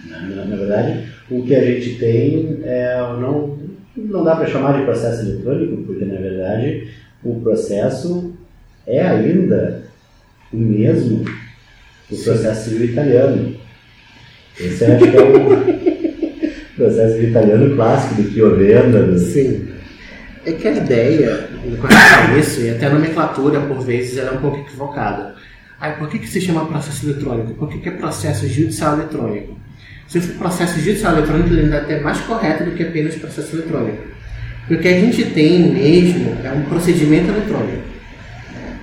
Na, 0.06 0.20
na, 0.20 0.56
verdade, 0.56 1.04
o 1.30 1.42
que 1.42 1.54
a 1.54 1.64
gente 1.64 1.98
tem 1.98 2.60
é 2.62 2.96
não 3.20 3.58
não 3.96 4.22
dá 4.22 4.36
para 4.36 4.46
chamar 4.46 4.78
de 4.78 4.84
processo 4.84 5.22
eletrônico, 5.22 5.82
porque 5.82 6.04
na 6.04 6.20
verdade 6.20 6.88
o 7.24 7.40
processo 7.40 8.32
é 8.86 9.02
ainda 9.02 9.82
o 10.52 10.56
mesmo 10.56 11.24
do 12.08 12.16
processo 12.16 12.70
civil 12.70 12.90
italiano. 12.90 13.56
Esse 14.58 14.84
acho 14.84 15.10
que 15.10 15.16
é 15.16 15.22
o 15.22 16.74
processo 16.76 17.22
italiano 17.22 17.74
clássico 17.74 18.22
do 18.22 18.30
Chiovenda. 18.30 19.02
Do... 19.02 19.18
Sim. 19.18 19.68
É 20.46 20.52
que 20.52 20.66
a 20.66 20.72
ideia, 20.72 21.48
relação 21.62 22.34
a 22.34 22.38
isso, 22.38 22.60
e 22.62 22.70
até 22.70 22.86
a 22.86 22.94
nomenclatura, 22.94 23.60
por 23.60 23.80
vezes, 23.80 24.16
ela 24.16 24.30
é 24.30 24.32
um 24.32 24.40
pouco 24.40 24.58
equivocada. 24.60 25.34
Aí, 25.78 25.92
por 25.92 26.08
que, 26.08 26.18
que 26.18 26.26
se 26.26 26.40
chama 26.40 26.66
processo 26.66 27.06
eletrônico? 27.06 27.54
Por 27.54 27.68
que, 27.68 27.78
que 27.78 27.88
é 27.88 27.92
processo 27.92 28.48
judicial 28.48 28.94
eletrônico? 28.94 29.57
Se 30.08 30.20
for 30.20 30.38
processo 30.38 30.80
judicial 30.80 31.12
eletrônico, 31.18 31.50
ele 31.50 31.62
ainda 31.62 31.76
é 31.76 31.80
até 31.80 32.00
mais 32.00 32.18
correto 32.20 32.64
do 32.64 32.72
que 32.72 32.82
apenas 32.82 33.14
processo 33.16 33.56
eletrônico. 33.56 34.02
Porque 34.60 34.74
o 34.74 34.80
que 34.80 34.88
a 34.88 35.00
gente 35.00 35.24
tem 35.30 35.70
mesmo 35.70 36.36
é 36.42 36.50
um 36.50 36.62
procedimento 36.64 37.30
eletrônico. 37.30 37.82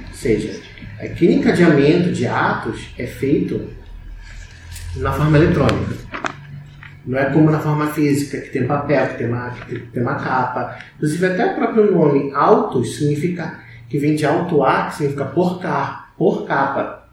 Ou 0.08 0.14
seja, 0.14 0.60
aquele 1.00 1.34
encadeamento 1.34 2.12
de 2.12 2.28
atos 2.28 2.90
é 2.98 3.08
feito 3.08 3.70
na 4.98 5.12
forma 5.12 5.38
eletrônica. 5.38 5.96
Não 7.06 7.20
é 7.20 7.26
como 7.26 7.52
na 7.52 7.60
forma 7.60 7.88
física, 7.88 8.40
que 8.42 8.50
tem 8.50 8.66
papel, 8.66 9.08
que 9.10 9.18
tem 9.20 9.28
uma, 9.28 9.50
que 9.52 9.80
tem 9.80 10.02
uma 10.02 10.16
capa. 10.16 10.78
Inclusive, 10.96 11.26
até 11.26 11.46
o 11.46 11.56
próprio 11.56 11.92
nome 11.92 12.32
autos 12.34 12.98
significa 12.98 13.60
que 13.90 14.00
vem 14.00 14.16
de 14.16 14.26
autuar, 14.26 14.90
que 14.90 14.98
significa 14.98 15.26
por, 15.26 15.62
car, 15.62 16.14
por 16.18 16.48
capa. 16.48 17.05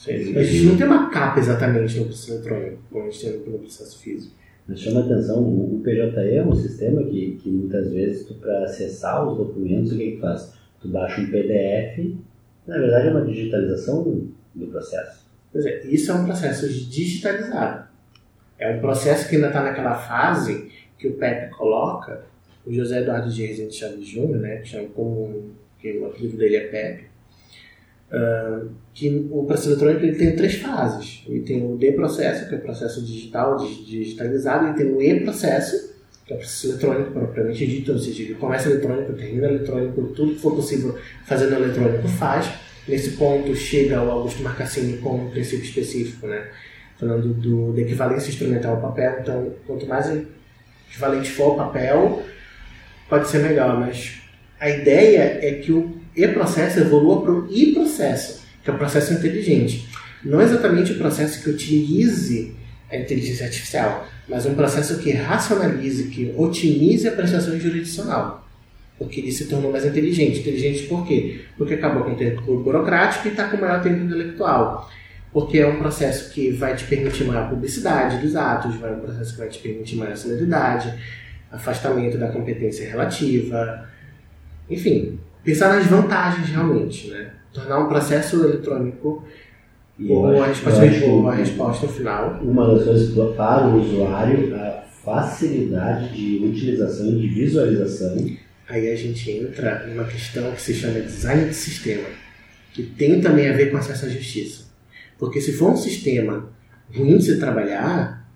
Seja, 0.00 0.40
a 0.40 0.42
gente 0.42 0.64
não 0.64 0.76
tem 0.78 0.86
uma 0.86 1.10
capa 1.10 1.38
exatamente 1.38 1.98
no 1.98 2.06
processo 2.06 2.32
eletrônico, 2.32 2.82
como 2.90 3.04
a 3.04 3.10
gente 3.10 3.20
tem 3.20 3.52
no 3.52 3.58
processo 3.58 3.98
físico. 3.98 4.34
Mas 4.66 4.80
chama 4.80 5.00
atenção, 5.00 5.42
o 5.42 5.82
PJE 5.84 6.36
é 6.36 6.42
um 6.42 6.54
sistema 6.54 7.02
que, 7.02 7.32
que 7.42 7.50
muitas 7.50 7.92
vezes, 7.92 8.26
para 8.32 8.64
acessar 8.64 9.28
os 9.28 9.36
documentos, 9.36 9.92
o 9.92 9.98
que, 9.98 10.12
que 10.12 10.16
faz? 10.18 10.54
Tu 10.80 10.88
baixa 10.88 11.20
um 11.20 11.26
PDF, 11.26 12.16
na 12.66 12.78
verdade 12.78 13.08
é 13.08 13.10
uma 13.10 13.26
digitalização 13.26 14.02
do, 14.02 14.32
do 14.54 14.68
processo. 14.68 15.26
Pois 15.52 15.66
é, 15.66 15.84
isso 15.84 16.10
é 16.10 16.14
um 16.14 16.24
processo 16.24 16.66
digitalizado. 16.66 17.86
É 18.58 18.74
um 18.74 18.80
processo 18.80 19.28
que 19.28 19.34
ainda 19.34 19.48
está 19.48 19.62
naquela 19.62 19.96
fase 19.96 20.70
que 20.98 21.08
o 21.08 21.12
PEP 21.12 21.50
coloca, 21.50 22.24
o 22.64 22.72
José 22.72 23.02
Eduardo 23.02 23.30
de 23.30 23.44
Rezende 23.44 23.74
Chaves 23.74 24.06
Júnior, 24.06 24.38
né, 24.38 24.56
que 24.56 24.68
chama 24.68 24.88
como, 24.94 25.50
que 25.78 25.98
o 25.98 26.06
apelido 26.06 26.38
dele 26.38 26.56
é 26.56 26.68
PEP, 26.68 27.09
uh, 28.12 28.68
que 28.92 29.28
o 29.30 29.44
processo 29.44 29.70
eletrônico 29.70 30.04
ele 30.04 30.16
tem 30.16 30.36
três 30.36 30.54
fases. 30.56 31.24
Ele 31.26 31.40
tem 31.40 31.64
o 31.64 31.76
D-processo, 31.76 32.48
que 32.48 32.54
é 32.54 32.58
o 32.58 32.60
processo 32.60 33.04
digital, 33.04 33.56
digitalizado, 33.56 34.68
e 34.68 34.74
tem 34.74 34.92
o 34.92 35.00
E-processo, 35.00 35.94
que 36.26 36.32
é 36.32 36.36
o 36.36 36.38
processo 36.38 36.68
eletrônico 36.68 37.12
propriamente 37.12 37.66
dito, 37.66 37.92
ou 37.92 37.98
seja, 37.98 38.22
ele 38.22 38.34
começa 38.34 38.68
eletrônico, 38.68 39.12
termina 39.12 39.46
eletrônico, 39.46 40.02
tudo 40.14 40.34
que 40.34 40.40
for 40.40 40.54
possível 40.54 40.98
fazendo 41.26 41.54
eletrônico 41.54 42.08
faz. 42.08 42.50
Nesse 42.88 43.12
ponto 43.12 43.54
chega 43.54 44.02
o 44.02 44.10
Augusto 44.10 44.42
Marcassini 44.42 44.98
com 44.98 45.16
um 45.16 45.30
princípio 45.30 45.64
específico, 45.64 46.26
né? 46.26 46.48
falando 46.98 47.32
do, 47.32 47.72
da 47.72 47.80
equivalência 47.80 48.28
instrumental 48.28 48.76
ao 48.76 48.82
papel. 48.82 49.18
Então, 49.20 49.54
quanto 49.66 49.86
mais 49.86 50.10
equivalente 50.88 51.30
for 51.30 51.50
ao 51.50 51.56
papel, 51.56 52.22
pode 53.08 53.28
ser 53.28 53.38
melhor, 53.38 53.78
mas 53.78 54.20
a 54.58 54.68
ideia 54.68 55.38
é 55.40 55.54
que 55.54 55.72
o 55.72 55.99
e-processo 56.24 56.80
evolua 56.80 57.22
para 57.22 57.32
o 57.32 57.48
i-processo, 57.50 58.42
que 58.62 58.70
é 58.70 58.72
o 58.72 58.78
processo 58.78 59.12
inteligente. 59.12 59.88
Não 60.24 60.40
exatamente 60.40 60.92
o 60.92 60.98
processo 60.98 61.42
que 61.42 61.50
utilize 61.50 62.54
a 62.90 62.96
inteligência 62.96 63.46
artificial, 63.46 64.06
mas 64.28 64.46
um 64.46 64.54
processo 64.54 64.98
que 64.98 65.12
racionalize, 65.12 66.04
que 66.04 66.34
otimize 66.36 67.08
a 67.08 67.12
prestação 67.12 67.58
jurisdicional. 67.58 68.46
Porque 68.98 69.20
ele 69.20 69.32
se 69.32 69.46
tornou 69.46 69.72
mais 69.72 69.86
inteligente. 69.86 70.40
Inteligente 70.40 70.82
por 70.82 71.06
quê? 71.06 71.40
Porque 71.56 71.74
acabou 71.74 72.04
com 72.04 72.12
o 72.12 72.16
tempo 72.16 72.58
burocrático 72.58 73.28
e 73.28 73.30
está 73.30 73.48
com 73.48 73.56
maior 73.56 73.82
tempo 73.82 74.04
intelectual. 74.04 74.90
Porque 75.32 75.58
é 75.58 75.66
um 75.66 75.78
processo 75.78 76.32
que 76.32 76.50
vai 76.50 76.76
te 76.76 76.84
permitir 76.84 77.24
maior 77.24 77.48
publicidade 77.48 78.18
dos 78.18 78.36
atos, 78.36 78.74
vai 78.76 78.92
um 78.92 79.00
processo 79.00 79.32
que 79.32 79.38
vai 79.38 79.48
te 79.48 79.58
permitir 79.60 79.96
maior 79.96 80.16
celeridade, 80.16 80.92
afastamento 81.50 82.18
da 82.18 82.28
competência 82.28 82.88
relativa, 82.88 83.88
enfim, 84.68 85.18
pensar 85.44 85.74
nas 85.74 85.86
vantagens 85.86 86.48
realmente, 86.48 87.10
né? 87.10 87.32
Tornar 87.52 87.80
um 87.80 87.88
processo 87.88 88.44
eletrônico 88.44 89.24
boa, 89.98 90.44
a 90.44 90.48
resposta, 90.48 90.86
boa, 91.00 91.32
a 91.32 91.34
resposta 91.34 91.88
final. 91.88 92.40
Uma 92.42 92.74
das 92.74 92.84
coisas 92.84 93.36
para 93.36 93.66
o 93.66 93.80
usuário, 93.80 94.54
a 94.54 94.84
facilidade 95.04 96.14
de 96.14 96.44
utilização 96.44 97.08
e 97.08 97.20
de 97.20 97.26
visualização. 97.28 98.16
Aí 98.68 98.90
a 98.90 98.96
gente 98.96 99.30
entra 99.30 99.86
numa 99.88 100.04
questão 100.04 100.52
que 100.52 100.62
se 100.62 100.74
chama 100.74 101.00
design 101.00 101.48
de 101.48 101.54
sistema, 101.54 102.06
que 102.72 102.84
tem 102.84 103.20
também 103.20 103.48
a 103.48 103.52
ver 103.52 103.70
com 103.70 103.76
acesso 103.76 104.06
à 104.06 104.08
justiça. 104.08 104.64
Porque 105.18 105.40
se 105.40 105.52
for 105.52 105.72
um 105.72 105.76
sistema 105.76 106.48
ruim 106.94 107.18
de 107.18 107.24
se 107.24 107.38
trabalhar, 107.38 108.26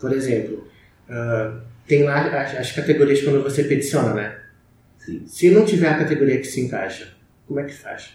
por 0.00 0.12
exemplo, 0.12 0.66
uh, 1.08 1.60
tem 1.86 2.04
lá 2.04 2.20
as, 2.20 2.56
as, 2.56 2.72
categorias 2.72 3.22
quando 3.22 3.42
você 3.42 3.64
peticiona, 3.64 4.14
né? 4.14 4.38
Sim. 5.04 5.26
Se 5.26 5.50
não 5.50 5.64
tiver 5.64 5.88
a 5.88 5.98
categoria 5.98 6.38
que 6.38 6.46
se 6.46 6.60
encaixa, 6.60 7.12
como 7.46 7.58
é 7.58 7.64
que 7.64 7.72
faz? 7.72 8.14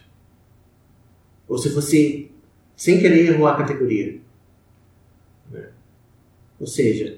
Ou 1.48 1.58
se 1.58 1.70
você, 1.70 2.30
sem 2.76 3.00
querer, 3.00 3.28
errou 3.28 3.48
a 3.48 3.58
categoria. 3.58 4.20
Né? 5.52 5.68
Ou 6.60 6.66
seja, 6.66 7.18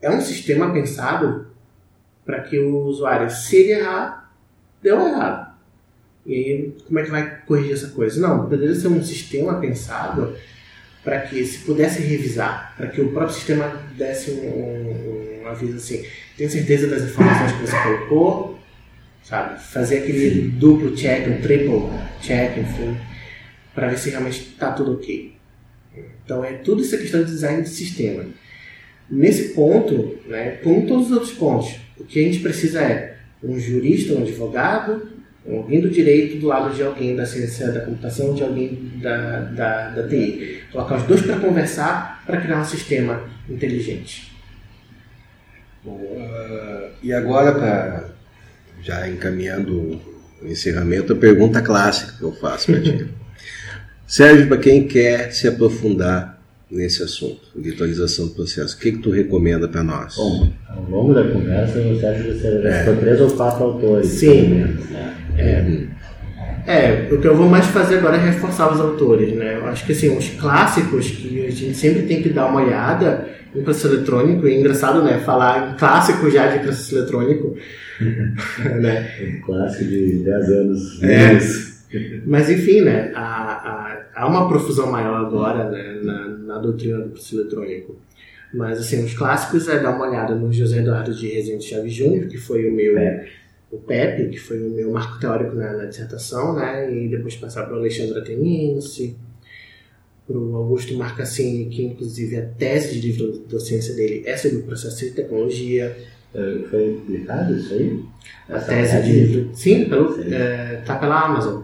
é 0.00 0.08
um 0.08 0.20
sistema 0.20 0.72
pensado 0.72 1.48
para 2.24 2.42
que 2.42 2.58
o 2.58 2.84
usuário, 2.84 3.28
se 3.28 3.56
ele 3.56 3.72
errar, 3.72 4.32
deu 4.80 5.00
errado. 5.00 5.52
E 6.24 6.34
aí, 6.34 6.76
como 6.86 6.98
é 7.00 7.02
que 7.02 7.10
vai 7.10 7.40
corrigir 7.42 7.72
essa 7.72 7.88
coisa? 7.88 8.20
Não, 8.20 8.48
poderia 8.48 8.74
ser 8.74 8.86
um 8.86 9.02
sistema 9.02 9.60
pensado 9.60 10.36
para 11.02 11.22
que 11.22 11.44
se 11.44 11.64
pudesse 11.64 12.00
revisar, 12.02 12.76
para 12.76 12.86
que 12.86 13.00
o 13.00 13.10
próprio 13.10 13.34
sistema 13.34 13.68
desse 13.96 14.30
um, 14.30 14.44
um, 14.44 15.42
um 15.42 15.48
aviso 15.48 15.78
assim, 15.78 16.06
tem 16.36 16.48
certeza 16.48 16.86
das 16.86 17.02
informações 17.02 17.52
que 17.52 17.66
você 17.66 17.82
colocou, 17.82 18.61
sabe? 19.22 19.60
Fazer 19.60 19.98
aquele 19.98 20.48
duplo 20.48 20.94
check, 20.94 21.28
um 21.28 21.40
triple 21.40 21.88
check, 22.20 22.58
enfim, 22.58 22.96
para 23.74 23.88
ver 23.88 23.98
se 23.98 24.10
realmente 24.10 24.40
está 24.40 24.72
tudo 24.72 24.94
ok. 24.94 25.34
Então 26.24 26.44
é 26.44 26.52
tudo 26.54 26.82
isso 26.82 26.98
questão 26.98 27.24
de 27.24 27.30
design 27.30 27.62
de 27.62 27.68
sistema. 27.68 28.24
Nesse 29.10 29.50
ponto, 29.54 30.18
né, 30.26 30.58
como 30.62 30.86
todos 30.86 31.06
os 31.06 31.12
outros 31.12 31.32
pontos, 31.32 31.76
o 31.98 32.04
que 32.04 32.20
a 32.20 32.22
gente 32.22 32.40
precisa 32.40 32.80
é 32.80 33.16
um 33.42 33.58
jurista, 33.58 34.14
um 34.14 34.22
advogado, 34.22 35.08
alguém 35.46 35.80
do 35.80 35.90
direito 35.90 36.38
do 36.38 36.46
lado 36.46 36.74
de 36.74 36.82
alguém 36.82 37.16
da 37.16 37.26
ciência 37.26 37.72
da 37.72 37.80
computação, 37.80 38.34
de 38.34 38.42
alguém 38.42 38.92
da, 39.02 39.40
da, 39.40 39.88
da 39.90 40.08
TI. 40.08 40.62
Colocar 40.70 40.96
os 40.96 41.02
dois 41.04 41.22
para 41.22 41.38
conversar 41.40 42.22
para 42.24 42.40
criar 42.40 42.60
um 42.60 42.64
sistema 42.64 43.28
inteligente. 43.48 44.32
Bom, 45.84 45.96
uh, 45.96 46.90
e 47.02 47.12
agora, 47.12 47.52
para 47.52 48.12
já 48.82 49.08
encaminhando 49.08 50.00
o 50.42 50.48
encerramento, 50.48 51.12
a 51.12 51.16
pergunta 51.16 51.62
clássica 51.62 52.12
que 52.18 52.22
eu 52.22 52.32
faço 52.32 52.72
para 52.72 52.80
ti. 52.80 53.06
Serve 54.06 54.46
para 54.46 54.58
quem 54.58 54.86
quer 54.86 55.32
se 55.32 55.48
aprofundar 55.48 56.38
nesse 56.70 57.02
assunto, 57.02 57.40
virtualização 57.54 58.26
do 58.26 58.34
processo. 58.34 58.76
O 58.76 58.80
que, 58.80 58.92
que 58.92 58.98
tu 58.98 59.10
recomenda 59.10 59.68
para 59.68 59.82
nós? 59.82 60.16
Bom, 60.16 60.50
ao 60.68 60.82
longo 60.84 61.14
da 61.14 61.22
conversa, 61.24 61.80
você 61.80 62.06
acha 62.06 62.22
que 62.22 62.32
você 62.32 62.48
é. 62.48 62.96
três 62.96 63.20
ou 63.20 63.30
quatro 63.30 63.64
autores. 63.64 64.08
Sim. 64.08 64.48
Né? 64.54 65.14
É, 65.36 65.64
é, 66.66 67.08
o 67.10 67.20
que 67.20 67.26
eu 67.26 67.36
vou 67.36 67.48
mais 67.48 67.66
fazer 67.66 67.98
agora 67.98 68.16
é 68.16 68.24
reforçar 68.24 68.72
os 68.72 68.80
autores, 68.80 69.34
né? 69.34 69.56
Eu 69.56 69.66
acho 69.66 69.84
que 69.84 69.92
assim, 69.92 70.16
os 70.16 70.28
clássicos 70.30 71.10
que 71.10 71.46
a 71.46 71.50
gente 71.50 71.74
sempre 71.74 72.02
tem 72.02 72.22
que 72.22 72.28
dar 72.28 72.46
uma 72.46 72.62
olhada 72.62 73.26
em 73.54 73.62
processo 73.62 73.94
eletrônico, 73.94 74.46
e 74.46 74.54
é 74.54 74.58
engraçado, 74.58 75.02
né? 75.02 75.18
Falar 75.18 75.72
em 75.72 75.76
clássico 75.76 76.30
já 76.30 76.46
de 76.46 76.60
processo 76.60 76.96
eletrônico. 76.96 77.56
né? 78.80 79.10
Um 79.20 79.40
clássico 79.40 79.84
de 79.84 80.18
10 80.24 80.48
anos. 80.50 81.02
É. 81.02 81.38
Mas 82.26 82.48
enfim, 82.48 82.80
né? 82.80 83.12
Há, 83.14 83.20
há, 83.22 84.06
há, 84.14 84.26
uma 84.26 84.48
profusão 84.48 84.90
maior 84.90 85.26
agora 85.26 85.70
né? 85.70 86.00
na, 86.02 86.28
na 86.28 86.58
doutrina 86.58 87.00
do 87.00 87.10
processo 87.10 87.40
eletrônico. 87.40 87.96
Mas 88.54 88.78
assim, 88.78 89.04
os 89.04 89.14
clássicos 89.14 89.68
é 89.68 89.78
dar 89.78 89.94
uma 89.94 90.08
olhada 90.08 90.34
no 90.34 90.52
José 90.52 90.78
Eduardo 90.78 91.14
de 91.14 91.28
Rezende 91.28 91.64
Chaves 91.64 91.92
Júnior, 91.92 92.28
que 92.28 92.38
foi 92.38 92.68
o 92.68 92.72
meu. 92.72 92.98
É 92.98 93.28
o 93.72 93.78
PEP, 93.78 94.28
que 94.28 94.38
foi 94.38 94.60
o 94.62 94.70
meu 94.70 94.92
marco 94.92 95.18
teórico 95.18 95.56
na, 95.56 95.72
na 95.72 95.86
dissertação, 95.86 96.54
né? 96.54 96.94
E 96.94 97.08
depois 97.08 97.34
passar 97.36 97.64
para 97.64 97.74
o 97.74 97.78
Alexandre 97.78 98.18
Ateniense, 98.18 99.16
para 100.26 100.36
o 100.36 100.54
Augusto 100.56 100.94
Marcassini, 100.94 101.70
que 101.70 101.82
inclusive 101.82 102.36
a 102.36 102.46
tese 102.46 103.00
de 103.00 103.06
livro 103.06 103.32
docência 103.48 103.94
dele 103.94 104.24
é 104.26 104.36
sobre 104.36 104.58
o 104.58 104.62
processo 104.64 104.98
de 104.98 105.12
tecnologia. 105.12 105.96
É, 106.34 106.58
foi 106.70 107.00
publicado 107.04 107.54
isso 107.56 107.74
aí? 107.74 108.00
A 108.48 108.56
Essa 108.56 108.72
tese 108.72 109.02
de 109.02 109.12
livro. 109.12 109.50
Sim, 109.52 109.84
pelo, 109.84 110.18
é, 110.32 110.82
tá 110.84 110.96
pela 110.96 111.20
Amazon. 111.26 111.62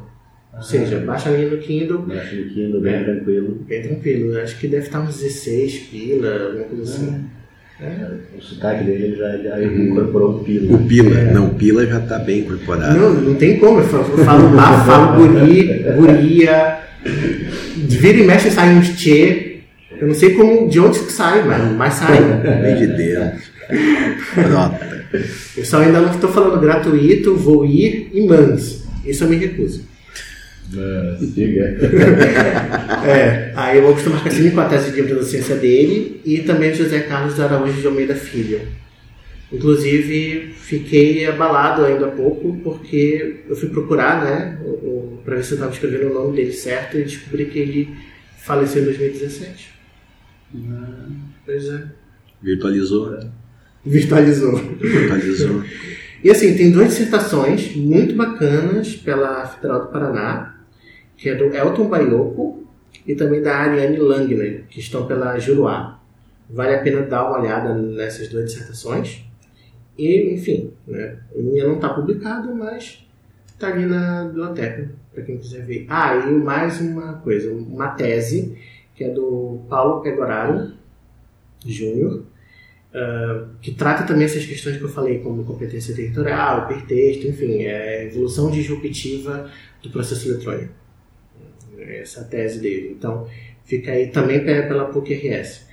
Ah, 0.53 0.57
Ou 0.59 0.62
seja, 0.62 0.99
baixa 0.99 1.31
ali 1.31 1.47
no 1.47 1.59
Kindle. 1.59 1.99
Baixa 2.03 2.37
no 2.37 2.45
Kindle, 2.51 2.81
bem 2.81 2.95
é, 2.95 3.05
tranquilo. 3.05 3.59
Bem 3.66 3.83
tranquilo. 3.83 4.39
Acho 4.39 4.59
que 4.59 4.69
deve 4.69 4.87
estar 4.87 5.01
uns 5.01 5.21
16 5.21 5.79
pila, 5.91 6.47
alguma 6.47 6.64
coisa 6.64 6.83
assim. 6.83 7.25
Ah. 7.35 7.39
É, 7.81 8.37
o 8.37 8.43
sotaque 8.43 8.83
dele 8.83 9.14
já, 9.14 9.37
já 9.37 9.62
incorporou 9.62 10.41
o 10.41 10.45
pila. 10.45 10.77
O 10.77 10.85
pila, 10.89 11.16
é. 11.16 11.33
não, 11.33 11.51
pila 11.51 11.87
já 11.87 12.01
está 12.01 12.19
bem 12.19 12.41
incorporado. 12.41 12.99
Não, 12.99 13.14
não 13.14 13.35
tem 13.37 13.59
como. 13.59 13.79
Eu 13.79 13.85
falo, 13.85 14.19
eu 14.19 14.25
falo 14.25 14.55
lá, 14.55 14.81
falo 14.85 15.29
guri, 15.29 15.85
guria. 15.97 16.81
Vira 17.77 18.19
e 18.19 18.27
mexe 18.27 18.51
sai 18.51 18.75
um 18.75 18.81
tchê. 18.81 19.61
Eu 19.93 20.09
não 20.09 20.14
sei 20.14 20.35
como, 20.35 20.69
de 20.69 20.81
onde 20.81 20.99
que 20.99 21.12
sai, 21.12 21.45
mas, 21.45 21.73
mas 21.73 21.95
sai. 21.95 22.19
Vem 22.62 22.77
de 22.77 22.87
dentro. 22.89 23.57
Nota. 24.51 25.07
Eu 25.57 25.64
só 25.64 25.79
ainda 25.79 26.01
não 26.01 26.11
estou 26.11 26.31
falando 26.31 26.61
gratuito, 26.61 27.37
vou 27.37 27.64
ir 27.66 28.11
e 28.12 28.27
mans. 28.27 28.85
Isso 29.05 29.25
eu 29.25 29.29
me 29.29 29.37
recuso. 29.37 29.87
Siga. 31.19 31.79
é, 33.09 33.53
aí 33.57 33.79
eu 33.79 33.83
vou 33.85 33.93
acostumar 33.93 34.23
com 34.23 34.51
com 34.51 34.61
a 34.61 34.64
tese 34.66 34.93
de 34.93 35.03
docência 35.03 35.57
dele 35.57 36.21
e 36.25 36.39
também 36.41 36.75
José 36.75 37.01
Carlos 37.01 37.35
de 37.35 37.43
Araújo 37.43 37.81
de 37.81 37.87
Almeida 37.87 38.14
Filho. 38.14 38.61
Inclusive, 39.51 40.53
fiquei 40.55 41.25
abalado 41.25 41.87
ainda 41.87 42.07
há 42.09 42.11
pouco 42.11 42.61
porque 42.62 43.45
eu 43.49 43.57
fui 43.57 43.71
procurar, 43.71 44.23
né, 44.23 44.59
para 45.25 45.37
ver 45.37 45.45
se 45.45 45.53
eu 45.53 45.57
estava 45.57 45.73
escrevendo 45.73 46.11
o 46.11 46.14
nome 46.14 46.37
dele 46.37 46.53
certo 46.53 46.99
e 46.99 47.05
descobri 47.05 47.47
que 47.47 47.59
ele 47.59 47.97
faleceu 48.37 48.83
em 48.83 48.87
2017. 48.87 49.71
Ah, 50.55 51.09
pois 51.47 51.66
é. 51.66 51.85
Virtualizou. 52.43 53.19
Virtualizou. 53.89 54.57
Virtualizou. 54.57 55.64
e 56.22 56.30
assim, 56.30 56.57
tem 56.57 56.70
duas 56.70 56.89
dissertações 56.89 57.74
muito 57.74 58.14
bacanas 58.14 58.95
pela 58.97 59.47
Federal 59.47 59.86
do 59.86 59.89
Paraná 59.89 60.59
que 61.18 61.28
é 61.28 61.34
do 61.34 61.53
Elton 61.53 61.89
Baioco 61.89 62.64
e 63.07 63.14
também 63.14 63.43
da 63.43 63.57
Ariane 63.57 63.99
Langner, 63.99 64.64
que 64.70 64.78
estão 64.78 65.07
pela 65.07 65.39
Juruá. 65.39 66.01
Vale 66.49 66.76
a 66.76 66.82
pena 66.82 67.03
dar 67.03 67.28
uma 67.28 67.41
olhada 67.41 67.74
nessas 67.74 68.28
duas 68.28 68.47
dissertações. 68.47 69.24
E, 69.99 70.32
enfim, 70.32 70.72
né, 70.86 71.18
a 71.34 71.39
minha 71.39 71.66
não 71.66 71.74
está 71.74 71.89
publicada, 71.91 72.55
mas 72.55 73.05
está 73.47 73.68
ali 73.68 73.84
na 73.84 74.24
biblioteca, 74.26 74.91
para 75.12 75.24
quem 75.24 75.39
quiser 75.39 75.66
ver. 75.66 75.86
Ah, 75.89 76.14
e 76.14 76.30
mais 76.32 76.80
uma 76.80 77.14
coisa, 77.14 77.53
uma 77.53 77.89
tese, 77.89 78.57
que 78.95 79.03
é 79.03 79.11
do 79.11 79.61
Paulo 79.68 80.01
Pegoraro 80.01 80.72
Júnior, 81.66 82.22
que 83.61 83.72
trata 83.72 84.05
também 84.05 84.24
essas 84.24 84.44
questões 84.44 84.76
que 84.76 84.82
eu 84.82 84.88
falei, 84.88 85.18
como 85.18 85.44
competência 85.44 85.94
territorial, 85.94 86.64
hipertexto, 86.64 87.26
enfim, 87.26 87.62
é 87.64 88.07
evolução 88.07 88.51
disruptiva 88.51 89.51
do 89.82 89.90
processo 89.90 90.28
eletrônico 90.28 90.78
essa 91.78 92.24
tese 92.24 92.61
dele. 92.61 92.94
Então, 92.96 93.26
fica 93.64 93.92
aí 93.92 94.09
também 94.09 94.44
pela 94.44 94.86
PUC-RS. 94.86 95.66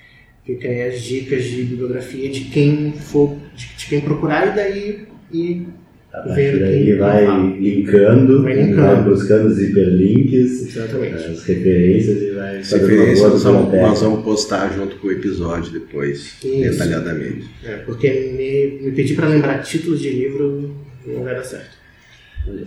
Fica 0.44 0.68
aí 0.68 0.84
as 0.84 1.02
dicas 1.02 1.44
de 1.44 1.64
bibliografia 1.64 2.30
de 2.30 2.46
quem 2.46 2.94
for 2.94 3.36
de, 3.56 3.68
de 3.76 3.88
quem 3.88 4.02
procurar 4.02 4.48
e 4.48 4.56
daí 4.56 5.08
e 5.32 5.68
A 6.16 6.22
partir 6.28 6.60
daí 6.60 6.86
quem 6.86 6.98
vai 6.98 7.26
linkando, 7.60 8.42
Vai 8.44 8.56
vai, 8.56 8.64
linkando. 8.66 9.10
buscando 9.10 9.48
os 9.48 9.62
hiperlinks, 9.62 10.68
Exatamente. 10.76 11.14
as 11.16 11.44
referências 11.44 12.22
e 12.22 12.32
vai 12.32 12.58
As 12.60 12.70
fazendo 12.70 12.84
uma 12.86 12.90
referências 12.92 13.20
boa 13.20 13.30
nós 13.32 13.44
vamos, 13.44 13.74
nós 13.74 14.02
vamos 14.02 14.24
postar 14.24 14.74
junto 14.74 14.96
com 14.96 15.08
o 15.08 15.12
episódio 15.12 15.72
depois, 15.74 16.38
Isso. 16.44 16.72
detalhadamente. 16.72 17.46
É, 17.66 17.76
porque 17.86 18.10
me, 18.10 18.86
me 18.86 18.92
pedir 18.96 19.16
para 19.16 19.28
lembrar 19.28 19.60
títulos 19.62 20.00
de 20.00 20.10
livro 20.10 20.74
não 21.06 21.24
vai 21.24 21.36
dar 21.36 21.44
certo. 21.44 21.76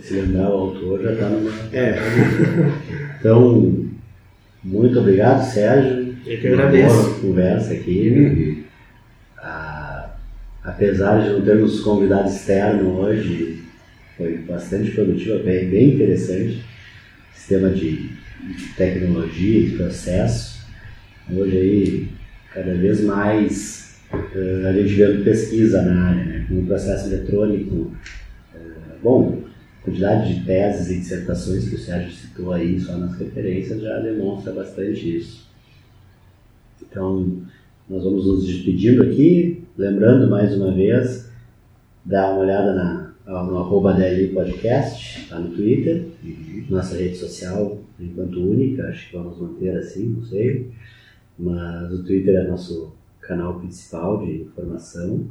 Se 0.01 0.13
lembrar 0.13 0.49
o 0.49 0.53
autor 0.53 1.01
já 1.01 1.13
está 1.13 1.29
numa. 1.29 1.51
É, 1.73 1.95
Então, 3.19 3.85
muito 4.63 4.99
obrigado, 4.99 5.43
Sérgio. 5.51 6.15
Eu 6.25 6.37
que 6.37 6.47
Uma 6.49 6.63
agradeço. 6.65 6.95
boa 6.95 7.19
conversa 7.19 7.73
aqui. 7.73 8.57
Ah, 8.58 8.58
apesar 10.69 11.21
de 11.21 11.29
não 11.29 11.41
termos 11.41 11.79
convidado 11.81 12.29
externo 12.29 12.99
hoje, 12.99 13.63
foi 14.17 14.37
bastante 14.39 14.91
produtivo, 14.91 15.43
bem, 15.43 15.69
bem 15.69 15.95
interessante. 15.95 16.63
Sistema 17.33 17.69
de 17.69 18.09
tecnologia, 18.77 19.69
de 19.69 19.75
processo. 19.75 20.65
Hoje 21.31 21.57
aí, 21.57 22.07
cada 22.53 22.73
vez 22.75 23.01
mais 23.01 23.99
eh, 24.11 24.63
a 24.67 24.73
gente 24.73 24.93
vê 24.93 25.17
pesquisa 25.23 25.81
na 25.81 26.09
área, 26.09 26.25
né? 26.25 26.45
com 26.47 26.59
o 26.59 26.65
processo 26.65 27.07
eletrônico. 27.07 27.91
eh, 28.55 28.97
bom, 29.01 29.43
a 29.79 29.85
quantidade 29.85 30.35
de 30.35 30.45
teses 30.45 30.89
e 30.89 30.99
dissertações 30.99 31.67
que 31.67 31.75
o 31.75 31.79
Sérgio 31.79 32.11
citou 32.11 32.53
aí 32.53 32.79
só 32.79 32.97
nas 32.97 33.17
referências 33.17 33.81
já 33.81 33.99
demonstra 33.99 34.53
bastante 34.53 35.17
isso. 35.17 35.47
Então, 36.81 37.41
nós 37.89 38.03
vamos 38.03 38.25
nos 38.25 38.45
despedindo 38.45 39.03
aqui, 39.03 39.63
lembrando 39.79 40.29
mais 40.29 40.53
uma 40.53 40.73
vez, 40.73 41.31
dá 42.03 42.31
uma 42.31 42.41
olhada 42.41 42.75
na, 42.75 43.13
no 43.25 43.57
arroba 43.59 43.93
DLI 43.93 44.33
Podcast, 44.33 45.21
está 45.21 45.39
no 45.39 45.55
Twitter, 45.55 46.05
nossa 46.69 46.97
rede 46.97 47.15
social, 47.15 47.77
enquanto 47.97 48.41
única, 48.41 48.87
acho 48.89 49.09
que 49.09 49.15
vamos 49.15 49.39
manter 49.39 49.77
assim, 49.77 50.09
não 50.09 50.23
sei, 50.25 50.69
mas 51.37 51.93
o 51.93 52.03
Twitter 52.03 52.35
é 52.35 52.47
nosso 52.47 52.93
canal 53.21 53.57
principal 53.57 54.25
de 54.25 54.41
informação. 54.41 55.25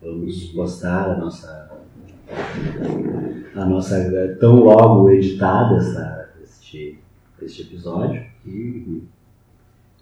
Vamos 0.00 0.44
postar 0.52 1.10
a 1.10 1.18
nossa 1.18 1.70
a 3.56 3.64
nossa 3.64 4.36
tão 4.38 4.60
logo 4.60 5.10
editada 5.10 5.78
essa, 5.78 6.28
este, 6.40 6.98
este 7.42 7.62
episódio. 7.62 8.22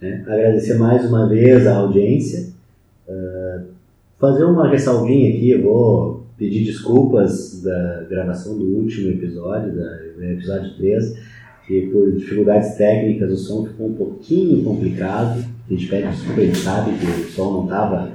né? 0.03 0.23
Agradecer 0.27 0.75
mais 0.75 1.09
uma 1.09 1.27
vez 1.27 1.67
a 1.67 1.77
audiência. 1.77 2.56
Fazer 4.19 4.45
uma 4.45 4.69
ressalvinha 4.69 5.31
aqui, 5.31 5.51
eu 5.51 5.63
vou 5.63 6.27
pedir 6.39 6.65
desculpas 6.65 7.63
da 7.63 8.05
gravação 8.09 8.57
do 8.57 8.65
último 8.65 9.11
episódio, 9.11 9.75
da, 9.75 9.89
do 10.17 10.25
episódio 10.25 10.75
3, 10.77 11.19
que 11.67 11.83
por 11.89 12.13
dificuldades 12.13 12.77
técnicas 12.77 13.31
o 13.31 13.37
som 13.37 13.67
ficou 13.67 13.89
um 13.89 13.95
pouquinho 13.95 14.65
complicado. 14.65 15.45
A 15.69 15.73
gente 15.73 15.89
pede 15.89 16.09
desculpa, 16.09 16.41
a 16.41 16.45
gente 16.45 16.59
sabe 16.59 16.93
que 16.93 17.07
o 17.07 17.31
som 17.31 17.53
não 17.53 17.65
estava 17.65 18.11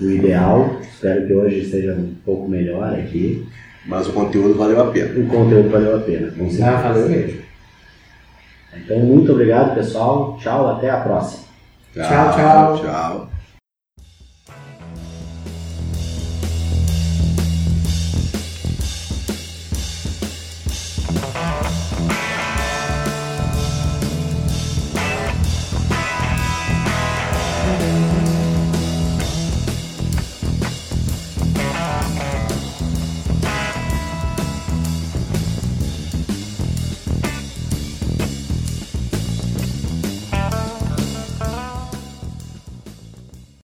o 0.00 0.10
ideal. 0.10 0.76
Espero 0.82 1.26
que 1.26 1.32
hoje 1.32 1.60
esteja 1.60 1.94
um 1.94 2.14
pouco 2.24 2.48
melhor 2.48 2.92
aqui. 2.92 3.46
Mas 3.86 4.06
o 4.08 4.12
conteúdo 4.12 4.54
valeu 4.54 4.82
a 4.82 4.90
pena. 4.90 5.18
O 5.18 5.26
conteúdo 5.28 5.70
valeu 5.70 5.96
a 5.96 6.00
pena, 6.00 6.30
com 6.30 6.50
certeza. 6.50 6.66
ah, 6.66 6.82
valeu 6.82 7.08
mesmo. 7.08 7.40
Então, 8.76 8.98
muito 9.00 9.32
obrigado, 9.32 9.74
pessoal. 9.74 10.36
Tchau, 10.38 10.68
até 10.68 10.90
a 10.90 11.00
próxima. 11.00 11.44
Tchau, 11.94 12.32
tchau. 12.34 12.78
Tchau. 12.82 13.37